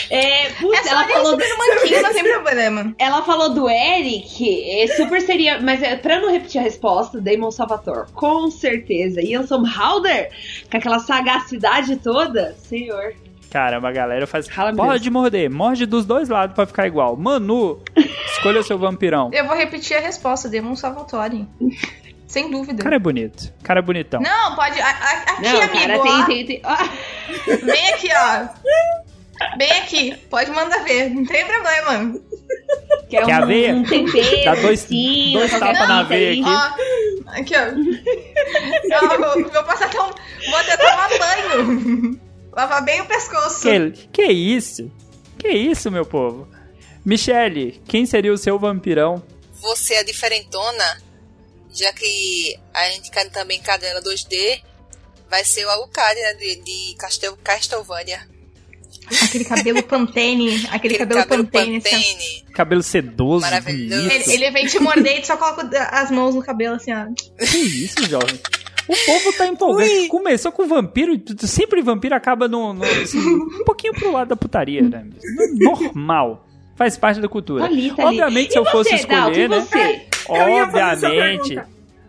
É, 0.09 0.49
putz, 0.59 0.85
É 0.87 0.89
ela 0.89 1.07
falou, 1.07 1.31
no 1.33 1.37
banquinho, 1.37 2.01
não 2.01 2.11
tem 2.13 2.23
problema. 2.23 2.95
ela 2.97 3.21
falou 3.21 3.49
do 3.53 3.69
Eric, 3.69 4.81
é, 4.81 4.87
super 4.95 5.21
seria. 5.21 5.61
Mas 5.61 5.83
é, 5.83 5.95
pra 5.97 6.19
não 6.19 6.31
repetir 6.31 6.59
a 6.59 6.63
resposta, 6.63 7.21
Damon 7.21 7.51
Salvatore. 7.51 8.11
Com 8.13 8.49
certeza. 8.49 9.21
Ian 9.21 9.45
Somerhalder, 9.45 10.31
com 10.71 10.77
aquela 10.77 10.97
sagacidade 10.97 11.95
toda, 11.97 12.55
senhor. 12.67 13.13
Caramba, 13.51 13.89
a 13.89 13.91
galera 13.91 14.27
faz. 14.27 14.47
Rala 14.47 14.75
Pode 14.75 15.09
morder, 15.09 15.49
morde 15.49 15.85
dos 15.85 16.05
dois 16.05 16.29
lados 16.29 16.53
pra 16.55 16.65
ficar 16.67 16.85
igual. 16.87 17.15
Manu, 17.17 17.81
escolha 18.33 18.61
seu 18.63 18.77
vampirão. 18.77 19.31
Eu 19.33 19.45
vou 19.47 19.55
repetir 19.55 19.97
a 19.97 19.99
resposta, 19.99 20.47
Demon 20.47 20.75
Salvatore. 20.75 21.47
Sem 22.27 22.51
dúvida. 22.51 22.81
O 22.81 22.83
cara 22.83 22.95
é 22.95 22.99
bonito. 22.99 23.51
O 23.59 23.63
cara 23.63 23.79
é 23.79 23.81
bonitão. 23.81 24.21
Não, 24.21 24.55
pode. 24.55 24.79
a- 24.79 24.85
a- 24.85 25.31
aqui, 25.31 25.41
Não, 25.41 25.61
amigo. 25.61 25.73
cara, 25.79 25.97
ó. 25.97 26.03
tem, 26.03 26.25
tem, 26.25 26.45
tem. 26.45 26.61
Ah, 26.63 26.87
Vem 27.63 27.89
aqui, 27.93 28.09
ó. 28.13 28.47
Vem 29.57 29.71
aqui. 29.71 30.15
Pode 30.29 30.51
mandar 30.51 30.83
ver. 30.83 31.09
Não 31.09 31.25
tem 31.25 31.43
problema. 31.47 32.19
quer 33.09 33.25
Quer 33.25 33.33
a 33.41 33.43
um, 33.43 33.47
veia? 33.47 33.73
um 33.73 33.83
tempero, 33.83 34.45
Dá 34.45 34.53
dois- 34.55 34.83
assim, 34.83 35.33
dois 35.33 35.51
tapas 35.59 35.87
na 35.87 36.03
veia 36.03 36.31
aqui. 36.33 36.43
Ó. 36.45 37.31
Aqui, 37.39 37.53
ó. 37.55 38.95
Eu 38.95 39.19
vou, 39.19 39.49
vou 39.51 39.63
passar 39.63 39.85
até 39.85 39.99
um. 39.99 40.09
Vou 40.49 40.59
até 40.59 40.77
tomar 40.77 41.09
banho. 41.09 42.19
Lavar 42.59 42.83
bem 42.83 42.99
o 42.99 43.05
pescoço. 43.05 43.61
Que, 43.61 44.09
que 44.11 44.23
isso? 44.25 44.91
Que 45.37 45.47
isso, 45.47 45.89
meu 45.89 46.05
povo? 46.05 46.45
Michele, 47.05 47.81
quem 47.87 48.05
seria 48.05 48.33
o 48.33 48.37
seu 48.37 48.59
vampirão? 48.59 49.23
Você 49.61 49.93
é 49.93 50.03
diferentona, 50.03 51.01
já 51.73 51.93
que 51.93 52.59
a 52.73 52.89
gente 52.89 53.11
cai 53.11 53.29
também 53.29 53.61
cadela 53.61 54.01
2D, 54.01 54.61
vai 55.29 55.45
ser 55.45 55.65
o 55.65 55.69
Alucard, 55.69 56.19
né, 56.19 56.33
de, 56.33 56.55
de 56.57 56.95
Castel, 56.97 57.37
Castlevania. 57.41 58.27
Aquele 59.23 59.45
cabelo 59.45 59.81
pantene. 59.83 60.67
Aquele, 60.69 60.97
cabelo, 60.97 61.25
pantene. 61.25 61.77
assim. 61.77 61.89
Pantene. 61.89 62.45
Cabelo 62.53 62.83
sedoso, 62.83 63.39
Maravilhoso. 63.39 64.09
Ele, 64.11 64.33
ele 64.33 64.51
vem 64.51 64.67
te 64.67 64.79
morder 64.79 65.19
e 65.19 65.21
tu 65.21 65.27
só 65.27 65.37
coloca 65.37 65.65
as 65.93 66.11
mãos 66.11 66.35
no 66.35 66.43
cabelo 66.43 66.75
assim, 66.75 66.91
ó. 66.91 67.05
Que 67.37 67.57
isso, 67.57 68.05
jovem? 68.05 68.37
O 68.89 69.05
povo 69.05 69.33
tá 69.37 69.47
empolgado. 69.47 69.89
Começou 70.09 70.51
com 70.51 70.67
vampiro, 70.67 71.13
e 71.13 71.47
sempre 71.47 71.81
vampiro 71.81 72.15
acaba 72.15 72.47
no, 72.47 72.73
no- 72.73 72.83
assim, 72.83 73.19
um 73.19 73.63
pouquinho 73.63 73.93
pro 73.93 74.11
lado 74.11 74.29
da 74.29 74.35
putaria, 74.35 74.81
né? 74.81 75.05
Normal. 75.55 76.45
Faz 76.75 76.97
parte 76.97 77.19
da 77.21 77.27
cultura. 77.27 77.65
Tá 77.65 77.69
ali, 77.69 77.91
tá 77.91 78.07
ali. 78.07 78.19
Obviamente, 78.21 78.49
E 78.49 78.51
se 78.53 78.57
eu 78.59 78.65
fosse 78.65 78.97
você, 78.97 79.05
Dalton, 79.05 79.29
escolher, 79.31 79.49
né? 79.49 80.01
Obviamente. 80.29 81.59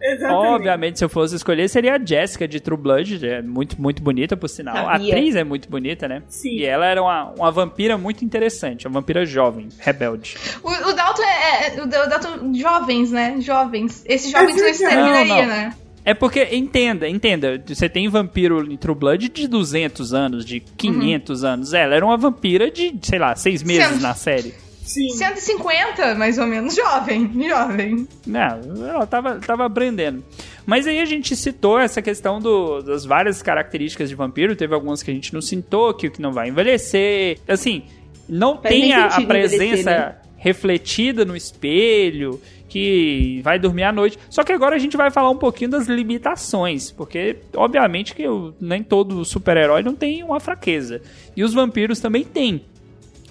Exatamente. 0.03 0.47
Obviamente, 0.55 0.99
se 0.99 1.05
eu 1.05 1.11
fosse 1.11 1.37
escolher, 1.37 1.69
seria 1.69 1.97
a 1.97 1.99
Jessica 2.03 2.49
de 2.49 2.59
True 2.59 2.79
Blood. 2.79 3.27
É 3.27 3.43
muito, 3.43 3.81
muito 3.81 4.03
bonita, 4.03 4.35
por 4.35 4.49
sinal. 4.49 4.75
A 4.89 4.93
Sabia. 4.93 5.13
atriz 5.15 5.37
é 5.37 5.45
muito 5.45 5.69
bonita, 5.69 6.09
né? 6.09 6.23
Sim. 6.29 6.57
E 6.57 6.65
ela 6.65 6.87
era 6.87 7.03
uma, 7.03 7.33
uma 7.37 7.51
vampira 7.51 7.99
muito 7.99 8.25
interessante. 8.25 8.87
Uma 8.87 9.01
vampira 9.01 9.27
jovem, 9.27 9.69
rebelde. 9.79 10.37
O, 10.63 10.71
o 10.71 10.93
Dalton 10.95 11.23
é, 11.23 11.67
é- 11.77 11.83
O 11.83 11.87
Dalton. 11.87 12.55
Jovens, 12.55 13.11
né? 13.11 13.37
Jovens. 13.41 14.03
Esses 14.09 14.31
jovens 14.31 14.57
não 14.57 14.69
exterminaria, 14.69 15.25
Não, 15.35 15.37
não. 15.43 15.47
né? 15.49 15.75
É 16.05 16.15
porque, 16.15 16.43
entenda, 16.53 17.09
entenda, 17.09 17.63
você 17.67 17.89
tem 17.89 18.09
vampiro 18.09 18.71
em 18.73 18.77
True 18.77 18.95
Blood 18.97 19.29
de 19.29 19.47
200 19.47 20.15
anos, 20.15 20.45
de 20.47 20.61
500 20.61 21.45
anos. 21.45 21.75
Ela 21.75 21.95
era 21.95 22.05
uma 22.05 22.17
vampira 22.17 22.71
de, 22.71 22.95
sei 23.03 23.19
lá, 23.19 23.37
seis 23.37 23.63
meses 23.63 23.87
Cento. 23.87 24.01
na 24.03 24.15
série. 24.15 24.55
Sim. 24.83 25.11
150, 25.11 26.15
mais 26.17 26.39
ou 26.39 26.47
menos. 26.47 26.75
Jovem. 26.75 27.31
Jovem. 27.49 28.09
Não, 28.27 28.89
ela 28.89 29.07
tava, 29.07 29.37
tava 29.39 29.67
aprendendo. 29.67 30.25
Mas 30.67 30.87
aí 30.87 31.01
a 31.01 31.05
gente 31.05 31.37
citou 31.37 31.79
essa 31.79 32.01
questão 32.03 32.41
do- 32.41 32.81
das 32.83 33.05
várias 33.05 33.41
características 33.43 34.09
de 34.09 34.15
vampiro. 34.15 34.57
Teve 34.57 34.75
algumas 34.75 35.03
que 35.03 35.11
a 35.11 35.15
gente 35.15 35.33
não 35.35 35.41
citou, 35.43 35.93
que, 35.95 36.11
que 36.11 36.21
não 36.21 36.33
vai 36.33 36.49
envelhecer. 36.49 37.39
Assim, 37.47 37.83
não 38.29 38.57
Faz 38.61 38.75
tem 38.75 38.93
a, 38.93 39.07
a 39.07 39.21
presença 39.23 39.91
né? 39.91 40.15
refletida 40.37 41.25
no 41.25 41.37
espelho, 41.37 42.41
que 42.71 43.41
vai 43.43 43.59
dormir 43.59 43.83
à 43.83 43.93
noite. 43.93 44.17
Só 44.31 44.43
que 44.45 44.53
agora 44.53 44.77
a 44.77 44.79
gente 44.79 44.97
vai 44.97 45.11
falar 45.11 45.29
um 45.29 45.37
pouquinho 45.37 45.71
das 45.71 45.87
limitações, 45.89 46.91
porque 46.91 47.37
obviamente 47.55 48.15
que 48.15 48.27
o- 48.27 48.55
nem 48.61 48.83
todo 48.83 49.25
super-herói 49.25 49.83
não 49.83 49.95
tem 49.95 50.23
uma 50.23 50.39
fraqueza. 50.41 51.03
E 51.37 51.43
os 51.45 51.53
vampiros 51.53 51.99
também 52.01 52.25
têm. 52.25 52.63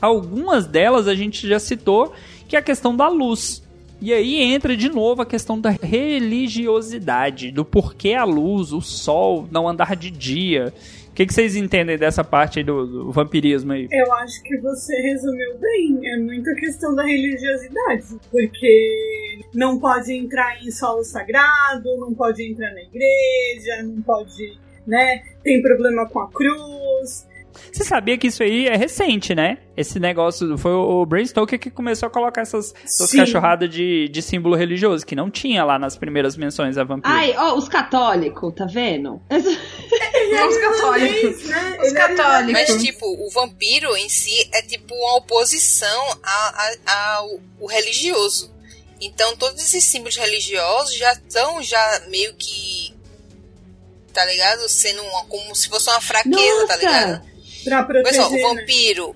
Algumas 0.02 0.68
delas 0.68 1.08
a 1.08 1.16
gente 1.16 1.48
já 1.48 1.58
citou, 1.58 2.14
que 2.48 2.56
é 2.56 2.60
a 2.60 2.62
questão 2.62 2.96
da 2.96 3.08
luz. 3.08 3.64
E 4.02 4.14
aí 4.14 4.42
entra 4.42 4.78
de 4.78 4.88
novo 4.90 5.22
a 5.22 5.26
questão 5.26 5.60
da 5.60 5.72
religiosidade, 5.72 7.52
do 7.52 7.66
porquê 7.66 8.14
a 8.14 8.24
luz, 8.24 8.72
o 8.72 8.82
sol 8.82 9.48
não 9.52 9.68
andar 9.68 9.96
de 9.96 10.10
dia. 10.10 10.74
O 11.20 11.22
que, 11.22 11.26
que 11.26 11.34
vocês 11.34 11.58
entendem 11.58 11.98
dessa 11.98 12.24
parte 12.24 12.64
do, 12.64 12.88
do 12.88 13.12
vampirismo 13.12 13.74
aí? 13.74 13.90
Eu 13.92 14.14
acho 14.14 14.42
que 14.42 14.56
você 14.60 14.96
resumiu 15.02 15.58
bem. 15.60 16.00
É 16.14 16.18
muita 16.18 16.56
questão 16.56 16.96
da 16.96 17.04
religiosidade. 17.04 18.18
Porque 18.32 19.40
não 19.54 19.78
pode 19.78 20.14
entrar 20.14 20.64
em 20.64 20.72
solo 20.72 21.04
sagrado, 21.04 21.90
não 21.98 22.14
pode 22.14 22.50
entrar 22.50 22.74
na 22.74 22.80
igreja, 22.84 23.84
não 23.84 24.02
pode. 24.02 24.58
né? 24.88 25.22
Tem 25.44 25.62
problema 25.62 26.08
com 26.08 26.22
a 26.22 26.32
cruz. 26.32 27.28
Você 27.72 27.84
sabia 27.84 28.18
que 28.18 28.28
isso 28.28 28.42
aí 28.42 28.68
é 28.68 28.78
recente, 28.78 29.36
né? 29.36 29.58
Esse 29.76 30.00
negócio 30.00 30.58
foi 30.58 30.72
o 30.72 31.06
Bram 31.06 31.26
Stoker 31.26 31.60
que 31.60 31.70
começou 31.70 32.08
a 32.08 32.10
colocar 32.10 32.42
essas, 32.42 32.74
essas 32.84 33.12
cachorradas 33.12 33.70
de, 33.70 34.08
de 34.08 34.22
símbolo 34.22 34.56
religioso, 34.56 35.06
que 35.06 35.16
não 35.16 35.30
tinha 35.30 35.64
lá 35.64 35.78
nas 35.78 35.98
primeiras 35.98 36.38
menções 36.38 36.78
a 36.78 36.84
vampiro. 36.84 37.14
Ai, 37.14 37.36
ó, 37.38 37.56
os 37.56 37.68
católicos, 37.68 38.54
tá 38.56 38.66
vendo? 38.66 39.22
Os 40.48 40.58
católicos. 40.58 41.44
né? 41.46 41.78
Os 41.80 41.88
Ele 41.88 41.98
era 41.98 42.16
católicos. 42.16 42.54
Mas, 42.54 42.82
tipo, 42.84 43.06
o 43.06 43.30
vampiro 43.30 43.96
em 43.98 44.10
si 44.10 44.50
é 44.54 44.62
tipo 44.62 44.94
uma 44.94 45.18
oposição 45.18 46.20
a- 46.24 46.68
a- 46.86 47.16
ao 47.16 47.40
o 47.60 47.66
religioso. 47.68 48.52
Então, 49.02 49.36
todos 49.38 49.64
esses 49.64 49.86
símbolos 49.86 50.18
religiosos 50.18 50.96
já 50.96 51.14
estão 51.14 51.62
já 51.64 52.02
meio 52.08 52.34
que. 52.36 52.94
Tá 54.14 54.26
ligado? 54.26 54.68
Sendo 54.68 55.02
uma, 55.04 55.26
como 55.26 55.56
se 55.56 55.70
fosse 55.70 55.90
uma 55.90 56.02
fraqueza, 56.02 56.68
tá 56.68 56.76
Nossa! 56.76 56.78
ligado? 56.78 57.30
Pra 57.64 57.84
proteger. 57.84 58.22
só, 58.22 58.28
o 58.30 58.32
né? 58.34 58.42
vampiro, 58.42 59.14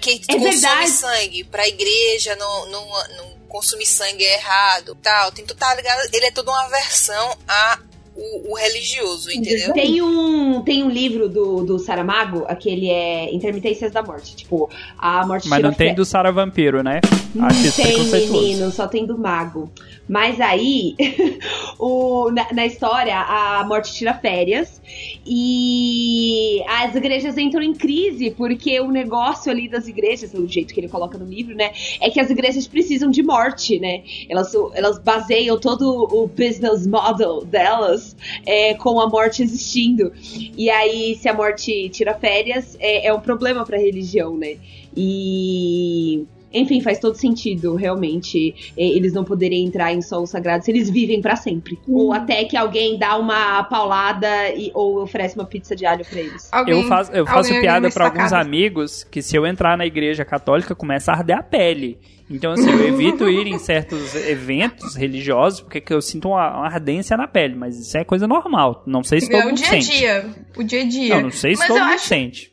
quem 0.00 0.20
É 0.28 0.32
consome 0.34 0.50
verdade. 0.50 0.90
sangue 0.90 1.44
pra 1.44 1.66
igreja 1.68 2.36
não, 2.36 2.66
não, 2.66 2.88
não 3.16 3.36
consumir 3.48 3.86
sangue 3.86 4.24
é 4.24 4.34
errado, 4.34 4.94
tal. 5.02 5.32
Tem 5.32 5.44
tá 5.46 5.74
ligado? 5.74 6.08
Ele 6.12 6.26
é 6.26 6.30
toda 6.30 6.50
uma 6.50 6.64
aversão 6.66 7.36
a 7.48 7.78
o, 8.16 8.52
o 8.52 8.56
religioso, 8.56 9.30
entendeu? 9.30 9.72
Tem 9.72 10.00
um, 10.00 10.62
tem 10.62 10.82
um 10.82 10.88
livro 10.88 11.28
do, 11.28 11.62
do 11.62 11.78
Saramago, 11.78 12.44
aquele 12.48 12.88
é 12.88 13.32
Intermitências 13.34 13.92
da 13.92 14.02
Morte. 14.02 14.34
Tipo, 14.34 14.70
a 14.98 15.26
morte 15.26 15.48
Mas 15.48 15.62
não 15.62 15.72
tem 15.72 15.94
do 15.94 16.04
Sara 16.04 16.32
Vampiro, 16.32 16.82
né? 16.82 17.00
Não 17.34 17.46
Acho 17.46 17.76
tem, 17.76 18.30
menino, 18.30 18.70
só 18.70 18.86
tem 18.86 19.04
do 19.04 19.18
mago. 19.18 19.70
Mas 20.08 20.40
aí, 20.40 20.94
o, 21.78 22.30
na, 22.30 22.52
na 22.52 22.66
história, 22.66 23.16
a 23.16 23.64
morte 23.66 23.92
tira 23.92 24.14
férias 24.14 24.80
e 25.26 26.62
as 26.68 26.94
igrejas 26.94 27.36
entram 27.36 27.62
em 27.62 27.74
crise, 27.74 28.30
porque 28.30 28.78
o 28.80 28.90
negócio 28.90 29.50
ali 29.50 29.68
das 29.68 29.88
igrejas, 29.88 30.32
o 30.32 30.46
jeito 30.46 30.72
que 30.72 30.80
ele 30.80 30.88
coloca 30.88 31.18
no 31.18 31.24
livro, 31.24 31.54
né, 31.56 31.72
é 32.00 32.08
que 32.08 32.20
as 32.20 32.30
igrejas 32.30 32.66
precisam 32.68 33.10
de 33.10 33.22
morte, 33.22 33.80
né? 33.80 34.02
Elas, 34.28 34.54
elas 34.74 34.98
baseiam 34.98 35.58
todo 35.58 36.08
o 36.12 36.28
business 36.28 36.86
model 36.86 37.44
delas 37.44 38.16
é, 38.44 38.74
com 38.74 39.00
a 39.00 39.08
morte 39.08 39.42
existindo. 39.42 40.12
E 40.56 40.70
aí, 40.70 41.16
se 41.16 41.28
a 41.28 41.34
morte 41.34 41.88
tira 41.88 42.14
férias, 42.14 42.76
é, 42.78 43.08
é 43.08 43.12
um 43.12 43.20
problema 43.20 43.64
pra 43.64 43.76
religião, 43.76 44.36
né? 44.36 44.56
E. 44.96 46.24
Enfim, 46.60 46.80
faz 46.80 46.98
todo 46.98 47.14
sentido, 47.16 47.74
realmente, 47.74 48.54
eh, 48.76 48.88
eles 48.88 49.12
não 49.12 49.24
poderem 49.24 49.64
entrar 49.64 49.92
em 49.92 50.00
solo 50.02 50.26
sagrado 50.26 50.64
se 50.64 50.70
eles 50.70 50.88
vivem 50.90 51.20
pra 51.20 51.36
sempre. 51.36 51.78
Ou 51.88 52.12
até 52.12 52.44
que 52.44 52.56
alguém 52.56 52.98
dá 52.98 53.16
uma 53.16 53.62
paulada 53.64 54.50
e, 54.54 54.70
ou 54.74 55.02
oferece 55.02 55.34
uma 55.36 55.44
pizza 55.44 55.74
de 55.76 55.84
alho 55.86 56.04
pra 56.04 56.20
eles. 56.20 56.48
Alguém- 56.52 56.80
Eu 56.82 56.88
faço, 56.88 57.12
eu 57.12 57.26
faço 57.26 57.38
alguém 57.48 57.60
piada 57.60 57.90
pra 57.90 58.06
alguns 58.06 58.32
amigos 58.32 59.04
que 59.04 59.22
se 59.22 59.36
eu 59.36 59.46
entrar 59.46 59.76
na 59.76 59.86
igreja 59.86 60.24
católica 60.24 60.74
começa 60.74 61.12
a 61.12 61.16
arder 61.16 61.36
a 61.38 61.42
pele. 61.42 61.98
Então, 62.28 62.50
assim, 62.52 62.68
eu 62.68 62.88
evito 62.88 63.28
ir 63.30 63.46
em 63.46 63.56
certos 63.58 64.14
eventos 64.16 64.96
religiosos 64.96 65.60
porque 65.60 65.80
que 65.80 65.94
eu 65.94 66.02
sinto 66.02 66.28
uma, 66.28 66.56
uma 66.58 66.66
ardência 66.66 67.16
na 67.16 67.28
pele, 67.28 67.54
mas 67.54 67.78
isso 67.78 67.96
é 67.96 68.02
coisa 68.04 68.26
normal. 68.26 68.82
Não 68.86 69.04
sei 69.04 69.20
se 69.20 69.30
todo 69.30 69.40
É 69.40 69.44
o 69.44 69.48
mundo 69.48 69.58
dia 69.58 69.66
a 69.66 69.70
sente. 69.70 69.96
dia. 69.98 70.26
O 70.56 70.64
dia 70.64 70.80
a 70.82 70.84
dia. 70.84 71.14
Não, 71.14 71.22
não 71.22 71.30
sei 71.30 71.54
se 71.54 71.58
Mas 71.60 71.68
todo 71.68 71.76
eu 71.78 71.84
mundo 71.84 71.94
acho, 71.94 72.04
sente. 72.06 72.52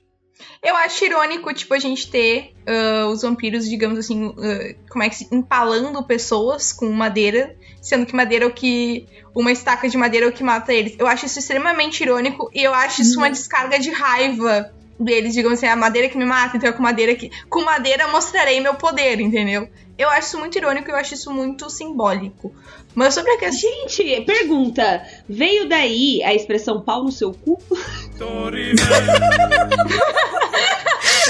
Eu 0.62 0.76
acho 0.78 1.04
irônico, 1.04 1.54
tipo, 1.54 1.74
a 1.74 1.80
gente 1.80 2.10
ter 2.10 2.54
ah, 2.66 3.08
os 3.08 3.22
vampiros, 3.22 3.68
digamos 3.70 4.00
assim, 4.00 4.34
ah, 4.38 4.76
como 4.90 5.04
é 5.04 5.10
que 5.10 5.16
se. 5.16 5.28
empalando 5.32 6.04
pessoas 6.04 6.72
com 6.72 6.90
madeira, 6.92 7.56
sendo 7.82 8.06
que 8.06 8.16
madeira 8.16 8.46
é 8.46 8.48
o 8.48 8.54
que. 8.54 9.08
Uma 9.36 9.52
estaca 9.52 9.90
de 9.90 9.98
madeira 9.98 10.28
é 10.28 10.30
o 10.30 10.32
que 10.32 10.44
mata 10.44 10.72
eles. 10.74 10.96
Eu 10.98 11.08
acho 11.08 11.26
isso 11.26 11.40
extremamente 11.40 12.04
irônico 12.04 12.52
e 12.54 12.64
eu 12.64 12.74
acho 12.74 13.02
isso 13.02 13.18
uma 13.18 13.32
descarga 13.32 13.80
de 13.80 13.90
raiva 13.90 14.72
deles, 15.00 15.34
digamos 15.34 15.58
assim, 15.58 15.68
a 15.68 15.76
madeira 15.76 16.08
que 16.08 16.18
me 16.18 16.26
mata, 16.26 16.56
então 16.56 16.70
é 16.70 16.72
com 16.72 16.84
madeira 16.84 17.16
que. 17.16 17.32
Com 17.50 17.64
madeira 17.64 18.08
mostrarei 18.08 18.60
meu 18.60 18.76
poder, 18.76 19.20
entendeu? 19.20 19.68
Eu 19.98 20.10
acho 20.10 20.28
isso 20.28 20.40
muito 20.40 20.58
irônico 20.58 20.90
e 20.90 20.92
eu 20.92 20.96
acho 20.96 21.14
isso 21.14 21.32
muito 21.32 21.70
simbólico. 21.70 22.54
Mas 22.96 23.14
sobre 23.14 23.32
a 23.32 23.38
questão. 23.38 23.70
Gente, 23.70 24.22
pergunta: 24.22 25.04
veio 25.30 25.68
daí 25.70 26.22
a 26.24 26.34
expressão 26.34 26.82
pau 26.82 27.04
no 27.04 27.12
seu 27.12 27.32
cu? 27.34 27.62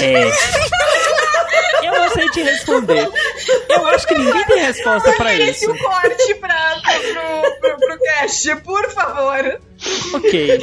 É. 0.00 0.30
Eu 1.86 1.92
não 1.92 2.10
sei 2.10 2.28
te 2.30 2.42
responder. 2.42 3.08
Eu 3.68 3.86
acho 3.88 4.06
que 4.06 4.14
ninguém 4.14 4.44
tem 4.44 4.58
resposta 4.62 5.12
pra 5.12 5.24
Merece 5.26 5.64
isso. 5.64 5.72
um 5.72 5.76
corte 5.78 6.34
pra, 6.36 6.76
pro, 6.82 7.60
pro, 7.60 7.76
pro 7.78 7.98
cast, 8.00 8.56
por 8.56 8.90
favor. 8.90 9.60
Ok. 10.14 10.58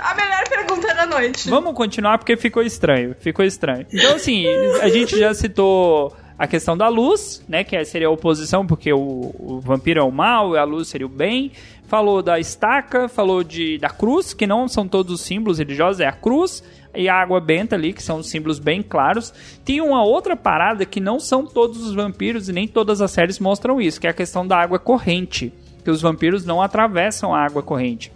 A 0.00 0.14
melhor 0.14 0.48
pergunta 0.48 0.94
da 0.94 1.06
noite. 1.06 1.48
Vamos 1.48 1.74
continuar 1.74 2.18
porque 2.18 2.36
ficou 2.36 2.62
estranho. 2.62 3.14
Ficou 3.20 3.44
estranho. 3.44 3.86
Então, 3.92 4.16
assim, 4.16 4.46
a 4.80 4.88
gente 4.88 5.18
já 5.18 5.34
citou 5.34 6.14
a 6.38 6.46
questão 6.46 6.76
da 6.76 6.88
luz, 6.88 7.42
né? 7.48 7.62
Que 7.62 7.84
seria 7.84 8.08
a 8.08 8.10
oposição, 8.10 8.66
porque 8.66 8.92
o, 8.92 9.34
o 9.38 9.60
vampiro 9.60 10.00
é 10.00 10.02
o 10.02 10.10
mal 10.10 10.54
e 10.54 10.58
a 10.58 10.64
luz 10.64 10.88
seria 10.88 11.06
o 11.06 11.10
bem. 11.10 11.52
Falou 11.86 12.22
da 12.22 12.40
estaca, 12.40 13.08
falou 13.08 13.44
de, 13.44 13.78
da 13.78 13.88
cruz, 13.90 14.34
que 14.34 14.46
não 14.46 14.66
são 14.66 14.88
todos 14.88 15.12
os 15.12 15.20
símbolos 15.20 15.58
religiosos, 15.58 16.00
é 16.00 16.06
a 16.06 16.12
cruz 16.12 16.62
e 16.94 17.08
a 17.08 17.14
água 17.14 17.40
benta 17.40 17.76
ali, 17.76 17.92
que 17.92 18.02
são 18.02 18.22
símbolos 18.22 18.58
bem 18.58 18.82
claros. 18.82 19.32
Tem 19.64 19.80
uma 19.80 20.02
outra 20.04 20.36
parada 20.36 20.84
que 20.84 21.00
não 21.00 21.20
são 21.20 21.46
todos 21.46 21.86
os 21.86 21.94
vampiros 21.94 22.48
e 22.48 22.52
nem 22.52 22.66
todas 22.66 23.00
as 23.00 23.10
séries 23.10 23.38
mostram 23.38 23.80
isso, 23.80 24.00
que 24.00 24.06
é 24.06 24.10
a 24.10 24.14
questão 24.14 24.46
da 24.46 24.56
água 24.56 24.78
corrente. 24.78 25.52
Que 25.84 25.90
os 25.90 26.00
vampiros 26.00 26.44
não 26.44 26.62
atravessam 26.62 27.34
a 27.34 27.44
água 27.44 27.62
corrente. 27.62 28.10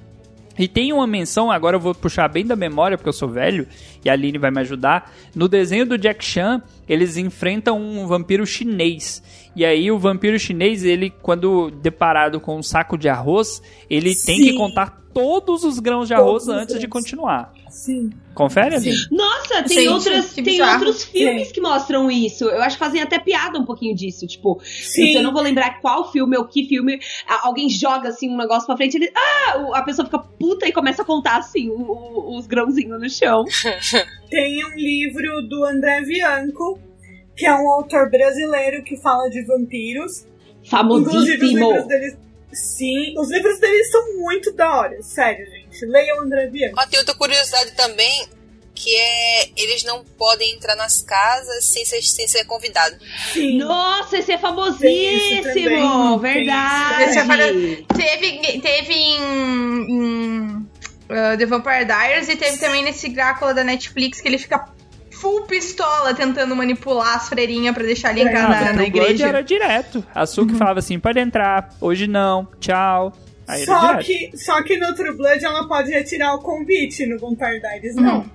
E 0.59 0.67
tem 0.67 0.93
uma 0.93 1.07
menção, 1.07 1.53
agora 1.53 1.77
eu 1.77 1.81
vou 1.81 1.95
puxar 1.95 2.27
bem 2.27 2.45
da 2.45 2.57
memória, 2.57 2.99
porque 2.99 3.09
eu 3.09 3.13
sou 3.13 3.29
velho, 3.29 3.69
e 4.09 4.11
a 4.11 4.15
Aline 4.15 4.39
vai 4.39 4.51
me 4.51 4.61
ajudar. 4.61 5.13
No 5.35 5.47
desenho 5.49 5.87
do 5.87 5.99
Jack 5.99 6.25
Chan, 6.25 6.63
eles 6.89 7.17
enfrentam 7.17 7.79
um 7.79 8.07
vampiro 8.07 8.47
chinês. 8.47 9.23
E 9.55 9.65
aí 9.65 9.91
o 9.91 9.99
vampiro 9.99 10.39
chinês, 10.39 10.85
ele, 10.85 11.13
quando 11.23 11.71
deparado 11.71 12.41
com 12.41 12.59
um 12.59 12.63
saco 12.63 12.97
de 12.97 13.09
arroz, 13.09 13.63
ele 13.89 14.15
tem 14.15 14.39
Sim. 14.39 14.45
que 14.45 14.53
contar 14.55 15.03
todos 15.13 15.65
os 15.65 15.79
grãos 15.79 16.09
de 16.09 16.15
arroz 16.15 16.45
Todos 16.45 16.49
os 16.49 16.63
antes 16.63 16.81
de 16.81 16.89
continuar. 16.89 17.53
Sim. 17.71 18.11
Confere, 18.35 18.77
Aline? 18.77 18.97
Nossa, 19.11 19.63
tem, 19.65 19.79
Gente, 19.79 19.89
outras, 19.89 20.33
tem 20.35 20.45
bizarro. 20.45 20.73
outros 20.85 21.05
filmes 21.05 21.51
que 21.53 21.61
mostram 21.61 22.11
isso. 22.11 22.45
Eu 22.45 22.63
acho 22.63 22.77
que 22.77 22.85
fazem 22.85 23.03
até 23.03 23.19
piada 23.19 23.59
um 23.59 23.65
pouquinho 23.65 23.95
disso. 23.95 24.27
Tipo, 24.27 24.61
Sim. 24.65 25.15
eu 25.17 25.23
não 25.23 25.33
vou 25.33 25.43
lembrar 25.43 25.81
qual 25.81 26.11
filme 26.13 26.37
ou 26.37 26.47
que 26.47 26.67
filme. 26.69 26.99
Alguém 27.43 27.69
joga 27.69 28.09
assim 28.11 28.31
um 28.31 28.37
negócio 28.37 28.67
pra 28.67 28.77
frente, 28.77 28.97
ele. 28.97 29.11
Ah! 29.15 29.71
A 29.75 29.83
pessoa 29.83 30.05
fica 30.07 30.19
puta 30.19 30.67
e 30.69 30.73
começa 30.73 31.03
a 31.03 31.05
contar 31.05 31.39
assim 31.39 31.69
o- 31.69 31.75
o- 31.83 32.37
os 32.39 32.47
grãozinhos 32.47 33.01
no 33.01 33.11
chão. 33.11 33.45
Tem 34.31 34.65
um 34.65 34.75
livro 34.77 35.43
do 35.49 35.65
André 35.65 36.03
Bianco, 36.03 36.79
que 37.37 37.47
é 37.47 37.53
um 37.55 37.69
autor 37.71 38.11
brasileiro 38.11 38.83
que 38.85 38.97
fala 38.97 39.29
de 39.29 39.43
vampiros. 39.45 40.27
Inclusive, 40.65 41.17
os 41.17 41.25
livros 41.25 41.51
Famosíssimo. 41.53 41.89
dele. 41.89 42.17
Sim, 42.53 43.15
os 43.19 43.31
livros 43.31 43.61
dele 43.61 43.85
são 43.85 44.19
muito 44.21 44.53
da 44.55 44.75
hora. 44.79 45.03
Sério, 45.03 45.45
gente. 45.47 45.68
Leiam 45.87 46.19
o 46.19 46.21
André 46.23 46.47
Bianco. 46.49 46.77
Ó, 46.79 46.87
tem 46.87 46.99
outra 46.99 47.15
curiosidade 47.15 47.73
também, 47.73 48.29
que 48.75 48.95
é 48.97 49.49
eles 49.57 49.83
não 49.85 50.05
podem 50.05 50.55
entrar 50.55 50.77
nas 50.77 51.03
casas 51.03 51.65
sem 51.65 51.85
ser, 51.85 52.01
sem 52.03 52.29
ser 52.29 52.45
convidado. 52.45 52.97
Sim. 53.33 53.59
Nossa, 53.59 54.19
esse 54.19 54.33
é 54.33 54.39
famosíssimo! 54.39 56.19
Verdade! 56.19 57.03
Esse 57.05 57.19
é 57.19 57.25
Teve, 57.97 58.61
teve 58.61 58.93
em, 58.95 59.91
em, 59.91 60.47
uh, 60.57 61.37
The 61.37 61.47
Vampire 61.47 61.85
Diaries 61.85 62.29
e 62.29 62.37
teve 62.37 62.59
também 62.59 62.83
nesse 62.85 63.09
Drácula 63.09 63.53
da 63.55 63.65
Netflix 63.65 64.21
que 64.21 64.29
ele 64.29 64.39
fica 64.39 64.65
full 65.11 65.43
pistola 65.47 66.15
tentando 66.15 66.55
manipular 66.55 67.17
as 67.17 67.29
freirinhas 67.29 67.75
pra 67.75 67.83
deixar 67.85 68.11
ali 68.11 68.21
entrar 68.21 68.45
Ah, 68.45 68.49
na, 68.49 68.49
mas 68.49 68.67
na 68.67 68.73
Blood 68.75 68.87
igreja. 68.87 69.27
era 69.27 69.43
direto. 69.43 70.05
A 70.15 70.25
Suki 70.27 70.55
falava 70.55 70.79
assim, 70.79 70.99
pode 71.01 71.19
entrar. 71.19 71.71
Hoje 71.81 72.07
não. 72.07 72.47
Tchau. 72.61 73.13
Aí 73.49 73.65
Só 73.65 73.97
que, 73.97 74.31
só 74.37 74.63
que 74.63 74.77
no 74.77 74.95
True 74.95 75.17
Blood 75.17 75.45
ela 75.45 75.67
pode 75.67 75.91
retirar 75.91 76.35
o 76.35 76.41
convite, 76.41 77.07
no 77.07 77.19
Vampire 77.19 77.61
Diaries 77.61 77.97
não. 77.97 78.31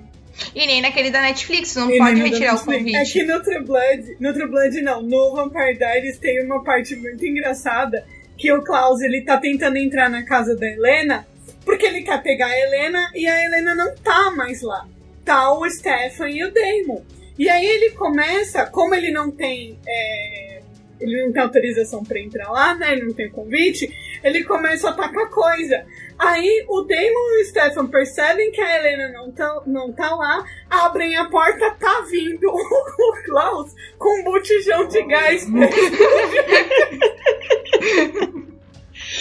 E 0.55 0.65
nem 0.65 0.81
naquele 0.81 1.11
da 1.11 1.21
Netflix, 1.21 1.75
não 1.75 1.91
E 1.91 1.99
pode 1.99 2.19
retirar 2.19 2.53
o 2.53 2.55
Netflix. 2.55 2.79
convite. 2.79 2.95
É 2.97 3.05
que 3.05 3.23
no 3.23 3.41
True 3.43 3.63
Blood, 3.63 4.17
no 4.19 4.33
True 4.33 4.49
Blood 4.49 4.81
não, 4.81 5.01
no 5.03 5.35
Vampire 5.35 5.77
Diaries 5.77 6.17
tem 6.17 6.43
uma 6.43 6.63
parte 6.63 6.95
muito 6.95 7.23
engraçada 7.23 8.03
que 8.35 8.51
o 8.51 8.63
Klaus 8.63 8.99
ele 9.01 9.21
tá 9.21 9.37
tentando 9.37 9.77
entrar 9.77 10.09
na 10.09 10.23
casa 10.23 10.55
da 10.55 10.65
Helena 10.67 11.27
porque 11.63 11.85
ele 11.85 12.01
quer 12.01 12.21
pegar 12.21 12.47
a 12.47 12.59
Helena 12.59 13.11
e 13.13 13.27
a 13.27 13.45
Helena 13.45 13.75
não 13.75 13.95
tá 13.95 14.31
mais 14.35 14.61
lá. 14.61 14.87
Tá 15.23 15.53
o 15.53 15.69
Stefan 15.69 16.29
e 16.29 16.43
o 16.43 16.51
Damon. 16.51 17.03
E 17.37 17.47
aí 17.49 17.65
ele 17.65 17.91
começa, 17.91 18.65
como 18.65 18.93
ele 18.93 19.11
não 19.11 19.31
tem. 19.31 19.77
é, 19.87 20.61
ele 20.99 21.25
não 21.25 21.31
tem 21.31 21.41
autorização 21.41 22.03
pra 22.03 22.19
entrar 22.19 22.49
lá, 22.49 22.75
né? 22.75 22.93
Ele 22.93 23.05
não 23.05 23.13
tem 23.13 23.29
convite, 23.29 23.89
ele 24.23 24.43
começa 24.43 24.87
a 24.87 24.91
atacar 24.91 25.29
coisa. 25.29 25.85
Aí 26.17 26.65
o 26.69 26.81
Damon 26.81 26.97
e 27.37 27.41
o 27.41 27.45
Stefan 27.45 27.87
percebem 27.87 28.51
que 28.51 28.61
a 28.61 28.77
Helena 28.77 29.09
não 29.11 29.31
tá, 29.31 29.61
não 29.65 29.91
tá 29.91 30.15
lá, 30.15 30.43
abrem 30.69 31.15
a 31.15 31.25
porta, 31.29 31.71
tá 31.79 32.05
vindo 32.09 32.47
o 32.49 33.23
Klaus 33.25 33.71
com 33.97 34.19
um 34.21 34.23
botijão 34.23 34.87
de 34.87 35.01
gás. 35.03 35.47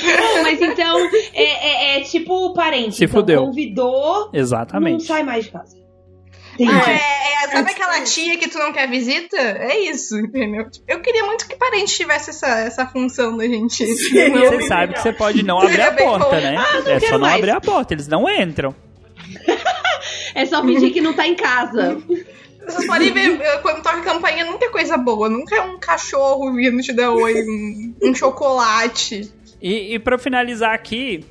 Não, 0.04 0.42
mas 0.42 0.60
então 0.60 0.98
é, 1.34 1.42
é- 1.96 1.98
é 1.98 2.00
tipo 2.02 2.32
o 2.46 2.54
parente. 2.54 2.96
Se 2.96 3.04
então, 3.04 3.20
fudeu. 3.20 3.44
Convidou, 3.46 4.30
não 4.32 4.40
Exatamente. 4.40 5.04
sai 5.04 5.22
mais 5.22 5.44
de 5.44 5.50
casa. 5.50 5.81
Entendi. 6.64 6.90
É, 6.90 7.44
é, 7.44 7.48
sabe 7.50 7.70
aquela 7.70 7.94
tipo 7.94 8.06
tia 8.06 8.38
que 8.38 8.48
tu 8.48 8.58
não 8.58 8.72
quer 8.72 8.88
visita? 8.88 9.36
É 9.36 9.78
isso, 9.78 10.18
entendeu? 10.18 10.66
Eu 10.86 11.00
queria 11.00 11.24
muito 11.24 11.46
que 11.48 11.56
parente 11.56 11.94
tivesse 11.94 12.30
essa, 12.30 12.58
essa 12.60 12.86
função 12.86 13.36
da 13.36 13.44
gente. 13.46 13.84
Sim, 13.86 14.28
Não- 14.30 14.40
Você 14.46 14.62
sabe 14.62 14.94
que 14.94 15.00
você 15.00 15.12
pode 15.12 15.42
não 15.42 15.60
abrir 15.60 15.80
a 15.82 15.92
porta, 15.92 16.40
né? 16.40 16.56
Ah, 16.58 16.82
é 16.90 17.00
só 17.00 17.12
não 17.12 17.20
mais. 17.20 17.34
abrir 17.36 17.50
a 17.50 17.60
porta, 17.60 17.94
eles 17.94 18.06
não 18.08 18.28
entram. 18.28 18.74
É 20.34 20.46
só 20.46 20.62
fingir 20.62 20.92
que 20.92 21.00
não 21.00 21.12
tá 21.12 21.26
em 21.26 21.34
casa. 21.34 22.00
Você 22.66 22.86
pode 22.86 23.10
ver, 23.10 23.38
quando 23.60 23.82
toca 23.82 24.00
campainha, 24.00 24.44
nunca 24.46 24.64
é 24.64 24.68
coisa 24.70 24.96
boa. 24.96 25.28
Nunca 25.28 25.54
é 25.54 25.60
um 25.60 25.78
cachorro 25.78 26.52
vindo 26.54 26.80
te 26.82 26.92
dar 26.92 27.10
oi, 27.10 27.34
um, 27.42 27.94
um 28.02 28.14
chocolate. 28.14 29.30
E, 29.60 29.94
e 29.94 29.98
para 29.98 30.16
finalizar 30.18 30.72
aqui, 30.74 31.24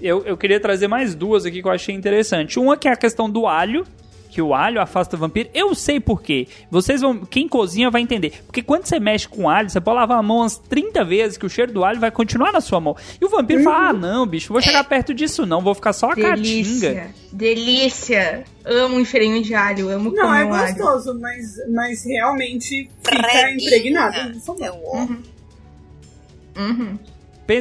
eu, 0.00 0.22
eu 0.26 0.36
queria 0.36 0.60
trazer 0.60 0.86
mais 0.86 1.14
duas 1.14 1.46
aqui 1.46 1.62
que 1.62 1.68
eu 1.68 1.72
achei 1.72 1.94
interessante. 1.94 2.58
Uma 2.58 2.76
que 2.76 2.86
é 2.88 2.92
a 2.92 2.96
questão 2.96 3.28
do 3.30 3.46
alho, 3.46 3.86
que 4.32 4.40
o 4.40 4.54
alho 4.54 4.80
afasta 4.80 5.14
o 5.14 5.18
vampiro. 5.18 5.50
Eu 5.52 5.74
sei 5.74 6.00
por 6.00 6.22
quê. 6.22 6.48
Vocês 6.70 7.02
vão, 7.02 7.18
quem 7.18 7.46
cozinha 7.46 7.90
vai 7.90 8.00
entender. 8.00 8.42
Porque 8.46 8.62
quando 8.62 8.86
você 8.86 8.98
mexe 8.98 9.28
com 9.28 9.46
alho, 9.46 9.68
você 9.68 9.78
pode 9.78 9.96
lavar 9.98 10.18
a 10.18 10.22
mão 10.22 10.38
umas 10.38 10.56
30 10.56 11.04
vezes 11.04 11.36
que 11.36 11.44
o 11.44 11.50
cheiro 11.50 11.70
do 11.70 11.84
alho 11.84 12.00
vai 12.00 12.10
continuar 12.10 12.50
na 12.50 12.62
sua 12.62 12.80
mão. 12.80 12.96
E 13.20 13.24
o 13.24 13.28
vampiro 13.28 13.62
fala: 13.62 13.90
"Ah, 13.90 13.92
não, 13.92 14.26
bicho, 14.26 14.50
vou 14.50 14.62
chegar 14.62 14.82
perto 14.84 15.12
disso 15.12 15.44
não, 15.44 15.60
vou 15.60 15.74
ficar 15.74 15.92
só 15.92 16.06
a 16.12 16.16
caatinga". 16.16 16.36
Delícia. 16.36 17.14
Delícia. 17.30 18.44
Amo 18.64 18.96
um 18.96 19.04
cheirinho 19.04 19.42
de 19.42 19.54
alho, 19.54 19.90
amo 19.90 20.10
Não, 20.10 20.22
comer 20.28 20.40
é 20.40 20.44
um 20.46 20.54
alho. 20.54 20.74
gostoso, 20.76 21.18
mas, 21.20 21.54
mas 21.70 22.04
realmente 22.06 22.88
fica 23.04 23.22
Preguinha. 23.28 23.50
impregnado. 23.54 24.28
no 24.34 24.40
seu 24.40 24.56
É 24.62 24.70
ó. 24.70 25.06
Uhum. 26.58 26.98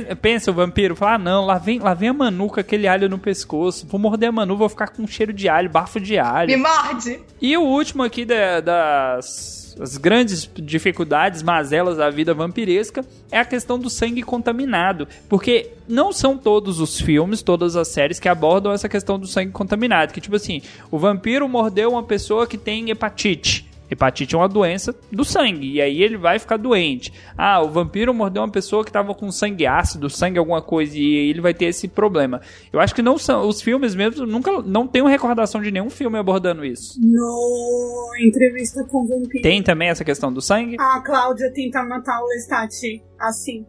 Pe- 0.01 0.15
Pensa 0.15 0.51
o 0.51 0.53
vampiro, 0.53 0.95
fala: 0.95 1.15
ah, 1.15 1.17
não, 1.17 1.45
lá 1.45 1.57
vem, 1.57 1.79
lá 1.79 1.93
vem 1.93 2.09
a 2.09 2.13
Manu 2.13 2.47
com 2.47 2.59
aquele 2.59 2.87
alho 2.87 3.09
no 3.09 3.17
pescoço. 3.17 3.85
Vou 3.87 3.99
morder 3.99 4.29
a 4.29 4.31
Manu, 4.31 4.55
vou 4.55 4.69
ficar 4.69 4.87
com 4.89 5.05
cheiro 5.07 5.33
de 5.33 5.49
alho, 5.49 5.69
bafo 5.69 5.99
de 5.99 6.17
alho. 6.17 6.49
Me 6.49 6.57
morde. 6.57 7.19
E 7.41 7.57
o 7.57 7.61
último 7.61 8.03
aqui 8.03 8.23
da- 8.25 8.59
das 8.61 9.61
as 9.79 9.95
grandes 9.95 10.47
dificuldades, 10.53 11.41
mazelas 11.41 11.95
da 11.97 12.09
vida 12.09 12.33
vampiresca 12.33 13.05
é 13.31 13.39
a 13.39 13.45
questão 13.45 13.79
do 13.79 13.89
sangue 13.89 14.21
contaminado. 14.21 15.07
Porque 15.29 15.71
não 15.87 16.11
são 16.11 16.37
todos 16.37 16.81
os 16.81 16.99
filmes, 16.99 17.41
todas 17.41 17.77
as 17.77 17.87
séries 17.87 18.19
que 18.19 18.27
abordam 18.27 18.73
essa 18.73 18.89
questão 18.89 19.17
do 19.17 19.25
sangue 19.25 19.51
contaminado. 19.53 20.11
Que 20.13 20.19
tipo 20.19 20.35
assim, 20.35 20.61
o 20.91 20.99
vampiro 20.99 21.47
mordeu 21.47 21.91
uma 21.91 22.03
pessoa 22.03 22.45
que 22.45 22.57
tem 22.57 22.89
hepatite. 22.89 23.70
Hepatite 23.91 24.35
é 24.35 24.37
uma 24.37 24.47
doença 24.47 24.95
do 25.11 25.25
sangue, 25.25 25.73
e 25.73 25.81
aí 25.81 26.01
ele 26.01 26.17
vai 26.17 26.39
ficar 26.39 26.55
doente. 26.55 27.11
Ah, 27.37 27.61
o 27.61 27.69
vampiro 27.69 28.13
mordeu 28.13 28.41
uma 28.41 28.49
pessoa 28.49 28.83
que 28.83 28.89
estava 28.89 29.13
com 29.13 29.29
sangue 29.29 29.67
ácido, 29.67 30.09
sangue 30.09 30.39
alguma 30.39 30.61
coisa, 30.61 30.97
e 30.97 31.01
aí 31.01 31.29
ele 31.29 31.41
vai 31.41 31.53
ter 31.53 31.65
esse 31.65 31.89
problema. 31.89 32.39
Eu 32.71 32.79
acho 32.79 32.95
que 32.95 33.01
não 33.01 33.17
são 33.17 33.47
os 33.47 33.61
filmes 33.61 33.93
mesmo, 33.93 34.25
nunca 34.25 34.61
não 34.61 34.87
tenho 34.87 35.05
recordação 35.05 35.61
de 35.61 35.71
nenhum 35.71 35.89
filme 35.89 36.17
abordando 36.17 36.63
isso. 36.63 36.97
No 37.01 38.11
entrevista 38.19 38.83
com 38.85 39.03
o 39.03 39.07
vampiro. 39.07 39.43
Tem 39.43 39.61
também 39.61 39.89
essa 39.89 40.05
questão 40.05 40.31
do 40.31 40.41
sangue? 40.41 40.77
A 40.79 41.01
Cláudia 41.01 41.51
tenta 41.53 41.83
matar 41.83 42.21
o 42.21 42.27
Lestat 42.27 43.03
assim. 43.19 43.65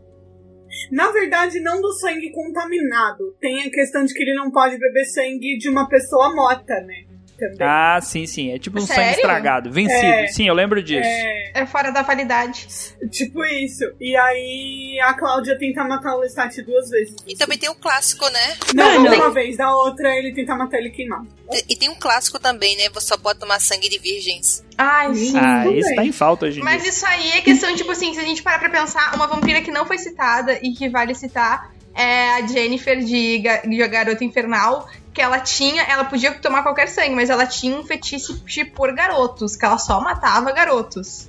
Na 0.91 1.11
verdade, 1.11 1.61
não 1.61 1.81
do 1.81 1.93
sangue 1.93 2.33
contaminado. 2.33 3.35
Tem 3.41 3.63
a 3.63 3.71
questão 3.71 4.05
de 4.05 4.15
que 4.15 4.23
ele 4.23 4.35
não 4.35 4.51
pode 4.51 4.79
beber 4.79 5.05
sangue 5.05 5.59
de 5.59 5.69
uma 5.69 5.89
pessoa 5.89 6.35
morta, 6.35 6.75
né? 6.81 7.12
Também. 7.51 7.67
Ah, 7.67 7.99
sim, 8.01 8.27
sim. 8.27 8.53
É 8.53 8.59
tipo 8.59 8.79
um 8.79 8.87
Sério? 8.87 9.03
sangue 9.05 9.17
estragado, 9.17 9.71
vencido. 9.71 10.07
É. 10.07 10.27
Sim, 10.29 10.47
eu 10.49 10.55
lembro 10.55 10.83
disso. 10.83 11.03
É, 11.09 11.61
É 11.63 11.67
fora 11.67 11.91
da 11.91 12.03
validade. 12.03 12.67
tipo 13.11 13.45
isso. 13.45 13.85
E 14.01 14.17
aí 14.17 14.99
a 15.05 15.15
Cláudia 15.15 15.59
tenta 15.59 15.83
matar 15.85 16.15
o 16.17 16.21
Lestat 16.21 16.57
duas 16.63 16.89
vezes. 16.91 17.15
E 17.27 17.37
também 17.37 17.59
tem 17.59 17.69
um 17.71 17.75
clássico, 17.75 18.25
né? 18.31 18.57
Não, 18.75 19.01
Mano. 19.03 19.17
uma 19.17 19.31
vez. 19.31 19.57
Da 19.57 19.75
outra, 19.77 20.17
ele 20.17 20.33
tenta 20.35 20.55
matar 20.55 20.79
ele 20.79 20.91
queimado. 20.91 21.27
E 21.69 21.77
tem 21.77 21.89
um 21.91 21.95
clássico 21.95 22.39
também, 22.39 22.77
né? 22.77 22.85
Você 22.95 23.09
só 23.09 23.19
pode 23.19 23.39
tomar 23.39 23.61
sangue 23.61 23.89
de 23.89 23.99
virgens. 23.99 24.65
Ai, 24.79 25.15
sim. 25.15 25.37
Ah, 25.37 25.63
tudo 25.65 25.77
esse 25.79 25.89
bem. 25.89 25.97
tá 25.97 26.05
em 26.05 26.13
falta 26.13 26.47
hoje 26.47 26.61
em 26.61 26.65
Mas 26.65 26.81
dia. 26.83 26.91
isso 26.91 27.05
aí 27.07 27.31
é 27.33 27.41
questão, 27.43 27.75
tipo 27.77 27.91
assim, 27.91 28.15
se 28.15 28.21
a 28.21 28.25
gente 28.25 28.43
parar 28.43 28.59
pra 28.59 28.71
pensar, 28.71 29.15
uma 29.15 29.27
vampira 29.27 29.61
que 29.61 29.71
não 29.71 29.85
foi 29.85 29.99
citada 29.99 30.59
e 30.63 30.73
que 30.73 30.89
vale 30.89 31.15
citar 31.15 31.71
é 31.95 32.35
a 32.35 32.47
Jennifer 32.47 32.99
de, 32.99 33.43
de 33.69 33.89
Garota 33.89 34.25
Infernal, 34.25 34.89
que 35.13 35.21
ela 35.21 35.41
tinha, 35.41 35.83
ela 35.83 36.05
podia 36.05 36.33
tomar 36.33 36.63
qualquer 36.63 36.89
sangue, 36.89 37.15
mas 37.15 37.31
ela 37.31 37.47
tinha 37.47 37.77
um 37.77 37.85
fetiche 37.85 38.65
por 38.65 38.93
garotos, 38.95 39.57
que 39.57 39.65
ela 39.65 39.79
só 39.79 40.01
matava 40.01 40.53
garotos. 40.53 41.29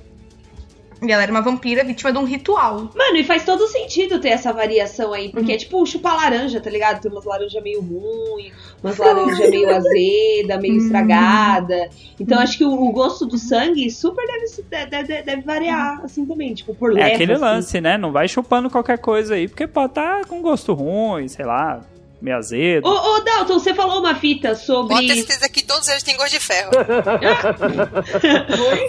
E 1.06 1.12
ela 1.12 1.22
era 1.22 1.32
uma 1.32 1.40
vampira 1.40 1.84
vítima 1.84 2.12
de 2.12 2.18
um 2.18 2.24
ritual. 2.24 2.90
Mano, 2.94 3.16
e 3.16 3.24
faz 3.24 3.44
todo 3.44 3.66
sentido 3.68 4.20
ter 4.20 4.30
essa 4.30 4.52
variação 4.52 5.12
aí, 5.12 5.30
porque 5.30 5.52
é 5.52 5.56
tipo 5.56 5.84
chupar 5.86 6.16
laranja, 6.16 6.60
tá 6.60 6.70
ligado? 6.70 7.00
Tem 7.00 7.10
umas 7.10 7.24
laranjas 7.24 7.62
meio 7.62 7.80
ruim, 7.80 8.52
umas 8.82 8.96
laranjas 8.96 9.50
meio 9.50 9.70
azeda, 9.70 10.60
meio 10.60 10.76
estragada. 10.76 11.88
Então 12.18 12.38
acho 12.38 12.58
que 12.58 12.64
o, 12.64 12.72
o 12.72 12.92
gosto 12.92 13.26
do 13.26 13.38
sangue 13.38 13.90
super 13.90 14.26
deve, 14.26 14.86
deve, 14.86 15.22
deve, 15.22 15.42
variar, 15.42 16.00
assim 16.04 16.24
também, 16.26 16.54
tipo, 16.54 16.74
por 16.74 16.92
É 16.92 16.94
leva, 16.94 17.14
aquele 17.14 17.32
assim. 17.32 17.42
lance, 17.42 17.80
né? 17.80 17.96
Não 17.96 18.12
vai 18.12 18.28
chupando 18.28 18.70
qualquer 18.70 18.98
coisa 18.98 19.34
aí, 19.34 19.48
porque 19.48 19.66
pode 19.66 19.94
tá 19.94 20.22
com 20.26 20.42
gosto 20.42 20.72
ruim, 20.72 21.28
sei 21.28 21.44
lá, 21.44 21.80
meio 22.20 22.36
azedo. 22.36 22.88
Ô, 22.88 22.90
ô, 22.90 23.20
Dalton, 23.20 23.58
você 23.58 23.74
falou 23.74 24.00
uma 24.00 24.14
fita 24.14 24.54
sobre. 24.54 24.94
Pode 24.94 25.06
ter 25.06 25.14
certeza 25.16 25.48
que 25.48 25.62
todos 25.62 25.86
eles 25.88 26.02
têm 26.02 26.16
gosto 26.16 26.32
de 26.32 26.40
ferro. 26.40 26.70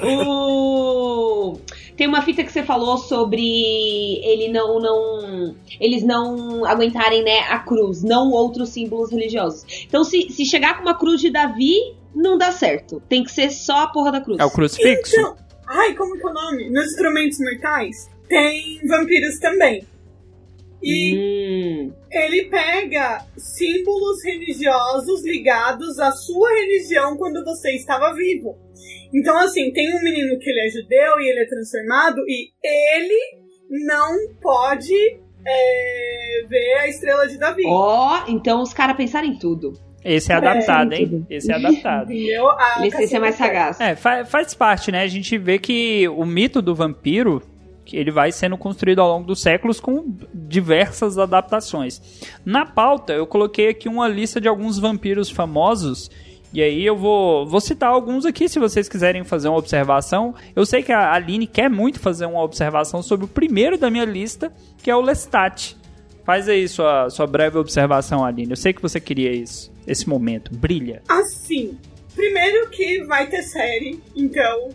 o... 0.03 1.59
Tem 1.95 2.07
uma 2.07 2.21
fita 2.21 2.43
que 2.43 2.51
você 2.51 2.63
falou 2.63 2.97
sobre 2.97 3.41
ele 4.23 4.49
não, 4.49 4.79
não. 4.79 5.55
Eles 5.79 6.03
não 6.03 6.65
aguentarem, 6.65 7.23
né, 7.23 7.39
a 7.49 7.59
cruz, 7.59 8.03
não 8.03 8.31
outros 8.31 8.69
símbolos 8.69 9.11
religiosos. 9.11 9.65
Então, 9.87 10.03
se, 10.03 10.29
se 10.29 10.45
chegar 10.45 10.75
com 10.75 10.81
uma 10.81 10.97
cruz 10.97 11.21
de 11.21 11.29
Davi, 11.29 11.75
não 12.13 12.37
dá 12.37 12.51
certo. 12.51 13.01
Tem 13.07 13.23
que 13.23 13.31
ser 13.31 13.49
só 13.51 13.83
a 13.83 13.87
porra 13.87 14.11
da 14.11 14.21
cruz. 14.21 14.39
É 14.39 14.45
o 14.45 14.51
crucifixo? 14.51 15.15
Então, 15.15 15.35
ai, 15.67 15.93
como 15.95 16.17
que 16.17 16.25
é 16.25 16.29
o 16.29 16.33
nome? 16.33 16.69
Nos 16.69 16.85
instrumentos 16.87 17.39
mortais 17.39 18.09
tem 18.27 18.79
vampiros 18.87 19.39
também. 19.39 19.85
E 20.83 21.15
Hum. 21.17 21.93
ele 22.11 22.45
pega 22.45 23.25
símbolos 23.37 24.23
religiosos 24.23 25.23
ligados 25.23 25.97
à 25.99 26.11
sua 26.11 26.49
religião 26.51 27.17
quando 27.17 27.43
você 27.43 27.71
estava 27.71 28.13
vivo. 28.13 28.55
Então, 29.15 29.37
assim, 29.39 29.71
tem 29.71 29.95
um 29.95 30.03
menino 30.03 30.37
que 30.39 30.49
ele 30.49 30.67
é 30.67 30.69
judeu 30.69 31.19
e 31.21 31.29
ele 31.29 31.39
é 31.41 31.45
transformado 31.47 32.17
e 32.27 32.49
ele 32.63 33.21
não 33.85 34.11
pode 34.41 34.93
é, 35.47 36.45
ver 36.47 36.73
a 36.79 36.87
estrela 36.87 37.27
de 37.27 37.37
Davi. 37.37 37.63
Ó, 37.67 38.23
então 38.27 38.61
os 38.61 38.73
caras 38.73 38.95
pensaram 38.97 39.27
em 39.27 39.37
tudo. 39.37 39.73
Esse 40.03 40.31
é 40.31 40.35
É, 40.35 40.37
adaptado, 40.37 40.93
hein? 40.93 41.07
tudo. 41.09 41.27
Esse 41.29 41.51
é 41.51 41.55
adaptado. 41.55 42.11
Entendeu? 42.11 42.49
A 42.51 42.75
Ele 42.79 42.87
esse 42.89 43.15
é 43.15 43.19
mais 43.19 43.35
sagaz. 43.35 43.79
É, 43.79 43.95
fa- 43.95 44.25
faz 44.25 44.53
parte, 44.53 44.91
né? 44.91 45.01
A 45.01 45.07
gente 45.07 45.35
vê 45.37 45.57
que 45.57 46.07
o 46.09 46.23
mito 46.25 46.61
do 46.61 46.75
vampiro, 46.75 47.41
que 47.83 47.97
ele 47.97 48.11
vai 48.11 48.31
sendo 48.31 48.55
construído 48.57 48.99
ao 48.99 49.07
longo 49.07 49.25
dos 49.25 49.41
séculos 49.41 49.79
com 49.79 50.15
diversas 50.33 51.17
adaptações. 51.17 52.01
Na 52.45 52.65
pauta, 52.65 53.13
eu 53.13 53.25
coloquei 53.25 53.69
aqui 53.69 53.87
uma 53.89 54.07
lista 54.07 54.39
de 54.39 54.47
alguns 54.47 54.77
vampiros 54.77 55.29
famosos. 55.31 56.09
E 56.53 56.61
aí 56.61 56.85
eu 56.85 56.95
vou, 56.95 57.45
vou 57.45 57.59
citar 57.59 57.89
alguns 57.89 58.25
aqui 58.25 58.47
se 58.47 58.59
vocês 58.59 58.87
quiserem 58.87 59.23
fazer 59.23 59.49
uma 59.49 59.57
observação. 59.57 60.33
Eu 60.55 60.65
sei 60.65 60.81
que 60.81 60.91
a 60.91 61.13
Aline 61.13 61.47
quer 61.47 61.69
muito 61.69 61.99
fazer 61.99 62.25
uma 62.25 62.41
observação 62.41 63.03
sobre 63.03 63.25
o 63.25 63.27
primeiro 63.27 63.77
da 63.77 63.89
minha 63.89 64.05
lista, 64.05 64.51
que 64.81 64.89
é 64.89 64.95
o 64.95 65.01
Lestat. 65.01 65.75
Faz 66.23 66.49
aí 66.49 66.67
sua, 66.67 67.09
sua 67.09 67.27
breve 67.27 67.57
observação, 67.57 68.25
Aline. 68.25 68.51
Eu 68.51 68.55
sei 68.55 68.73
que 68.73 68.81
você 68.81 68.99
queria 68.99 69.31
isso. 69.31 69.71
Esse 69.85 70.09
momento. 70.09 70.55
Brilha. 70.55 71.03
Assim, 71.07 71.77
primeiro 72.15 72.69
que 72.69 73.03
vai 73.03 73.27
ter 73.27 73.43
série, 73.43 73.99
então 74.15 74.69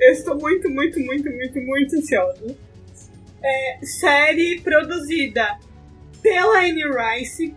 eu 0.00 0.12
estou 0.12 0.36
muito, 0.38 0.68
muito, 0.70 0.98
muito, 0.98 1.30
muito, 1.30 1.60
muito 1.60 1.96
ansiosa. 1.96 2.56
É, 3.42 3.78
série 3.84 4.60
produzida 4.62 5.58
pela 6.22 6.60
Anne 6.60 6.82
Rice, 6.84 7.54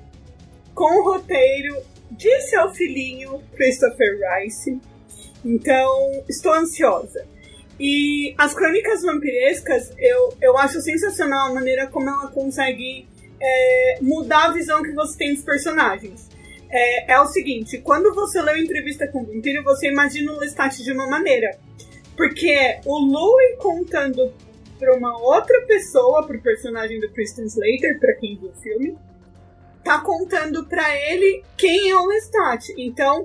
com 0.76 1.04
roteiro 1.04 1.93
de 2.18 2.42
seu 2.42 2.70
filhinho, 2.74 3.42
Christopher 3.56 4.18
Rice. 4.20 4.80
Então, 5.44 6.24
estou 6.30 6.54
ansiosa. 6.54 7.26
E 7.80 8.34
as 8.38 8.54
crônicas 8.54 9.02
vampirescas, 9.02 9.92
eu, 9.98 10.34
eu 10.42 10.58
acho 10.58 10.80
sensacional 10.82 11.50
a 11.50 11.54
maneira 11.54 11.88
como 11.88 12.08
ela 12.08 12.28
consegue 12.30 13.08
é, 13.42 13.98
mudar 14.02 14.46
a 14.46 14.52
visão 14.54 14.82
que 14.84 14.92
você 14.94 15.18
tem 15.18 15.34
dos 15.34 15.44
personagens. 15.44 16.30
É, 16.70 17.14
é 17.14 17.20
o 17.20 17.26
seguinte, 17.28 17.78
quando 17.80 18.14
você 18.14 18.42
lê 18.42 18.54
uma 18.54 18.64
entrevista 18.64 19.08
com 19.08 19.22
o 19.22 19.26
vampiro, 19.26 19.64
você 19.64 19.90
imagina 19.92 20.32
o 20.32 20.40
Lestat 20.40 20.82
de 20.82 20.92
uma 20.92 21.08
maneira. 21.08 21.58
Porque 22.16 22.80
o 22.86 23.00
Louis 23.00 23.58
contando 23.58 24.32
pra 24.80 24.96
uma 24.96 25.18
outra 25.20 25.62
pessoa, 25.62 26.26
pro 26.26 26.42
personagem 26.42 27.00
do 27.00 27.10
Christian 27.10 27.46
Slater, 27.46 28.00
pra 28.00 28.14
quem 28.16 28.38
viu 28.38 28.50
o 28.50 28.62
filme, 28.62 28.98
tá 29.84 30.00
contando 30.02 30.66
pra 30.66 30.96
ele 31.12 31.44
quem 31.58 31.90
é 31.90 31.96
o 31.96 32.06
Lestat. 32.06 32.74
Então, 32.78 33.24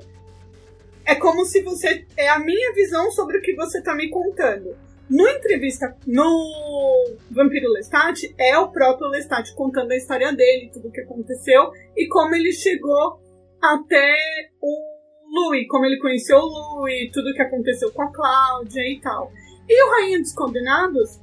é 1.04 1.14
como 1.14 1.44
se 1.44 1.62
você. 1.62 2.04
É 2.16 2.28
a 2.28 2.38
minha 2.38 2.72
visão 2.74 3.11
sobre 3.11 3.38
o 3.38 3.42
que 3.42 3.54
você 3.54 3.82
tá 3.82 3.94
me 3.94 4.11
contando. 4.11 4.76
No 5.09 5.26
entrevista, 5.26 5.96
no 6.06 7.16
Vampiro 7.30 7.72
Lestat, 7.72 8.34
é 8.38 8.59
o 8.59 8.68
próprio 8.70 9.09
Lestat 9.09 9.54
contando 9.54 9.92
a 9.92 9.96
história 9.96 10.30
dele, 10.34 10.70
tudo 10.70 10.88
o 10.88 10.92
que 10.92 11.00
aconteceu 11.00 11.70
e 11.96 12.06
como 12.09 12.34
ele 12.34 12.52
chegou 12.52 13.18
até 13.62 14.14
o 14.61 14.98
Louis, 15.30 15.66
como 15.68 15.86
ele 15.86 15.98
conheceu 15.98 16.36
o 16.36 16.76
Louis, 16.76 17.11
tudo 17.11 17.30
o 17.30 17.34
que 17.34 17.40
aconteceu 17.40 17.90
com 17.90 18.02
a 18.02 18.12
Cláudia 18.12 18.82
e 18.82 19.00
tal. 19.00 19.32
E 19.66 19.82
o 19.82 19.90
Rainha 19.92 20.20
dos 20.20 20.34
Combinados 20.34 21.18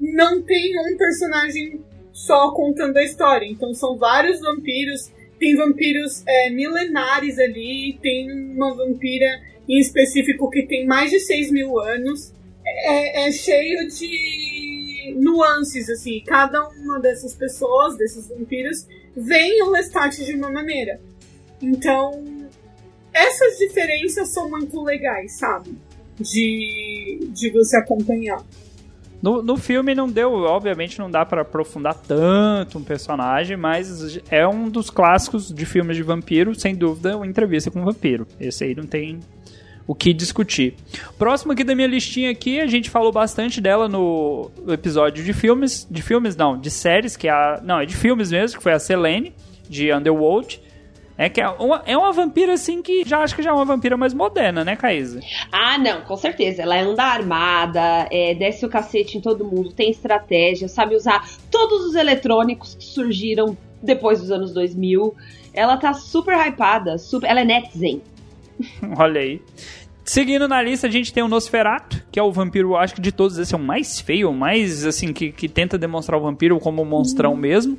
não 0.00 0.42
tem 0.42 0.72
um 0.80 0.96
personagem 0.96 1.84
só 2.26 2.50
contando 2.50 2.96
a 2.96 3.04
história, 3.04 3.46
então 3.46 3.72
são 3.72 3.96
vários 3.96 4.40
vampiros. 4.40 5.12
Tem 5.38 5.54
vampiros 5.54 6.24
é, 6.26 6.50
milenares 6.50 7.38
ali, 7.38 7.96
tem 8.02 8.28
uma 8.32 8.74
vampira 8.74 9.40
em 9.68 9.78
específico 9.78 10.50
que 10.50 10.66
tem 10.66 10.84
mais 10.84 11.10
de 11.10 11.20
6 11.20 11.52
mil 11.52 11.78
anos 11.78 12.32
é, 12.66 13.28
é 13.28 13.32
cheio 13.32 13.88
de 13.88 15.14
nuances, 15.16 15.88
assim. 15.88 16.20
Cada 16.26 16.68
uma 16.68 16.98
dessas 16.98 17.34
pessoas, 17.34 17.96
desses 17.96 18.28
vampiros, 18.28 18.86
vem 19.16 19.62
o 19.62 19.70
Lestat 19.70 20.24
de 20.24 20.34
uma 20.34 20.50
maneira. 20.50 21.00
Então, 21.62 22.24
essas 23.12 23.58
diferenças 23.58 24.32
são 24.32 24.50
muito 24.50 24.82
legais, 24.82 25.38
sabe? 25.38 25.76
De, 26.20 27.28
de 27.28 27.50
você 27.50 27.76
acompanhar. 27.76 28.44
No, 29.20 29.42
no 29.42 29.56
filme 29.56 29.94
não 29.94 30.08
deu, 30.08 30.32
obviamente 30.32 30.98
não 30.98 31.10
dá 31.10 31.26
para 31.26 31.42
aprofundar 31.42 31.94
tanto 31.94 32.78
um 32.78 32.84
personagem, 32.84 33.56
mas 33.56 34.20
é 34.30 34.46
um 34.46 34.68
dos 34.68 34.90
clássicos 34.90 35.52
de 35.52 35.66
filmes 35.66 35.96
de 35.96 36.02
vampiro, 36.02 36.54
sem 36.54 36.74
dúvida, 36.74 37.16
uma 37.16 37.26
entrevista 37.26 37.70
com 37.70 37.80
um 37.80 37.84
vampiro. 37.84 38.26
Esse 38.38 38.64
aí 38.64 38.74
não 38.74 38.84
tem 38.84 39.18
o 39.88 39.94
que 39.94 40.12
discutir. 40.12 40.74
Próximo 41.18 41.52
aqui 41.52 41.64
da 41.64 41.74
minha 41.74 41.88
listinha 41.88 42.30
aqui, 42.30 42.60
a 42.60 42.66
gente 42.66 42.90
falou 42.90 43.10
bastante 43.10 43.60
dela 43.60 43.88
no 43.88 44.50
episódio 44.68 45.24
de 45.24 45.32
filmes, 45.32 45.88
de 45.90 46.02
filmes 46.02 46.36
não, 46.36 46.58
de 46.58 46.70
séries, 46.70 47.16
que 47.16 47.26
é 47.26 47.30
a, 47.30 47.60
não, 47.64 47.80
é 47.80 47.86
de 47.86 47.96
filmes 47.96 48.30
mesmo, 48.30 48.58
que 48.58 48.62
foi 48.62 48.72
a 48.72 48.78
Selene, 48.78 49.32
de 49.68 49.92
Underworld. 49.92 50.60
É 51.18 51.28
que 51.28 51.40
é 51.40 51.48
uma, 51.48 51.82
é 51.84 51.98
uma 51.98 52.12
vampira 52.12 52.54
assim 52.54 52.80
que 52.80 53.02
já 53.04 53.18
acho 53.18 53.34
que 53.34 53.42
já 53.42 53.50
é 53.50 53.52
uma 53.52 53.64
vampira 53.64 53.96
mais 53.96 54.14
moderna, 54.14 54.64
né, 54.64 54.76
Caísa? 54.76 55.18
Ah, 55.50 55.76
não, 55.76 56.02
com 56.02 56.16
certeza. 56.16 56.62
Ela 56.62 56.80
anda 56.80 57.02
armada, 57.02 58.06
é, 58.12 58.36
desce 58.36 58.64
o 58.64 58.68
cacete 58.68 59.18
em 59.18 59.20
todo 59.20 59.44
mundo, 59.44 59.72
tem 59.72 59.90
estratégia, 59.90 60.68
sabe 60.68 60.94
usar 60.94 61.28
todos 61.50 61.86
os 61.86 61.96
eletrônicos 61.96 62.76
que 62.76 62.84
surgiram 62.84 63.56
depois 63.82 64.20
dos 64.20 64.30
anos 64.30 64.52
2000. 64.52 65.12
Ela 65.52 65.76
tá 65.76 65.92
super 65.92 66.36
hypada, 66.38 66.96
super, 66.98 67.28
ela 67.28 67.40
é 67.40 67.44
netizen. 67.44 68.00
Olha 68.96 69.20
aí. 69.20 69.42
Seguindo 70.04 70.46
na 70.46 70.62
lista, 70.62 70.86
a 70.86 70.90
gente 70.90 71.12
tem 71.12 71.22
o 71.22 71.28
Nosferatu, 71.28 72.02
que 72.12 72.18
é 72.18 72.22
o 72.22 72.32
vampiro, 72.32 72.76
acho 72.76 72.94
que 72.94 73.00
de 73.00 73.10
todos 73.10 73.36
esses 73.38 73.52
é 73.52 73.56
o 73.56 73.60
mais 73.60 74.00
feio, 74.00 74.30
o 74.30 74.32
mais, 74.32 74.86
assim, 74.86 75.12
que, 75.12 75.32
que 75.32 75.48
tenta 75.48 75.76
demonstrar 75.76 76.18
o 76.18 76.22
vampiro 76.22 76.58
como 76.60 76.80
um 76.80 76.84
monstrão 76.84 77.36
mesmo. 77.36 77.76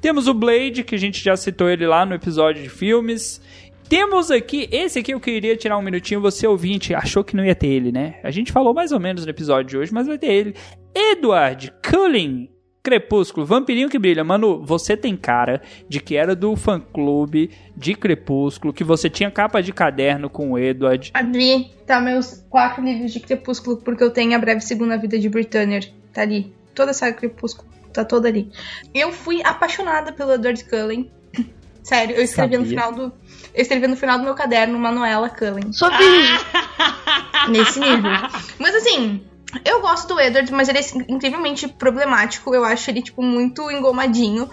Temos 0.00 0.28
o 0.28 0.34
Blade, 0.34 0.84
que 0.84 0.94
a 0.94 0.98
gente 0.98 1.22
já 1.22 1.36
citou 1.36 1.68
ele 1.68 1.86
lá 1.86 2.06
no 2.06 2.14
episódio 2.14 2.62
de 2.62 2.68
filmes. 2.68 3.40
Temos 3.88 4.30
aqui, 4.30 4.68
esse 4.70 4.98
aqui 4.98 5.12
eu 5.12 5.20
queria 5.20 5.56
tirar 5.56 5.78
um 5.78 5.82
minutinho, 5.82 6.20
você 6.20 6.46
ouvinte, 6.46 6.94
achou 6.94 7.24
que 7.24 7.34
não 7.34 7.44
ia 7.44 7.54
ter 7.54 7.68
ele, 7.68 7.90
né? 7.90 8.20
A 8.22 8.30
gente 8.30 8.52
falou 8.52 8.74
mais 8.74 8.92
ou 8.92 9.00
menos 9.00 9.24
no 9.24 9.30
episódio 9.30 9.70
de 9.70 9.78
hoje, 9.78 9.92
mas 9.92 10.06
vai 10.06 10.18
ter 10.18 10.30
ele. 10.30 10.54
Edward 10.94 11.72
Cullen, 11.90 12.50
Crepúsculo, 12.82 13.46
Vampirinho 13.46 13.88
que 13.88 13.98
Brilha. 13.98 14.22
Mano, 14.22 14.62
você 14.64 14.96
tem 14.96 15.16
cara 15.16 15.62
de 15.88 16.00
que 16.00 16.16
era 16.16 16.36
do 16.36 16.54
fã-clube 16.54 17.50
de 17.76 17.94
Crepúsculo, 17.94 18.72
que 18.72 18.84
você 18.84 19.08
tinha 19.10 19.30
capa 19.30 19.62
de 19.62 19.72
caderno 19.72 20.28
com 20.30 20.52
o 20.52 20.58
Edward. 20.58 21.10
Ali 21.14 21.70
tá 21.86 22.00
meus 22.00 22.44
quatro 22.48 22.84
livros 22.84 23.12
de 23.12 23.20
Crepúsculo, 23.20 23.78
porque 23.78 24.04
eu 24.04 24.10
tenho 24.10 24.34
a 24.34 24.38
breve 24.38 24.60
segunda 24.60 24.96
vida 24.96 25.18
de 25.18 25.28
Britannia. 25.28 25.80
Tá 26.12 26.22
ali. 26.22 26.52
Toda 26.74 26.90
a 26.92 26.94
saga 26.94 27.16
Crepúsculo. 27.16 27.68
Tá 27.98 28.04
toda 28.04 28.28
ali. 28.28 28.48
Eu 28.94 29.12
fui 29.12 29.42
apaixonada 29.42 30.12
pelo 30.12 30.34
Edward 30.34 30.64
Cullen. 30.66 31.10
Sério, 31.82 32.14
eu 32.14 32.22
escrevi 32.22 32.54
Sabia. 32.54 32.58
no 32.60 32.66
final 32.66 32.92
do. 32.92 33.12
Eu 33.52 33.62
escrevi 33.62 33.88
no 33.88 33.96
final 33.96 34.18
do 34.18 34.24
meu 34.24 34.34
caderno 34.34 34.78
Manuela 34.78 35.28
Cullen. 35.28 35.72
Só 35.72 35.90
Nesse 37.50 37.80
nível. 37.80 38.12
Mas 38.56 38.76
assim, 38.76 39.20
eu 39.64 39.80
gosto 39.80 40.14
do 40.14 40.20
Edward, 40.20 40.52
mas 40.52 40.68
ele 40.68 40.78
é 40.78 40.82
incrivelmente 41.08 41.66
problemático. 41.66 42.54
Eu 42.54 42.64
acho 42.64 42.88
ele, 42.88 43.02
tipo, 43.02 43.20
muito 43.20 43.68
engomadinho. 43.68 44.48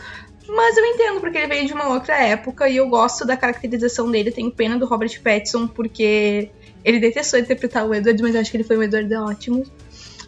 Mas 0.49 0.75
eu 0.75 0.83
entendo, 0.83 1.19
porque 1.19 1.37
ele 1.37 1.47
veio 1.47 1.67
de 1.67 1.73
uma 1.73 1.89
outra 1.89 2.15
época 2.15 2.67
e 2.67 2.77
eu 2.77 2.89
gosto 2.89 3.25
da 3.25 3.37
caracterização 3.37 4.09
dele. 4.09 4.31
Tenho 4.31 4.49
pena 4.49 4.75
do 4.75 4.87
Robert 4.87 5.21
Pattinson, 5.21 5.67
porque 5.67 6.49
ele 6.83 6.99
detestou 6.99 7.39
interpretar 7.39 7.85
o 7.85 7.93
Edward, 7.93 8.19
mas 8.23 8.33
eu 8.33 8.41
acho 8.41 8.49
que 8.49 8.57
ele 8.57 8.63
foi 8.63 8.75
um 8.75 8.81
Edward 8.81 9.13
ótimo. 9.15 9.63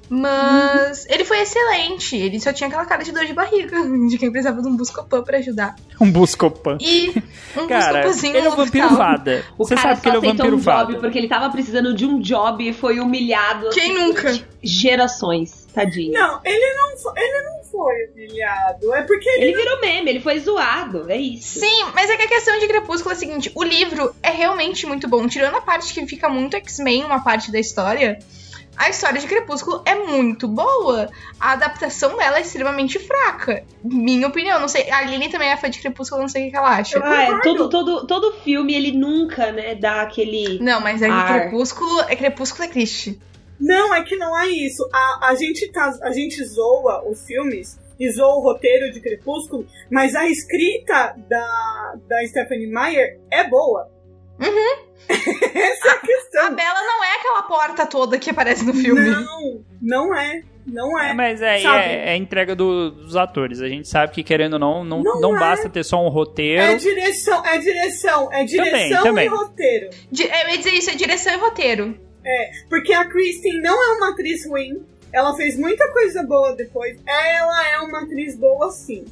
Mas 0.10 1.06
ele 1.10 1.26
foi 1.26 1.40
excelente. 1.42 2.16
Ele 2.16 2.40
só 2.40 2.54
tinha 2.54 2.68
aquela 2.68 2.86
cara 2.86 3.04
de 3.04 3.12
dor 3.12 3.26
de 3.26 3.34
barriga, 3.34 3.78
de 4.10 4.18
quem 4.18 4.32
precisava 4.32 4.62
de 4.62 4.68
um 4.68 4.76
Buscopan 4.76 5.24
pra 5.24 5.38
ajudar. 5.38 5.76
Um 6.00 6.12
Buscopan. 6.12 6.78
E 6.82 7.14
um 7.56 7.68
Cara, 7.68 8.02
Buscopanzinho 8.04 8.36
ele 8.38 8.46
é 8.46 8.50
o 8.50 8.52
no 8.52 8.58
vampiro 8.58 8.90
vada. 8.90 9.46
O 9.58 9.66
Você 9.66 9.76
cara 9.76 9.90
sabe 9.90 10.02
que 10.02 10.08
ele 10.08 10.16
é 10.16 10.20
o 10.20 10.22
aceitou 10.22 10.38
vampiro 10.46 10.56
um 10.56 10.60
job 10.60 10.94
vada. 10.94 11.00
porque 11.00 11.18
ele 11.18 11.28
tava 11.28 11.50
precisando 11.50 11.94
de 11.94 12.06
um 12.06 12.20
job 12.20 12.68
e 12.68 12.74
foi 12.74 13.00
humilhado. 13.00 13.70
Quem 13.70 13.92
assim, 13.92 14.08
nunca? 14.08 14.40
Gerações, 14.64 15.68
tadinho. 15.74 16.14
Não, 16.14 16.40
ele 16.44 16.74
não, 16.76 17.14
ele 17.16 17.42
não 17.44 17.64
foi 17.64 17.96
humilhado. 18.14 18.94
É 18.96 19.02
porque 19.04 19.30
ele. 19.30 19.46
Ele 19.46 19.56
virou 19.56 19.82
meme, 19.82 20.10
ele 20.10 20.20
foi 20.20 20.40
zoado, 20.40 21.10
é 21.10 21.18
isso. 21.18 21.60
Sim, 21.60 21.86
mas 21.94 22.10
é 22.10 22.18
que 22.18 22.24
a 22.24 22.28
questão 22.28 22.58
de 22.60 22.68
Crepúsculo 22.68 23.12
é 23.12 23.14
a 23.14 23.18
seguinte: 23.18 23.52
o 23.54 23.64
livro 23.64 24.14
é 24.24 24.30
realmente 24.32 24.86
muito 24.86 25.08
bom. 25.08 25.28
Tirando 25.28 25.56
a 25.56 25.62
parte 25.62 25.94
que 25.94 26.06
fica 26.06 26.30
muito 26.30 26.56
X-Men, 26.56 27.04
uma 27.06 27.24
parte 27.24 27.52
da 27.52 27.60
história, 27.60 28.20
a 28.78 28.90
história 28.90 29.20
de 29.20 29.28
Crepúsculo 29.28 29.82
é 29.86 29.96
muito 29.96 30.48
boa. 30.48 31.10
A 31.40 31.54
adaptação 31.54 32.16
dela 32.16 32.38
é 32.38 32.42
extremamente 32.42 33.00
fraca. 33.00 33.64
Minha 33.84 34.28
opinião, 34.28 34.60
não 34.60 34.68
sei. 34.68 34.90
A 34.92 35.02
Lily 35.02 35.30
também 35.30 35.50
é 35.50 35.58
fã 35.58 35.70
de 35.70 35.80
Crepúsculo, 35.80 36.22
não 36.22 36.30
sei 36.30 36.48
o 36.48 36.52
que 36.52 36.56
ela 36.56 36.78
acha. 36.78 37.02
Ah, 37.04 37.24
é, 37.24 37.42
todo, 37.42 37.70
todo, 37.70 38.06
todo 38.06 38.34
filme 38.42 38.76
ele 38.76 38.92
nunca, 38.92 39.52
né, 39.52 39.74
dá 39.74 40.04
aquele. 40.04 40.60
Não, 40.60 40.80
mas 40.80 41.02
é 41.02 41.10
Ar. 41.10 41.42
Crepúsculo 41.42 42.02
é 42.02 42.16
Crepúsculo 42.16 42.66
é 42.66 42.68
triste. 42.68 43.20
Não, 43.60 43.94
é 43.96 44.04
que 44.04 44.16
não 44.16 44.38
é 44.38 44.48
isso. 44.48 44.88
A, 44.94 45.30
a, 45.30 45.36
gente 45.36 45.72
tá, 45.72 45.92
a 46.04 46.12
gente 46.12 46.44
zoa 46.46 47.04
os 47.10 47.26
filmes 47.26 47.80
e 48.00 48.12
zoa 48.12 48.36
o 48.36 48.42
roteiro 48.42 48.92
de 48.92 49.02
Crepúsculo, 49.02 49.66
mas 49.92 50.14
a 50.16 50.30
escrita 50.30 51.16
da, 51.28 51.96
da 52.08 52.28
Stephanie 52.28 52.68
Meyer 52.68 53.20
é 53.32 53.48
boa. 53.50 53.90
Uhum. 54.40 54.87
Essa 55.10 55.88
é 55.88 55.92
a 55.92 55.94
A 55.94 56.00
questão. 56.00 56.56
Bela 56.56 56.82
não 56.84 57.04
é 57.04 57.16
aquela 57.16 57.42
porta 57.44 57.86
toda 57.86 58.18
que 58.20 58.30
aparece 58.30 58.64
no 58.66 58.74
filme. 58.74 59.10
Não, 59.10 59.62
não 59.82 60.16
é. 60.16 60.42
Não 60.66 61.00
é. 61.00 61.12
É, 61.12 61.14
mas 61.14 61.42
é, 61.42 61.62
é, 61.64 62.10
é 62.10 62.12
a 62.12 62.18
entrega 62.18 62.54
do- 62.56 62.92
dos 62.92 63.16
atores. 63.16 63.62
A 63.62 63.70
gente 63.70 63.88
sabe 63.88 64.12
que, 64.14 64.22
querendo 64.22 64.54
ou 64.54 64.60
não, 64.60 64.84
não, 64.84 65.02
não, 65.02 65.22
Não 65.22 65.36
é. 65.38 65.40
basta 65.40 65.70
ter 65.70 65.84
só 65.86 66.04
um 66.06 66.10
roteiro. 66.10 66.62
É 66.62 66.76
direção, 66.76 67.46
é 67.46 67.58
direção, 67.58 68.34
é 68.34 68.44
direção 68.44 69.04
também. 69.04 69.26
e 69.28 69.30
roteiro. 69.30 69.90
Di- 70.12 70.24
Eu 70.30 70.50
ia 70.50 70.58
dizer 70.58 70.72
isso, 70.74 70.90
é 70.90 70.96
direção 70.96 71.34
e 71.34 71.38
roteiro. 71.38 71.98
Porque 72.70 72.92
a 72.92 73.06
Kristen 73.06 73.62
não 73.62 73.82
é 73.82 73.96
uma 73.98 74.10
atriz 74.10 74.46
ruim. 74.46 74.86
Ela 75.14 75.34
fez 75.38 75.58
muita 75.58 75.90
coisa 75.94 76.22
boa 76.24 76.54
depois. 76.54 77.00
Ela 77.08 77.70
é 77.70 77.80
uma 77.80 78.02
atriz 78.04 78.38
boa, 78.38 78.70
sim. 78.70 79.06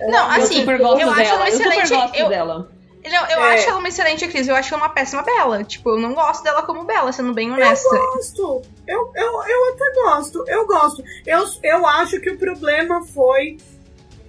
Não, 0.00 0.08
eu 0.36 0.42
assim, 0.42 0.54
super 0.60 0.78
gosto 0.78 1.00
eu 1.00 1.08
acho 1.10 1.16
dela. 1.22 1.30
ela 1.36 1.48
Eu 1.48 1.52
super 1.56 1.68
excelente. 1.68 1.88
gosto 1.90 2.16
eu, 2.16 2.28
dela. 2.28 2.72
Não, 3.08 3.26
eu 3.30 3.44
É. 3.44 3.54
acho 3.54 3.68
ela 3.68 3.78
uma 3.78 3.88
excelente 3.88 4.24
atriz, 4.24 4.46
eu 4.48 4.54
acho 4.54 4.72
ela 4.74 4.82
uma 4.84 4.88
péssima 4.90 5.22
Bela. 5.22 5.64
Tipo, 5.64 5.90
eu 5.90 5.98
não 5.98 6.14
gosto 6.14 6.42
dela 6.44 6.62
como 6.62 6.84
Bela, 6.84 7.10
sendo 7.12 7.32
bem 7.34 7.50
honesta. 7.50 7.94
Eu 7.94 8.06
gosto. 8.14 8.62
Eu, 8.86 9.12
eu, 9.14 9.32
eu 9.46 9.68
até 9.72 9.92
gosto. 9.94 10.44
Eu 10.48 10.66
gosto. 10.66 11.02
Eu, 11.26 11.44
eu 11.62 11.86
acho 11.86 12.20
que 12.20 12.30
o 12.30 12.38
problema 12.38 13.04
foi 13.06 13.56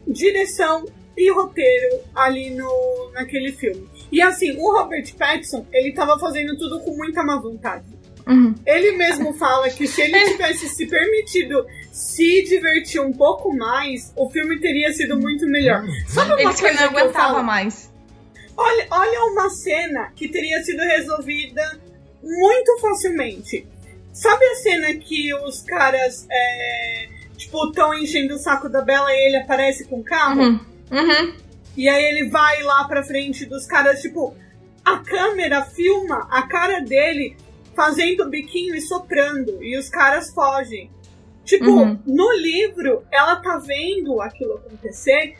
direção 0.07 0.85
e 1.17 1.31
roteiro 1.31 1.99
ali 2.15 2.49
no, 2.51 3.11
naquele 3.13 3.51
filme. 3.51 3.87
E 4.11 4.21
assim, 4.21 4.55
o 4.57 4.71
Robert 4.71 5.13
Pattinson, 5.17 5.65
ele 5.71 5.91
tava 5.93 6.17
fazendo 6.17 6.57
tudo 6.57 6.79
com 6.79 6.95
muita 6.95 7.23
má 7.23 7.37
vontade. 7.39 7.85
Uhum. 8.27 8.53
Ele 8.65 8.91
mesmo 8.91 9.33
fala 9.33 9.69
que 9.69 9.87
se 9.87 10.01
ele 10.01 10.19
tivesse 10.31 10.69
se 10.69 10.85
permitido 10.87 11.65
se 11.91 12.43
divertir 12.43 13.01
um 13.01 13.11
pouco 13.11 13.55
mais, 13.55 14.13
o 14.15 14.29
filme 14.29 14.59
teria 14.59 14.91
sido 14.93 15.17
muito 15.17 15.45
melhor. 15.47 15.83
Sabe 16.07 16.31
uma 16.33 16.41
Ele 16.41 16.53
que 16.53 16.61
coisa 16.61 16.81
não 16.81 16.89
que 16.89 16.95
eu 16.95 16.99
aguentava 17.01 17.33
falo? 17.33 17.43
mais. 17.43 17.88
Olha, 18.61 18.87
olha 18.91 19.23
uma 19.31 19.49
cena 19.49 20.11
que 20.15 20.27
teria 20.27 20.61
sido 20.63 20.79
resolvida 20.81 21.79
muito 22.21 22.77
facilmente. 22.79 23.65
Sabe 24.11 24.43
a 24.45 24.55
cena 24.55 24.93
que 24.95 25.33
os 25.33 25.61
caras, 25.61 26.27
é, 26.29 27.07
tipo, 27.37 27.67
estão 27.67 27.93
enchendo 27.93 28.35
o 28.35 28.37
saco 28.37 28.67
da 28.67 28.81
Bela 28.81 29.09
e 29.13 29.27
ele 29.27 29.37
aparece 29.37 29.85
com 29.85 29.99
o 29.99 30.03
carro? 30.03 30.41
Uhum. 30.41 30.59
Uhum. 30.91 31.33
E 31.77 31.87
aí 31.87 32.03
ele 32.03 32.29
vai 32.29 32.61
lá 32.63 32.83
pra 32.83 33.01
frente 33.01 33.45
dos 33.45 33.65
caras, 33.65 34.01
tipo, 34.01 34.35
a 34.83 34.97
câmera 34.97 35.63
filma 35.63 36.27
a 36.29 36.41
cara 36.47 36.81
dele 36.81 37.37
fazendo 37.73 38.29
biquinho 38.29 38.75
e 38.75 38.81
soprando, 38.81 39.63
e 39.63 39.77
os 39.77 39.87
caras 39.89 40.33
fogem. 40.33 40.91
Tipo, 41.45 41.69
Uhum. 41.71 41.97
no 42.05 42.31
livro, 42.33 43.03
ela 43.09 43.37
tá 43.37 43.57
vendo 43.65 44.21
aquilo 44.21 44.55
acontecer 44.55 45.37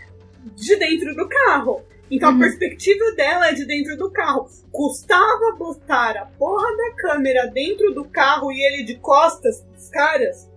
de 0.55 0.75
dentro 0.77 1.13
do 1.15 1.27
carro. 1.27 1.83
Então 2.11 2.29
Uhum. 2.31 2.37
a 2.37 2.39
perspectiva 2.39 3.11
dela 3.15 3.49
é 3.49 3.53
de 3.53 3.65
dentro 3.65 3.95
do 3.97 4.09
carro. 4.11 4.49
Custava 4.71 5.55
botar 5.57 6.17
a 6.17 6.25
porra 6.25 6.67
da 6.75 6.95
câmera 6.95 7.47
dentro 7.47 7.93
do 7.93 8.05
carro 8.05 8.51
e 8.51 8.61
ele 8.61 8.83
de 8.83 8.95
costas 8.95 9.61
pros 9.61 9.89
caras. 9.89 10.49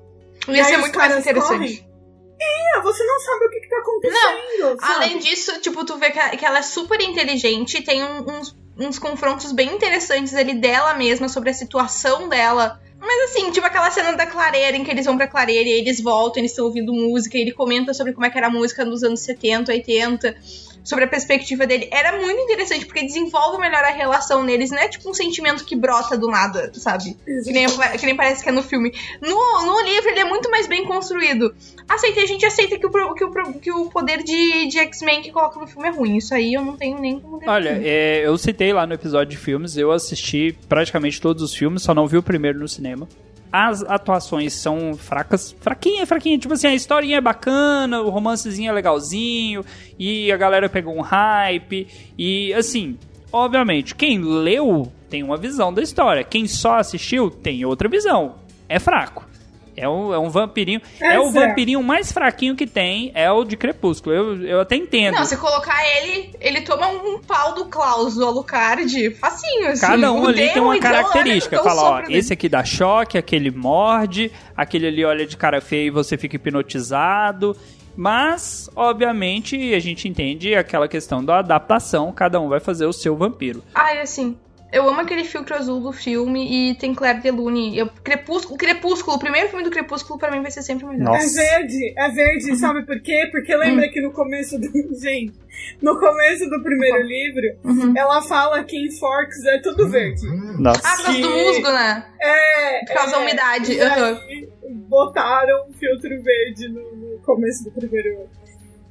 E 0.48 0.52
Ia 0.52 0.64
ser 0.64 0.74
os 0.76 0.80
muito 0.80 0.98
mais 0.98 1.08
caras 1.10 1.24
interessante. 1.26 1.48
correm. 1.76 1.92
É, 2.40 2.80
você 2.80 3.04
não 3.04 3.20
sabe 3.20 3.44
o 3.46 3.50
que, 3.50 3.60
que 3.60 3.68
tá 3.68 3.78
acontecendo. 3.78 4.80
sabe? 4.80 4.94
Além 4.94 5.18
disso, 5.18 5.60
tipo, 5.60 5.84
tu 5.84 5.96
vê 5.96 6.10
que, 6.10 6.44
ela 6.44 6.58
é 6.58 6.62
super 6.62 7.00
inteligente, 7.00 7.82
tem 7.82 8.02
uns, 8.02 8.56
uns 8.76 8.98
confrontos 8.98 9.52
bem 9.52 9.72
interessantes 9.74 10.34
ali 10.34 10.54
dela 10.54 10.94
mesma, 10.94 11.28
sobre 11.28 11.50
a 11.50 11.54
situação 11.54 12.28
dela. 12.28 12.80
Mas 12.98 13.30
assim, 13.30 13.50
tipo 13.52 13.64
aquela 13.66 13.90
cena 13.92 14.12
da 14.14 14.26
clareira, 14.26 14.76
em 14.76 14.82
que 14.82 14.90
eles 14.90 15.06
vão 15.06 15.16
pra 15.16 15.28
clareira 15.28 15.68
e 15.68 15.72
eles 15.72 16.00
voltam, 16.00 16.40
eles 16.40 16.50
estão 16.50 16.64
ouvindo 16.64 16.92
música, 16.92 17.36
e 17.38 17.42
ele 17.42 17.52
comenta 17.52 17.94
sobre 17.94 18.12
como 18.12 18.26
é 18.26 18.30
que 18.30 18.38
era 18.38 18.48
a 18.48 18.50
música 18.50 18.84
nos 18.84 19.04
anos 19.04 19.20
70, 19.20 19.70
80, 19.70 20.36
sobre 20.84 21.04
a 21.04 21.08
perspectiva 21.08 21.66
dele. 21.66 21.88
Era 21.90 22.18
muito 22.20 22.40
interessante, 22.40 22.86
porque 22.86 23.04
desenvolve 23.04 23.58
melhor 23.58 23.82
a 23.84 23.90
relação 23.90 24.42
neles, 24.42 24.70
não 24.70 24.78
é 24.78 24.88
tipo 24.88 25.08
um 25.08 25.14
sentimento 25.14 25.64
que 25.64 25.76
brota 25.76 26.16
do 26.16 26.28
nada, 26.28 26.70
sabe? 26.74 27.16
Que 27.24 27.52
nem, 27.52 27.66
que 27.66 28.06
nem 28.06 28.16
parece 28.16 28.42
que 28.42 28.48
é 28.48 28.52
no 28.52 28.62
filme. 28.62 28.92
No, 29.20 29.66
no 29.66 29.80
livro, 29.82 30.10
ele 30.10 30.20
é 30.20 30.24
muito 30.24 30.50
mais 30.50 30.66
bem 30.66 30.84
construído. 30.84 31.54
Aceita, 31.88 32.20
a 32.20 32.26
gente 32.26 32.44
aceita 32.44 32.78
que 32.78 32.86
o, 32.86 33.14
que 33.14 33.24
o, 33.24 33.52
que 33.60 33.72
o 33.72 33.86
poder 33.86 34.22
de, 34.22 34.66
de 34.66 34.78
X-Men 34.78 35.22
que 35.22 35.30
coloca 35.30 35.58
no 35.58 35.66
filme 35.66 35.88
é 35.88 35.90
ruim. 35.90 36.16
Isso 36.16 36.34
aí 36.34 36.54
eu 36.54 36.64
não 36.64 36.76
tenho 36.76 36.98
nem 36.98 37.20
como. 37.20 37.40
Olha, 37.46 37.80
é, 37.82 38.26
eu 38.26 38.36
citei 38.38 38.72
lá 38.72 38.86
no 38.86 38.94
episódio 38.94 39.30
de 39.30 39.36
filmes, 39.36 39.76
eu 39.76 39.90
assisti 39.90 40.56
praticamente 40.68 41.20
todos 41.20 41.42
os 41.42 41.54
filmes, 41.54 41.82
só 41.82 41.94
não 41.94 42.06
vi 42.06 42.16
o 42.16 42.22
primeiro 42.22 42.58
no 42.58 42.68
cinema. 42.68 43.08
As 43.52 43.82
atuações 43.82 44.54
são 44.54 44.94
fracas, 44.94 45.54
fraquinha, 45.60 46.06
fraquinha. 46.06 46.38
Tipo 46.38 46.54
assim, 46.54 46.68
a 46.68 46.74
historinha 46.74 47.18
é 47.18 47.20
bacana, 47.20 48.00
o 48.00 48.08
romancezinho 48.08 48.70
é 48.70 48.72
legalzinho, 48.72 49.62
e 49.98 50.32
a 50.32 50.36
galera 50.36 50.70
pegou 50.70 50.96
um 50.96 51.02
hype. 51.02 51.86
E 52.16 52.54
assim, 52.54 52.98
obviamente, 53.30 53.94
quem 53.94 54.18
leu 54.18 54.90
tem 55.10 55.22
uma 55.22 55.36
visão 55.36 55.72
da 55.72 55.82
história. 55.82 56.24
Quem 56.24 56.46
só 56.46 56.76
assistiu 56.76 57.30
tem 57.30 57.64
outra 57.66 57.88
visão. 57.88 58.36
É 58.68 58.78
fraco. 58.78 59.31
É 59.76 59.88
um, 59.88 60.12
é 60.12 60.18
um 60.18 60.28
vampirinho. 60.28 60.80
É, 61.00 61.14
É 61.14 61.20
o 61.20 61.30
vampirinho 61.30 61.82
mais 61.82 62.12
fraquinho 62.12 62.54
que 62.54 62.66
tem, 62.66 63.10
é 63.14 63.30
o 63.30 63.44
de 63.44 63.56
Crepúsculo. 63.56 64.14
Eu, 64.14 64.42
eu 64.46 64.60
até 64.60 64.76
entendo. 64.76 65.14
Não, 65.14 65.24
se 65.24 65.36
colocar 65.36 65.76
ele, 65.98 66.30
ele 66.40 66.60
toma 66.62 66.88
um 66.88 67.18
pau 67.20 67.54
do 67.54 67.64
Klaus, 67.66 68.14
do 68.14 68.26
Alucard, 68.26 69.10
facinho, 69.14 69.68
assim. 69.68 69.80
Cada 69.80 70.12
um 70.12 70.22
O 70.24 70.28
ali 70.28 70.50
tem 70.50 70.60
uma 70.60 70.76
então, 70.76 70.90
característica. 70.90 71.56
olha, 71.56 71.64
dá 71.64 71.72
um 71.72 71.76
Fala, 71.76 71.90
ó, 71.90 72.00
dele. 72.02 72.18
esse 72.18 72.32
aqui 72.32 72.48
dá 72.48 72.64
choque, 72.64 73.16
aquele 73.16 73.50
morde, 73.50 74.30
aquele 74.56 74.86
ali 74.86 75.04
olha 75.04 75.26
de 75.26 75.36
cara 75.36 75.60
feia 75.60 75.86
e 75.86 75.90
você 75.90 76.18
fica 76.18 76.36
hipnotizado. 76.36 77.56
Mas, 77.96 78.70
obviamente, 78.74 79.74
a 79.74 79.78
gente 79.78 80.08
entende 80.08 80.54
aquela 80.54 80.88
questão 80.88 81.22
da 81.24 81.40
adaptação, 81.40 82.10
cada 82.12 82.40
um 82.40 82.48
vai 82.48 82.58
fazer 82.60 82.86
o 82.86 82.92
seu 82.92 83.14
vampiro. 83.16 83.62
Ai, 83.74 84.00
assim, 84.00 84.36
eu 84.72 84.88
amo 84.88 85.00
aquele 85.00 85.24
filtro 85.24 85.54
azul 85.54 85.80
do 85.80 85.92
filme 85.92 86.70
e 86.70 86.74
tem 86.74 86.94
Claire 86.94 87.20
Delune. 87.20 87.76
Eu, 87.76 87.88
Crepúsculo, 88.02 88.56
Crepúsculo, 88.56 89.16
o 89.16 89.20
primeiro 89.20 89.48
filme 89.48 89.62
do 89.62 89.70
Crepúsculo 89.70 90.18
pra 90.18 90.30
mim 90.30 90.40
vai 90.40 90.50
ser 90.50 90.62
sempre 90.62 90.86
o 90.86 90.88
melhor. 90.88 91.04
Nossa. 91.12 91.40
É 91.42 91.58
verde, 91.58 91.94
é 91.96 92.08
verde, 92.08 92.56
sabe 92.56 92.86
por 92.86 93.00
quê? 93.02 93.28
Porque 93.30 93.54
lembra 93.54 93.88
que 93.90 94.00
no 94.00 94.12
começo 94.12 94.58
do. 94.58 94.66
Gente, 94.98 95.34
no 95.80 95.98
começo 96.00 96.48
do 96.48 96.62
primeiro 96.62 97.02
livro, 97.02 97.42
Uhum. 97.64 97.94
ela 97.96 98.22
fala 98.22 98.64
que 98.64 98.76
em 98.76 98.90
Forks 98.98 99.44
é 99.44 99.58
tudo 99.60 99.88
verde. 99.88 100.22
Nossa. 100.58 100.80
Ah, 100.84 100.96
por 100.96 101.04
causa 101.04 101.20
do 101.20 101.30
musgo, 101.30 101.70
né? 101.70 102.06
É. 102.20 102.84
Por 102.86 102.94
causa 102.94 103.12
da 103.12 103.18
é, 103.18 103.22
umidade. 103.22 103.72
E 103.74 103.80
aí 103.80 104.48
botaram 104.88 105.68
um 105.68 105.72
filtro 105.74 106.10
verde 106.22 106.68
no, 106.68 106.96
no 106.96 107.18
começo 107.20 107.64
do 107.64 107.70
primeiro. 107.70 108.26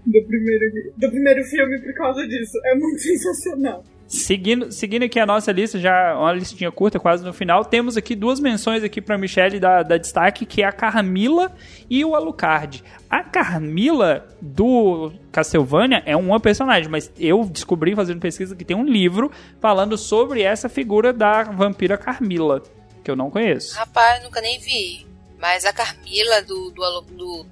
Do 0.06 0.24
primeiro, 0.24 0.66
do 0.98 1.10
primeiro 1.10 1.44
filme 1.44 1.80
por 1.80 1.94
causa 1.94 2.28
disso. 2.28 2.58
É 2.66 2.76
muito 2.76 2.98
sensacional. 3.02 3.84
Seguindo, 4.12 4.70
seguindo 4.74 5.04
aqui 5.04 5.18
a 5.22 5.26
nossa 5.26 5.54
lista, 5.54 5.80
já 5.80 6.14
uma 6.18 6.34
listinha 6.34 6.70
curta, 6.70 7.00
quase 7.00 7.24
no 7.24 7.32
final, 7.32 7.64
temos 7.64 7.96
aqui 7.96 8.14
duas 8.14 8.42
menções 8.42 8.84
aqui 8.84 9.00
pra 9.00 9.18
Michelle 9.18 9.58
da, 9.58 9.84
da 9.84 9.96
destaque, 9.96 10.46
que 10.46 10.62
é 10.62 10.66
a 10.66 10.72
Carmila 10.74 11.56
e 11.90 12.04
o 12.04 12.14
Alucard. 12.14 12.84
A 13.10 13.24
Carmila 13.24 14.28
do 14.42 15.14
Castlevania 15.32 16.04
é 16.06 16.14
uma 16.18 16.42
personagem, 16.42 16.90
mas 16.90 17.10
eu 17.18 17.46
descobri 17.46 17.96
fazendo 17.96 18.20
pesquisa 18.20 18.54
que 18.54 18.66
tem 18.66 18.76
um 18.76 18.84
livro 18.84 19.32
falando 19.62 19.98
sobre 19.98 20.42
essa 20.42 20.68
figura 20.68 21.14
da 21.14 21.44
vampira 21.44 21.98
Carmila, 21.98 22.62
que 23.06 23.10
eu 23.10 23.16
não 23.16 23.32
conheço. 23.32 23.78
Rapaz, 23.78 24.22
nunca 24.24 24.42
nem 24.42 24.60
vi. 24.60 25.08
Mas 25.40 25.64
a 25.64 25.72
Carmila 25.72 26.42
do, 26.42 26.70
do, 26.72 27.02
do, 27.02 27.46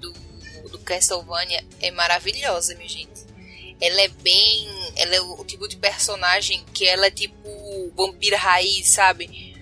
do, 0.00 0.68
do 0.70 0.78
Castlevania 0.78 1.64
é 1.82 1.90
maravilhosa, 1.90 2.76
minha 2.76 2.88
gente. 2.88 3.33
Ela 3.80 4.02
é 4.02 4.08
bem. 4.08 4.68
Ela 4.96 5.16
é 5.16 5.20
o, 5.20 5.44
tipo 5.44 5.68
de 5.68 5.76
personagem 5.76 6.64
que 6.72 6.86
ela 6.86 7.06
é 7.06 7.10
tipo 7.10 7.92
vampira 7.96 8.36
raiz, 8.36 8.90
sabe? 8.90 9.54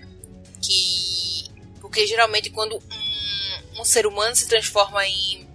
Que. 0.61 1.49
Porque 1.81 2.07
geralmente 2.07 2.49
quando 2.49 2.77
um, 2.77 3.81
um 3.81 3.85
ser 3.85 4.05
humano 4.05 4.35
se 4.35 4.47
transforma 4.47 5.05
em. 5.05 5.47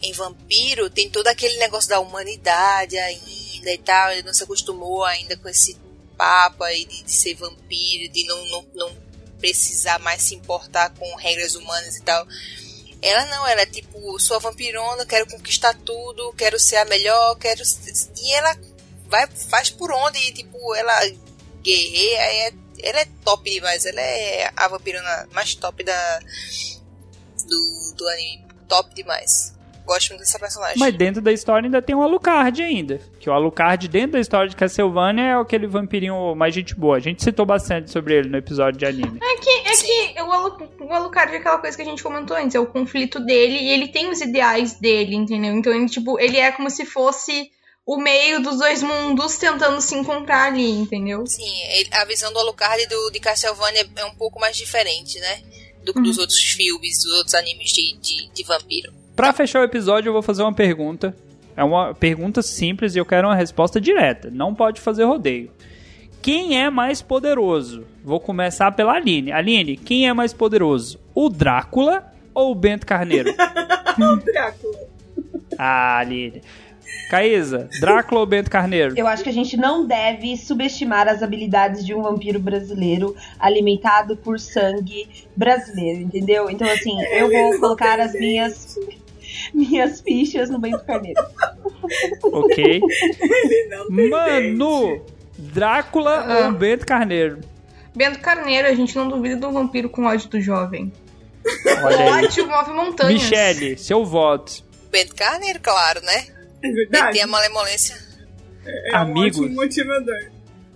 em 0.00 0.12
vampiro, 0.12 0.90
tem 0.90 1.10
todo 1.10 1.28
aquele 1.28 1.56
negócio 1.56 1.90
da 1.90 2.00
humanidade 2.00 2.96
ainda 2.98 3.72
e 3.72 3.78
tal. 3.78 4.12
Ele 4.12 4.22
não 4.22 4.34
se 4.34 4.44
acostumou 4.44 5.04
ainda 5.04 5.36
com 5.36 5.48
esse 5.48 5.76
papo 6.16 6.62
aí 6.62 6.84
de, 6.84 7.02
de 7.02 7.12
ser 7.12 7.34
vampiro, 7.34 8.12
de 8.12 8.24
não, 8.26 8.46
não, 8.46 8.66
não 8.74 9.12
precisar 9.42 9.98
mais 9.98 10.22
se 10.22 10.36
importar 10.36 10.90
com 10.90 11.16
regras 11.16 11.56
humanas 11.56 11.96
e 11.96 12.02
tal. 12.02 12.26
Ela 13.02 13.26
não, 13.26 13.46
ela 13.48 13.62
é 13.62 13.66
tipo, 13.66 14.18
sou 14.20 14.36
a 14.36 14.40
vampirona, 14.40 15.04
quero 15.04 15.26
conquistar 15.26 15.74
tudo, 15.84 16.32
quero 16.34 16.58
ser 16.58 16.76
a 16.76 16.84
melhor, 16.84 17.36
quero. 17.36 17.60
E 18.16 18.32
ela 18.32 18.56
vai, 19.06 19.26
faz 19.26 19.70
por 19.70 19.92
onde, 19.92 20.18
e, 20.18 20.32
tipo, 20.32 20.74
ela 20.76 21.10
guerreia, 21.62 22.18
é, 22.18 22.52
ela 22.80 23.00
é 23.00 23.08
top 23.24 23.50
demais, 23.50 23.84
ela 23.84 24.00
é 24.00 24.50
a 24.54 24.68
vampirona 24.68 25.28
mais 25.32 25.54
top 25.56 25.82
da. 25.82 26.20
do, 27.46 27.94
do 27.96 28.08
anime. 28.08 28.46
Top 28.68 28.94
demais. 28.94 29.52
Gosto 29.84 30.10
muito 30.10 30.20
dessa 30.20 30.38
personagem. 30.38 30.78
Mas 30.78 30.94
dentro 30.94 31.20
da 31.20 31.32
história 31.32 31.66
ainda 31.66 31.82
tem 31.82 31.94
o 31.94 32.02
Alucard 32.02 32.62
ainda. 32.62 33.00
Que 33.18 33.28
o 33.28 33.32
Alucard, 33.32 33.88
dentro 33.88 34.12
da 34.12 34.20
história 34.20 34.48
de 34.48 34.56
Castlevania, 34.56 35.24
é 35.24 35.34
aquele 35.34 35.66
vampirinho 35.66 36.34
mais 36.34 36.54
gente 36.54 36.74
boa. 36.74 36.96
A 36.96 37.00
gente 37.00 37.22
citou 37.22 37.44
bastante 37.44 37.90
sobre 37.90 38.14
ele 38.14 38.28
no 38.28 38.36
episódio 38.36 38.78
de 38.78 38.86
anime. 38.86 39.18
É 39.22 39.36
que, 39.36 39.50
é 39.50 40.14
que 40.14 40.22
o, 40.22 40.32
Alu, 40.32 40.68
o 40.80 40.92
Alucard 40.92 41.34
é 41.34 41.38
aquela 41.38 41.58
coisa 41.58 41.76
que 41.76 41.82
a 41.82 41.86
gente 41.86 42.02
comentou 42.02 42.36
antes, 42.36 42.54
é 42.54 42.60
o 42.60 42.66
conflito 42.66 43.18
dele 43.20 43.58
e 43.58 43.70
ele 43.70 43.88
tem 43.88 44.08
os 44.08 44.20
ideais 44.20 44.74
dele, 44.78 45.16
entendeu? 45.16 45.54
Então 45.54 45.72
ele, 45.72 45.86
tipo, 45.86 46.18
ele 46.20 46.36
é 46.36 46.52
como 46.52 46.70
se 46.70 46.86
fosse 46.86 47.50
o 47.84 47.96
meio 47.96 48.40
dos 48.40 48.58
dois 48.58 48.82
mundos 48.82 49.36
tentando 49.36 49.80
se 49.80 49.94
encontrar 49.94 50.52
ali, 50.52 50.70
entendeu? 50.70 51.26
Sim, 51.26 51.50
a 51.92 52.04
visão 52.04 52.32
do 52.32 52.38
Alucard 52.38 52.80
e 52.80 52.86
do, 52.86 53.10
de 53.10 53.18
Castlevania 53.18 53.88
é 53.96 54.04
um 54.04 54.14
pouco 54.14 54.38
mais 54.38 54.56
diferente, 54.56 55.18
né? 55.18 55.42
Do 55.84 55.92
que 55.92 56.00
dos 56.00 56.16
outros 56.16 56.38
filmes, 56.38 57.02
dos 57.02 57.12
outros 57.18 57.34
animes 57.34 57.72
de, 57.72 57.96
de, 57.98 58.28
de 58.32 58.44
vampiro. 58.44 59.01
Pra 59.14 59.32
fechar 59.32 59.60
o 59.60 59.64
episódio, 59.64 60.08
eu 60.08 60.12
vou 60.12 60.22
fazer 60.22 60.42
uma 60.42 60.52
pergunta. 60.52 61.14
É 61.56 61.62
uma 61.62 61.94
pergunta 61.94 62.40
simples 62.40 62.94
e 62.94 62.98
eu 62.98 63.04
quero 63.04 63.28
uma 63.28 63.34
resposta 63.34 63.80
direta. 63.80 64.30
Não 64.30 64.54
pode 64.54 64.80
fazer 64.80 65.04
rodeio. 65.04 65.50
Quem 66.22 66.60
é 66.62 66.70
mais 66.70 67.02
poderoso? 67.02 67.84
Vou 68.02 68.20
começar 68.20 68.72
pela 68.72 68.94
Aline. 68.94 69.32
Aline, 69.32 69.76
quem 69.76 70.08
é 70.08 70.12
mais 70.14 70.32
poderoso? 70.32 70.98
O 71.14 71.28
Drácula 71.28 72.10
ou 72.32 72.52
o 72.52 72.54
Bento 72.54 72.86
Carneiro? 72.86 73.34
O 73.98 74.16
Drácula. 74.16 74.78
ah, 75.58 75.98
Aline. 75.98 76.40
Caísa, 77.10 77.68
Drácula 77.78 78.20
ou 78.20 78.26
Bento 78.26 78.50
Carneiro? 78.50 78.94
Eu 78.96 79.06
acho 79.06 79.22
que 79.22 79.28
a 79.28 79.32
gente 79.32 79.54
não 79.54 79.86
deve 79.86 80.34
subestimar 80.38 81.06
as 81.08 81.22
habilidades 81.22 81.84
de 81.84 81.94
um 81.94 82.00
vampiro 82.00 82.38
brasileiro 82.38 83.14
alimentado 83.38 84.16
por 84.16 84.40
sangue 84.40 85.06
brasileiro, 85.36 86.00
entendeu? 86.00 86.48
Então, 86.48 86.66
assim, 86.66 86.98
eu 87.02 87.30
vou 87.30 87.60
colocar 87.60 88.00
as 88.00 88.14
minhas 88.14 88.78
minhas 89.54 90.00
fichas 90.00 90.50
no 90.50 90.58
Bento 90.58 90.84
Carneiro. 90.84 91.20
Ok. 92.22 92.80
Mano, 93.88 95.04
Drácula 95.38 96.24
Ah. 96.26 96.46
ou 96.46 96.52
Bento 96.52 96.86
Carneiro? 96.86 97.40
Bento 97.94 98.20
Carneiro, 98.20 98.68
a 98.68 98.74
gente 98.74 98.96
não 98.96 99.08
duvida 99.08 99.36
do 99.36 99.50
vampiro 99.52 99.88
com 99.88 100.04
ódio 100.06 100.28
do 100.28 100.40
jovem. 100.40 100.92
Olha. 101.84 102.24
Ódio 102.26 102.46
move 102.48 102.70
montanhas. 102.72 103.12
Michele, 103.22 103.76
seu 103.76 104.04
voto. 104.04 104.62
Bento 104.90 105.14
Carneiro, 105.14 105.58
claro, 105.60 106.00
né? 106.02 106.26
É 106.62 106.70
verdade. 106.70 107.12
tem 107.12 107.22
a 107.22 107.26
malemolência. 107.26 107.96
É 108.64 108.96
um 108.96 109.00
Amigos. 109.00 109.38
ótimo 109.38 109.54
motivador. 109.56 110.30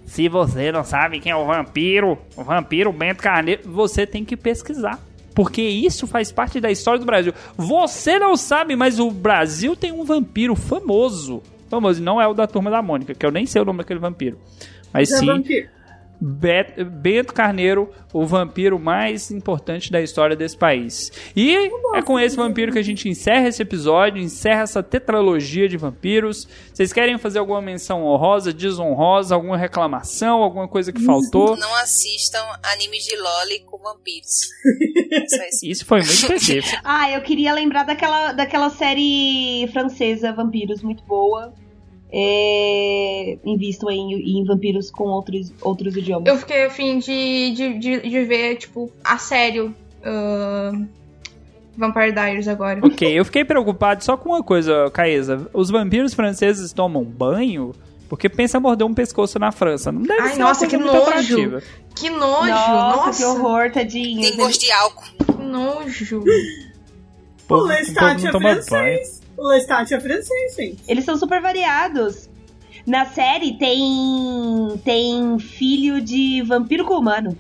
Se 0.05 0.29
você 0.29 0.73
não 0.73 0.85
sabe 0.85 1.21
quem 1.21 1.33
é 1.33 1.37
o 1.37 1.47
vampiro, 1.47 2.19
o 2.37 2.43
vampiro 2.45 2.93
Bento 2.93 3.23
Carneiro, 3.23 3.63
você 3.65 4.07
tem 4.07 4.25
que 4.25 4.37
pesquisar. 4.37 5.01
Porque 5.37 5.61
isso 5.61 6.07
faz 6.07 6.33
parte 6.33 6.59
da 6.59 6.71
história 6.71 6.99
do 6.99 7.05
Brasil. 7.05 7.35
Você 7.59 8.19
não 8.19 8.39
sabe, 8.39 8.75
mas 8.75 8.99
o 8.99 9.11
Brasil 9.11 9.77
tem 9.77 9.93
um 9.93 10.03
vampiro 10.03 10.57
famoso. 10.57 11.43
Famoso, 11.69 12.01
e 12.01 12.03
não 12.03 12.19
é 12.19 12.27
o 12.27 12.33
da 12.33 12.47
turma 12.47 12.71
da 12.71 12.81
Mônica, 12.81 13.15
que 13.15 13.27
eu 13.27 13.31
nem 13.31 13.45
sei 13.45 13.61
o 13.61 13.65
nome 13.67 13.81
daquele 13.81 14.01
vampiro. 14.01 14.39
Mas 14.95 15.13
É 15.13 15.19
sim, 15.19 15.27
vampiro. 15.27 15.69
Bet- 16.21 16.83
Bento 16.85 17.33
Carneiro, 17.35 17.91
o 18.13 18.25
vampiro 18.27 18.79
mais 18.79 19.31
importante 19.31 19.91
da 19.93 20.01
história 20.01 20.35
desse 20.37 20.57
país. 20.57 21.13
E 21.35 21.55
é 21.95 22.03
com 22.03 22.19
esse 22.19 22.37
vampiro 22.37 22.73
que 22.73 22.79
a 22.79 22.83
gente 22.83 23.09
encerra 23.09 23.49
esse 23.49 23.63
episódio, 23.63 24.23
encerra 24.23 24.63
essa 24.63 24.83
tetralogia 24.83 25.69
de 25.69 25.77
vampiros. 25.77 26.49
Vocês 26.73 26.93
querem 26.93 27.19
fazer 27.19 27.39
alguma 27.39 27.61
menção 27.61 28.05
honrosa, 28.05 28.53
desonrosa, 28.53 29.35
alguma 29.35 29.57
reclamação, 29.57 30.43
alguma 30.43 30.69
coisa 30.69 30.93
que 30.93 31.03
faltou? 31.03 31.57
Não 31.57 31.75
assistam 31.77 32.45
animes 32.63 33.05
de 33.05 33.17
loli 33.17 33.61
com 33.67 33.79
vampiros. 33.79 34.49
Isso 35.63 35.85
foi 35.85 35.99
muito 35.99 36.13
específico. 36.13 36.81
Ah, 36.85 37.11
eu 37.11 37.21
queria 37.21 37.53
lembrar 37.53 37.85
daquela, 37.85 38.33
daquela 38.33 38.71
série 38.71 39.69
francesa, 39.73 40.33
Vampiros, 40.33 40.83
muito 40.83 41.05
boa. 41.05 41.53
É... 42.13 43.39
Invistam 43.45 43.91
em, 43.91 44.39
em 44.39 44.45
vampiros 44.45 44.91
com 44.91 45.05
outros, 45.05 45.53
outros 45.61 45.97
idiomas. 45.97 46.27
Eu 46.29 46.37
fiquei 46.39 46.65
afim 46.65 46.99
de, 46.99 47.51
de, 47.53 47.79
de, 47.79 48.01
de 48.09 48.25
ver, 48.25 48.57
tipo, 48.57 48.91
a 49.05 49.19
sério. 49.19 49.75
ahn, 50.05 50.87
Vampire 51.77 52.13
Diaries 52.13 52.49
agora. 52.49 52.81
Ok, 52.83 53.07
eu 53.19 53.25
fiquei 53.25 53.45
preocupado 53.45 54.03
só 54.03 54.17
com 54.17 54.31
uma 54.31 54.43
coisa, 54.43 54.91
Caesa. 54.93 55.47
Os 55.53 55.69
vampiros 55.71 56.15
franceses 56.15 56.73
tomam 56.73 57.05
banho? 57.05 57.75
Porque 58.09 58.29
pensa 58.29 58.59
morder 58.61 58.87
um 58.87 58.95
pescoço 58.95 59.39
na 59.39 59.51
França. 59.53 59.91
Não 59.93 60.01
deve 60.03 60.21
Ai, 60.23 60.29
ser 60.35 60.39
nossa, 60.39 60.65
uma 60.65 60.71
coisa 60.71 60.71
que 60.71 60.77
muito 60.79 60.93
nojo. 60.95 61.09
atrativa. 61.11 61.63
Que 61.95 62.09
nojo! 62.11 62.49
Nossa, 62.49 63.07
Nossa, 63.07 63.19
que 63.19 63.25
horror, 63.25 63.71
tadinho. 63.73 64.21
Tem 64.23 64.37
gosto 64.37 64.61
de 64.61 64.71
álcool. 64.73 65.05
que 65.27 65.43
nojo. 65.43 66.25
O 67.49 67.55
O 67.55 67.61
Lestat 67.63 68.21
é 68.21 68.25
não 68.25 68.33
toma 68.33 68.49
banho. 68.51 68.63
francês. 68.63 69.16
O 69.37 69.49
Lestat 69.49 69.93
é 69.93 70.01
francês, 70.01 70.55
gente. 70.57 70.83
Eles 70.89 71.05
são 71.05 71.17
super 71.17 71.41
variados. 71.41 72.29
Na 72.87 73.05
série 73.05 73.59
tem 73.59 74.81
tem 74.85 75.39
filho 75.39 76.01
de 76.01 76.43
vampiro 76.43 76.85
com 76.85 76.95
humano. 76.95 77.37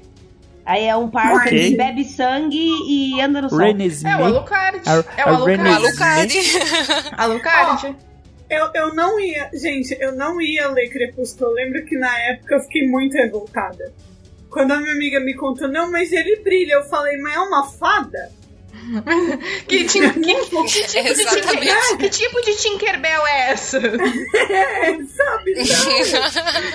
Aí 0.64 0.84
é 0.84 0.97
um 0.97 1.09
par 1.09 1.44
que 1.44 1.76
bebe 1.76 2.05
sangue 2.05 2.59
e 2.88 3.20
anda 3.20 3.40
no 3.40 3.49
sol. 3.49 3.59
René 3.61 3.86
É 3.86 4.16
o. 4.16 4.24
Alucard. 4.24 4.80
A- 4.84 5.05
É 5.16 5.24
o 5.24 5.28
Alucard. 5.36 5.68
Alucard. 5.68 6.34
Alucard. 7.16 7.97
Eu, 8.51 8.68
eu 8.74 8.94
não 8.94 9.18
ia. 9.20 9.49
Gente, 9.55 9.97
eu 10.01 10.14
não 10.16 10.40
ia 10.40 10.68
ler 10.68 10.88
Crepúsculo. 10.88 11.51
Eu 11.51 11.55
lembro 11.55 11.84
que 11.84 11.97
na 11.97 12.18
época 12.30 12.57
eu 12.57 12.61
fiquei 12.61 12.88
muito 12.88 13.14
revoltada. 13.14 13.92
Quando 14.51 14.72
a 14.72 14.78
minha 14.78 14.92
amiga 14.92 15.20
me 15.20 15.34
contou, 15.34 15.68
não, 15.68 15.90
mas 15.90 16.11
ele 16.12 16.36
brilha, 16.42 16.74
eu 16.74 16.84
falei, 16.84 17.16
mas 17.18 17.34
é 17.34 17.38
uma 17.38 17.68
fada? 17.68 18.32
Que, 19.66 19.85
que, 19.85 20.01
que 20.11 20.35
tipo 20.45 20.64
de 20.64 21.09
Exatamente. 21.09 21.61
Tinker, 21.61 21.99
que 21.99 22.09
tipo 22.09 22.41
de 22.43 22.57
Tinkerbell 22.57 23.27
é 23.27 23.51
essa? 23.51 23.81
Que 23.81 24.53
É, 24.53 24.97
sabe? 25.05 25.55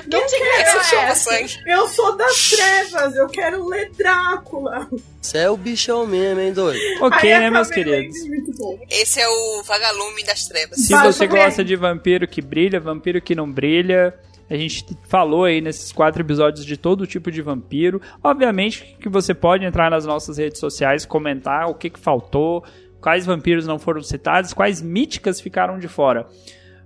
Não, 0.07 0.19
Tinkerbell 0.27 0.59
Essa 0.59 0.95
é 0.95 1.41
essa? 1.41 1.59
eu 1.67 1.87
sou 1.87 2.15
das 2.17 2.49
trevas, 2.49 3.15
eu 3.15 3.27
quero 3.27 3.65
ler 3.67 3.91
Drácula. 3.97 4.89
Você 5.21 5.37
é 5.39 5.49
o 5.49 5.55
bichão 5.55 6.05
mesmo, 6.05 6.41
hein, 6.41 6.51
doido? 6.51 6.79
Ok, 7.01 7.31
Aí 7.31 7.39
né, 7.39 7.49
meus 7.49 7.69
queridos? 7.69 8.17
bom. 8.57 8.79
Esse 8.89 9.21
é 9.21 9.27
o 9.27 9.63
vagalume 9.63 10.23
das 10.23 10.45
trevas. 10.47 10.79
Se 10.79 10.91
Vai, 10.91 11.11
você 11.11 11.27
gosta 11.27 11.63
de 11.63 11.75
vampiro 11.75 12.27
que 12.27 12.41
brilha, 12.41 12.79
vampiro 12.79 13.21
que 13.21 13.35
não 13.35 13.49
brilha, 13.49 14.13
a 14.51 14.57
gente 14.57 14.85
falou 15.03 15.45
aí 15.45 15.61
nesses 15.61 15.93
quatro 15.93 16.21
episódios 16.21 16.65
de 16.65 16.75
todo 16.75 17.07
tipo 17.07 17.31
de 17.31 17.41
vampiro. 17.41 18.01
Obviamente 18.21 18.97
que 18.99 19.07
você 19.07 19.33
pode 19.33 19.63
entrar 19.63 19.89
nas 19.89 20.05
nossas 20.05 20.37
redes 20.37 20.59
sociais, 20.59 21.05
comentar 21.05 21.69
o 21.69 21.73
que, 21.73 21.89
que 21.89 21.99
faltou, 21.99 22.61
quais 22.99 23.25
vampiros 23.25 23.65
não 23.65 23.79
foram 23.79 24.01
citados, 24.01 24.53
quais 24.53 24.81
míticas 24.81 25.39
ficaram 25.39 25.79
de 25.79 25.87
fora. 25.87 26.27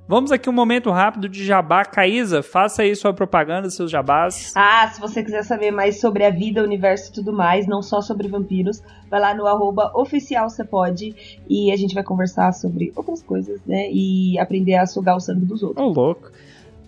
Vamos 0.08 0.32
aqui 0.32 0.48
um 0.48 0.54
momento 0.54 0.92
rápido 0.92 1.28
de 1.28 1.44
jabá. 1.44 1.84
Caísa, 1.84 2.44
faça 2.44 2.84
aí 2.84 2.96
sua 2.96 3.12
propaganda, 3.12 3.72
seus 3.72 3.90
jabás. 3.90 4.54
Ah, 4.56 4.88
se 4.94 5.02
você 5.02 5.24
quiser 5.24 5.44
saber 5.44 5.72
mais 5.72 6.00
sobre 6.00 6.24
a 6.24 6.30
vida, 6.30 6.62
o 6.62 6.64
universo 6.64 7.10
e 7.10 7.14
tudo 7.16 7.34
mais, 7.34 7.66
não 7.66 7.82
só 7.82 8.00
sobre 8.02 8.28
vampiros, 8.28 8.84
vai 9.10 9.20
lá 9.20 9.34
no 9.34 9.48
arroba 9.48 9.92
oficial 9.96 10.48
você 10.48 10.64
pode 10.64 11.42
e 11.50 11.72
a 11.72 11.76
gente 11.76 11.96
vai 11.96 12.04
conversar 12.04 12.54
sobre 12.54 12.94
outras 12.96 13.24
coisas, 13.24 13.60
né? 13.66 13.90
E 13.92 14.38
aprender 14.38 14.76
a 14.76 14.86
sugar 14.86 15.16
o 15.16 15.20
sangue 15.20 15.48
dos 15.48 15.64
outros. 15.64 15.84
Ô, 15.84 15.90
louco. 15.90 16.30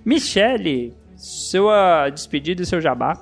Michele, 0.08 0.96
sua 1.18 2.10
despedida 2.10 2.64
e 2.64 2.66
seu 2.66 2.80
jabá. 2.80 3.22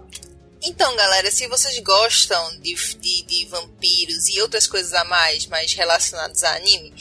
Então, 0.62 0.96
galera, 0.96 1.32
se 1.32 1.48
vocês 1.48 1.80
gostam 1.80 2.60
de, 2.60 2.76
de, 2.76 3.24
de 3.24 3.46
vampiros 3.48 4.28
e 4.28 4.40
outras 4.40 4.68
coisas 4.68 4.94
a 4.94 5.04
mais, 5.04 5.48
mais 5.48 5.74
relacionadas 5.74 6.44
a 6.44 6.56
anime, 6.56 6.94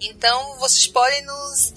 então 0.00 0.56
vocês 0.60 0.86
podem 0.86 1.24
nos 1.24 1.72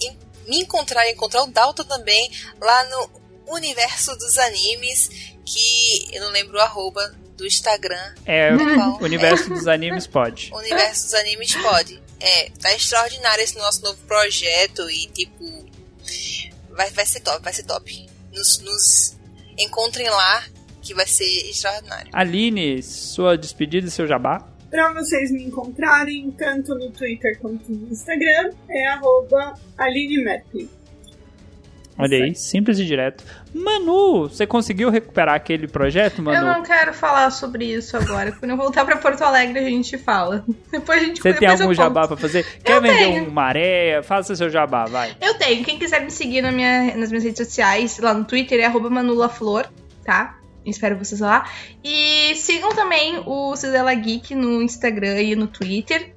me 0.46 0.60
encontrar, 0.60 1.10
encontrar 1.10 1.42
o 1.42 1.48
Dalton 1.48 1.82
também 1.82 2.30
lá 2.60 2.84
no 2.84 3.10
Universo 3.48 4.14
dos 4.14 4.38
Animes, 4.38 5.10
que 5.44 6.08
eu 6.12 6.22
não 6.22 6.30
lembro 6.30 6.58
o 6.58 6.60
arroba 6.60 7.16
do 7.36 7.44
Instagram. 7.44 8.14
É, 8.24 8.54
o 8.54 9.02
universo 9.02 9.48
dos 9.48 9.66
animes 9.66 10.06
pode. 10.06 10.52
Universo 10.54 11.02
dos 11.02 11.14
Animes 11.14 11.52
pode. 11.56 12.00
É, 12.20 12.48
tá 12.60 12.72
extraordinário 12.72 13.42
esse 13.42 13.58
nosso 13.58 13.82
novo 13.82 13.98
projeto 14.06 14.88
e 14.88 15.06
tipo. 15.08 15.65
Vai, 16.76 16.90
vai 16.90 17.06
ser 17.06 17.20
top, 17.20 17.42
vai 17.42 17.52
ser 17.52 17.64
top. 17.64 18.06
Nos, 18.32 18.60
nos 18.60 19.16
encontrem 19.58 20.08
lá 20.10 20.44
que 20.82 20.94
vai 20.94 21.06
ser 21.06 21.24
extraordinário. 21.50 22.10
Aline, 22.12 22.82
sua 22.82 23.36
despedida 23.36 23.88
e 23.88 23.90
seu 23.90 24.06
jabá. 24.06 24.46
Pra 24.70 24.92
vocês 24.92 25.30
me 25.30 25.44
encontrarem, 25.44 26.30
tanto 26.32 26.74
no 26.74 26.90
Twitter 26.90 27.38
quanto 27.40 27.70
no 27.70 27.88
Instagram, 27.88 28.52
é 28.68 28.86
arroba 28.88 29.54
Aline. 29.78 30.68
Olha 31.98 32.24
aí, 32.24 32.34
simples 32.34 32.78
e 32.78 32.84
direto. 32.84 33.24
Manu, 33.54 34.28
você 34.28 34.46
conseguiu 34.46 34.90
recuperar 34.90 35.34
aquele 35.34 35.66
projeto, 35.66 36.18
Eu 36.18 36.24
Manu? 36.24 36.46
não 36.46 36.62
quero 36.62 36.92
falar 36.92 37.30
sobre 37.30 37.64
isso 37.64 37.96
agora. 37.96 38.32
Quando 38.32 38.50
eu 38.50 38.56
voltar 38.56 38.84
pra 38.84 38.96
Porto 38.98 39.22
Alegre, 39.22 39.58
a 39.60 39.62
gente 39.62 39.96
fala. 39.96 40.44
Depois 40.70 41.02
a 41.02 41.04
gente 41.06 41.22
Você 41.22 41.32
tem 41.32 41.48
eu 41.48 41.52
algum 41.54 41.72
jabá 41.72 42.06
pra 42.06 42.16
fazer? 42.16 42.44
Quer 42.62 42.76
Eu 42.76 42.82
vender 42.82 42.98
tenho. 42.98 43.24
um 43.26 43.30
maré? 43.30 44.02
Faça 44.02 44.36
seu 44.36 44.50
jabá, 44.50 44.84
vai. 44.84 45.16
Eu 45.20 45.34
tenho. 45.34 45.64
Quem 45.64 45.78
quiser 45.78 46.02
me 46.04 46.10
seguir 46.10 46.42
na 46.42 46.52
minha, 46.52 46.94
nas 46.96 47.08
minhas 47.10 47.24
redes 47.24 47.38
sociais, 47.46 47.98
lá 47.98 48.12
no 48.12 48.24
Twitter 48.24 48.60
é 48.60 48.68
manulaflor, 48.68 49.66
tá? 50.04 50.38
Espero 50.66 50.96
vocês 50.96 51.20
lá. 51.20 51.48
E 51.82 52.34
sigam 52.34 52.70
também 52.70 53.22
o 53.24 53.54
Cidela 53.56 53.94
Geek 53.94 54.34
no 54.34 54.60
Instagram 54.60 55.20
e 55.22 55.34
no 55.36 55.46
Twitter 55.46 56.12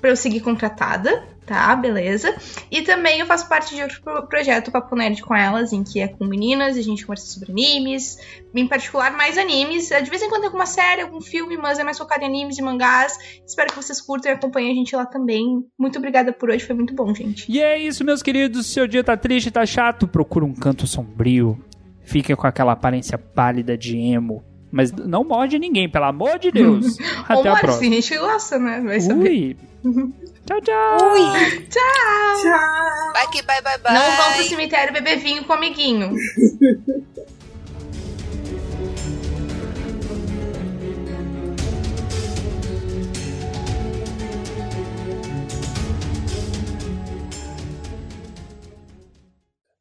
pra 0.00 0.10
eu 0.10 0.16
seguir 0.16 0.40
contratada, 0.40 1.24
tá? 1.46 1.74
Beleza. 1.76 2.34
E 2.70 2.82
também 2.82 3.20
eu 3.20 3.26
faço 3.26 3.48
parte 3.48 3.74
de 3.74 3.82
outro 3.82 4.02
pro- 4.02 4.26
projeto 4.26 4.70
Papo 4.70 4.94
Nerd 4.96 5.22
com 5.22 5.34
elas, 5.34 5.72
em 5.72 5.84
que 5.84 6.00
é 6.00 6.08
com 6.08 6.24
meninas, 6.26 6.76
a 6.76 6.82
gente 6.82 7.06
conversa 7.06 7.26
sobre 7.26 7.52
animes, 7.52 8.18
em 8.54 8.66
particular 8.66 9.16
mais 9.16 9.38
animes. 9.38 9.88
De 9.88 10.10
vez 10.10 10.20
em 10.22 10.28
quando 10.28 10.40
tem 10.42 10.46
alguma 10.48 10.66
série, 10.66 11.02
algum 11.02 11.20
filme, 11.20 11.56
mas 11.56 11.78
é 11.78 11.84
mais 11.84 11.96
focado 11.98 12.24
em 12.24 12.26
animes 12.26 12.58
e 12.58 12.62
mangás. 12.62 13.16
Espero 13.46 13.70
que 13.70 13.76
vocês 13.76 14.00
curtam 14.00 14.32
e 14.32 14.34
acompanhem 14.34 14.72
a 14.72 14.74
gente 14.74 14.94
lá 14.96 15.06
também. 15.06 15.64
Muito 15.78 15.98
obrigada 15.98 16.32
por 16.32 16.50
hoje, 16.50 16.64
foi 16.66 16.74
muito 16.74 16.94
bom, 16.94 17.14
gente. 17.14 17.50
E 17.50 17.62
é 17.62 17.78
isso, 17.78 18.04
meus 18.04 18.22
queridos. 18.22 18.66
Se 18.66 18.72
seu 18.74 18.86
dia 18.86 19.04
tá 19.04 19.16
triste, 19.16 19.50
tá 19.50 19.64
chato, 19.64 20.06
procura 20.08 20.44
um 20.44 20.52
canto 20.54 20.86
sombrio. 20.86 21.58
Fique 22.02 22.34
com 22.36 22.46
aquela 22.46 22.72
aparência 22.72 23.16
pálida 23.18 23.76
de 23.76 23.96
emo. 23.96 24.44
Mas 24.70 24.92
não 24.92 25.24
morde 25.24 25.58
ninguém, 25.58 25.88
pelo 25.88 26.04
amor 26.06 26.38
de 26.38 26.50
Deus. 26.50 26.98
Até 27.28 27.50
Ou 27.50 27.56
a 27.56 27.60
próxima. 27.60 27.90
a 27.90 27.94
gente 27.94 28.18
gosta, 28.18 28.58
né? 28.58 28.80
Vai 28.80 29.00
saber. 29.00 29.56
Ui. 29.84 30.12
Tchau, 30.46 30.60
tchau. 30.60 30.98
Tchau! 31.68 32.42
Tchau! 32.42 33.12
Bye, 33.12 33.30
que 33.32 33.42
bye, 33.42 33.60
bye, 33.62 33.78
bye. 33.78 33.92
Não 33.92 34.16
vão 34.16 34.32
pro 34.34 34.44
cemitério 34.44 34.92
beber 34.92 35.18
vinho 35.18 35.44
com 35.44 35.52
o 35.52 35.56
amiguinho. 35.56 36.14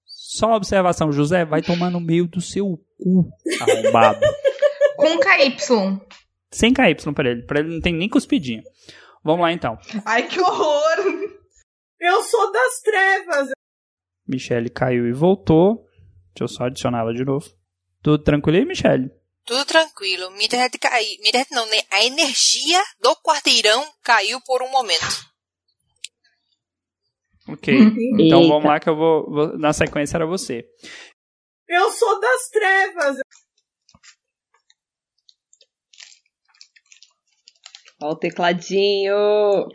Só 0.07 0.47
uma 0.47 0.57
observação, 0.57 1.11
José, 1.11 1.45
vai 1.45 1.61
tomar 1.61 1.91
no 1.91 2.01
meio 2.01 2.27
do 2.27 2.41
seu 2.41 2.77
cu, 2.97 3.29
arrombado. 3.61 4.19
Com 4.97 5.19
KY. 5.19 6.01
Sem 6.51 6.73
KY 6.73 7.13
pra 7.13 7.29
ele, 7.29 7.43
pra 7.43 7.59
ele 7.59 7.75
não 7.75 7.81
tem 7.81 7.93
nem 7.93 8.09
cuspidinha. 8.09 8.63
Vamos 9.25 9.41
lá 9.41 9.51
então. 9.51 9.77
Ai, 10.05 10.27
que 10.27 10.39
horror! 10.39 10.97
Eu 11.99 12.21
sou 12.23 12.51
das 12.51 12.79
trevas! 12.81 13.49
Michele 14.27 14.69
caiu 14.69 15.07
e 15.07 15.11
voltou. 15.13 15.83
Deixa 16.35 16.43
eu 16.43 16.47
só 16.47 16.65
adicionar 16.65 16.99
ela 16.99 17.13
de 17.13 17.25
novo. 17.25 17.45
Tudo 18.03 18.23
tranquilo 18.23 18.57
aí, 18.59 18.65
Michele? 18.65 19.09
Tudo 19.43 19.65
tranquilo. 19.65 20.29
Minha 20.31 20.45
internet 20.45 20.77
caiu. 20.77 21.17
Minha 21.17 21.29
internet 21.29 21.51
não, 21.51 21.65
né? 21.67 21.77
A 21.91 22.03
energia 22.05 22.79
do 23.01 23.15
quarteirão 23.17 23.83
caiu 24.03 24.39
por 24.41 24.61
um 24.61 24.69
momento. 24.69 25.01
Ok. 27.47 27.71
Então 28.19 28.41
Eita. 28.41 28.47
vamos 28.53 28.65
lá 28.65 28.79
que 28.79 28.89
eu 28.89 28.95
vou, 28.95 29.29
vou- 29.29 29.57
Na 29.59 29.71
sequência 29.71 30.17
era 30.17 30.25
você. 30.25 30.65
Eu 31.67 31.91
sou 31.91 32.19
das 32.19 32.47
trevas! 32.49 33.17
Ó 38.05 38.11
o 38.11 38.15
tecladinho! 38.15 39.67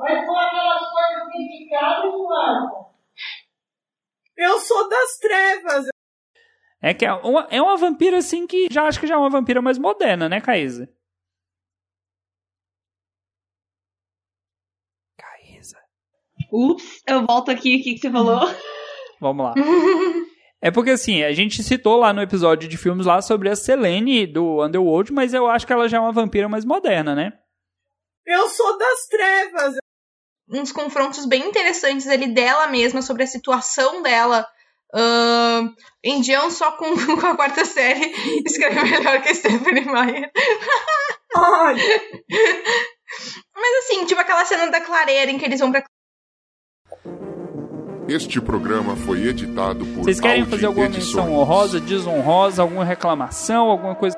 Vai 0.00 0.26
pôr 0.26 0.36
aquelas 0.36 0.90
coisas 0.92 1.32
de 1.32 1.70
casa, 1.70 2.06
Eduardo. 2.06 2.84
Eu 4.36 4.58
sou 4.58 4.86
das 4.90 5.16
trevas. 5.16 5.93
É 6.84 6.92
que 6.92 7.06
é 7.06 7.14
uma, 7.14 7.48
é 7.50 7.62
uma 7.62 7.78
vampira 7.78 8.18
assim 8.18 8.46
que 8.46 8.68
já 8.70 8.82
acho 8.82 9.00
que 9.00 9.06
já 9.06 9.14
é 9.14 9.16
uma 9.16 9.30
vampira 9.30 9.62
mais 9.62 9.78
moderna, 9.78 10.28
né, 10.28 10.38
Caísa? 10.38 10.86
Caísa. 15.16 15.78
Ups, 16.52 17.02
eu 17.08 17.24
volto 17.24 17.50
aqui, 17.50 17.76
o 17.76 17.82
que, 17.82 17.94
que 17.94 18.00
você 18.00 18.10
falou? 18.10 18.40
Vamos 19.18 19.46
lá. 19.46 19.54
É 20.60 20.70
porque 20.70 20.90
assim, 20.90 21.22
a 21.22 21.32
gente 21.32 21.62
citou 21.62 21.96
lá 21.96 22.12
no 22.12 22.20
episódio 22.20 22.68
de 22.68 22.76
filmes 22.76 23.06
lá 23.06 23.22
sobre 23.22 23.48
a 23.48 23.56
Selene 23.56 24.26
do 24.26 24.62
Underworld, 24.62 25.10
mas 25.10 25.32
eu 25.32 25.46
acho 25.46 25.66
que 25.66 25.72
ela 25.72 25.88
já 25.88 25.96
é 25.96 26.00
uma 26.00 26.12
vampira 26.12 26.50
mais 26.50 26.66
moderna, 26.66 27.14
né? 27.14 27.32
Eu 28.26 28.46
sou 28.50 28.76
das 28.76 29.06
trevas. 29.06 29.74
Uns 30.50 30.70
confrontos 30.70 31.24
bem 31.24 31.48
interessantes 31.48 32.06
ali 32.06 32.26
dela 32.34 32.66
mesma, 32.66 33.00
sobre 33.00 33.22
a 33.22 33.26
situação 33.26 34.02
dela. 34.02 34.46
Uh, 34.92 35.72
Indião 36.04 36.50
só 36.50 36.72
com, 36.72 36.94
com 37.20 37.26
a 37.26 37.36
quarta 37.36 37.64
série 37.64 38.12
escreve 38.46 38.82
melhor 38.82 39.20
que 39.22 39.28
a 39.30 39.34
Stephanie 39.34 39.84
Meyer. 39.84 40.30
Olha, 41.36 42.02
Mas 43.56 43.84
assim, 43.84 44.04
tipo 44.06 44.20
aquela 44.20 44.44
cena 44.44 44.70
da 44.70 44.80
clareira 44.80 45.30
em 45.30 45.38
que 45.38 45.44
eles 45.44 45.58
vão 45.60 45.72
pra 45.72 45.82
Este 48.08 48.40
programa 48.40 48.94
foi 48.96 49.26
editado 49.26 49.84
por 49.86 50.04
Vocês 50.04 50.20
querem 50.20 50.40
Audi 50.42 50.50
fazer 50.50 50.66
alguma 50.66 50.86
Edições. 50.86 51.24
menção 51.26 51.32
honrosa, 51.40 51.80
desonrosa, 51.80 52.62
alguma 52.62 52.84
reclamação, 52.84 53.70
alguma 53.70 53.94
coisa? 53.94 54.16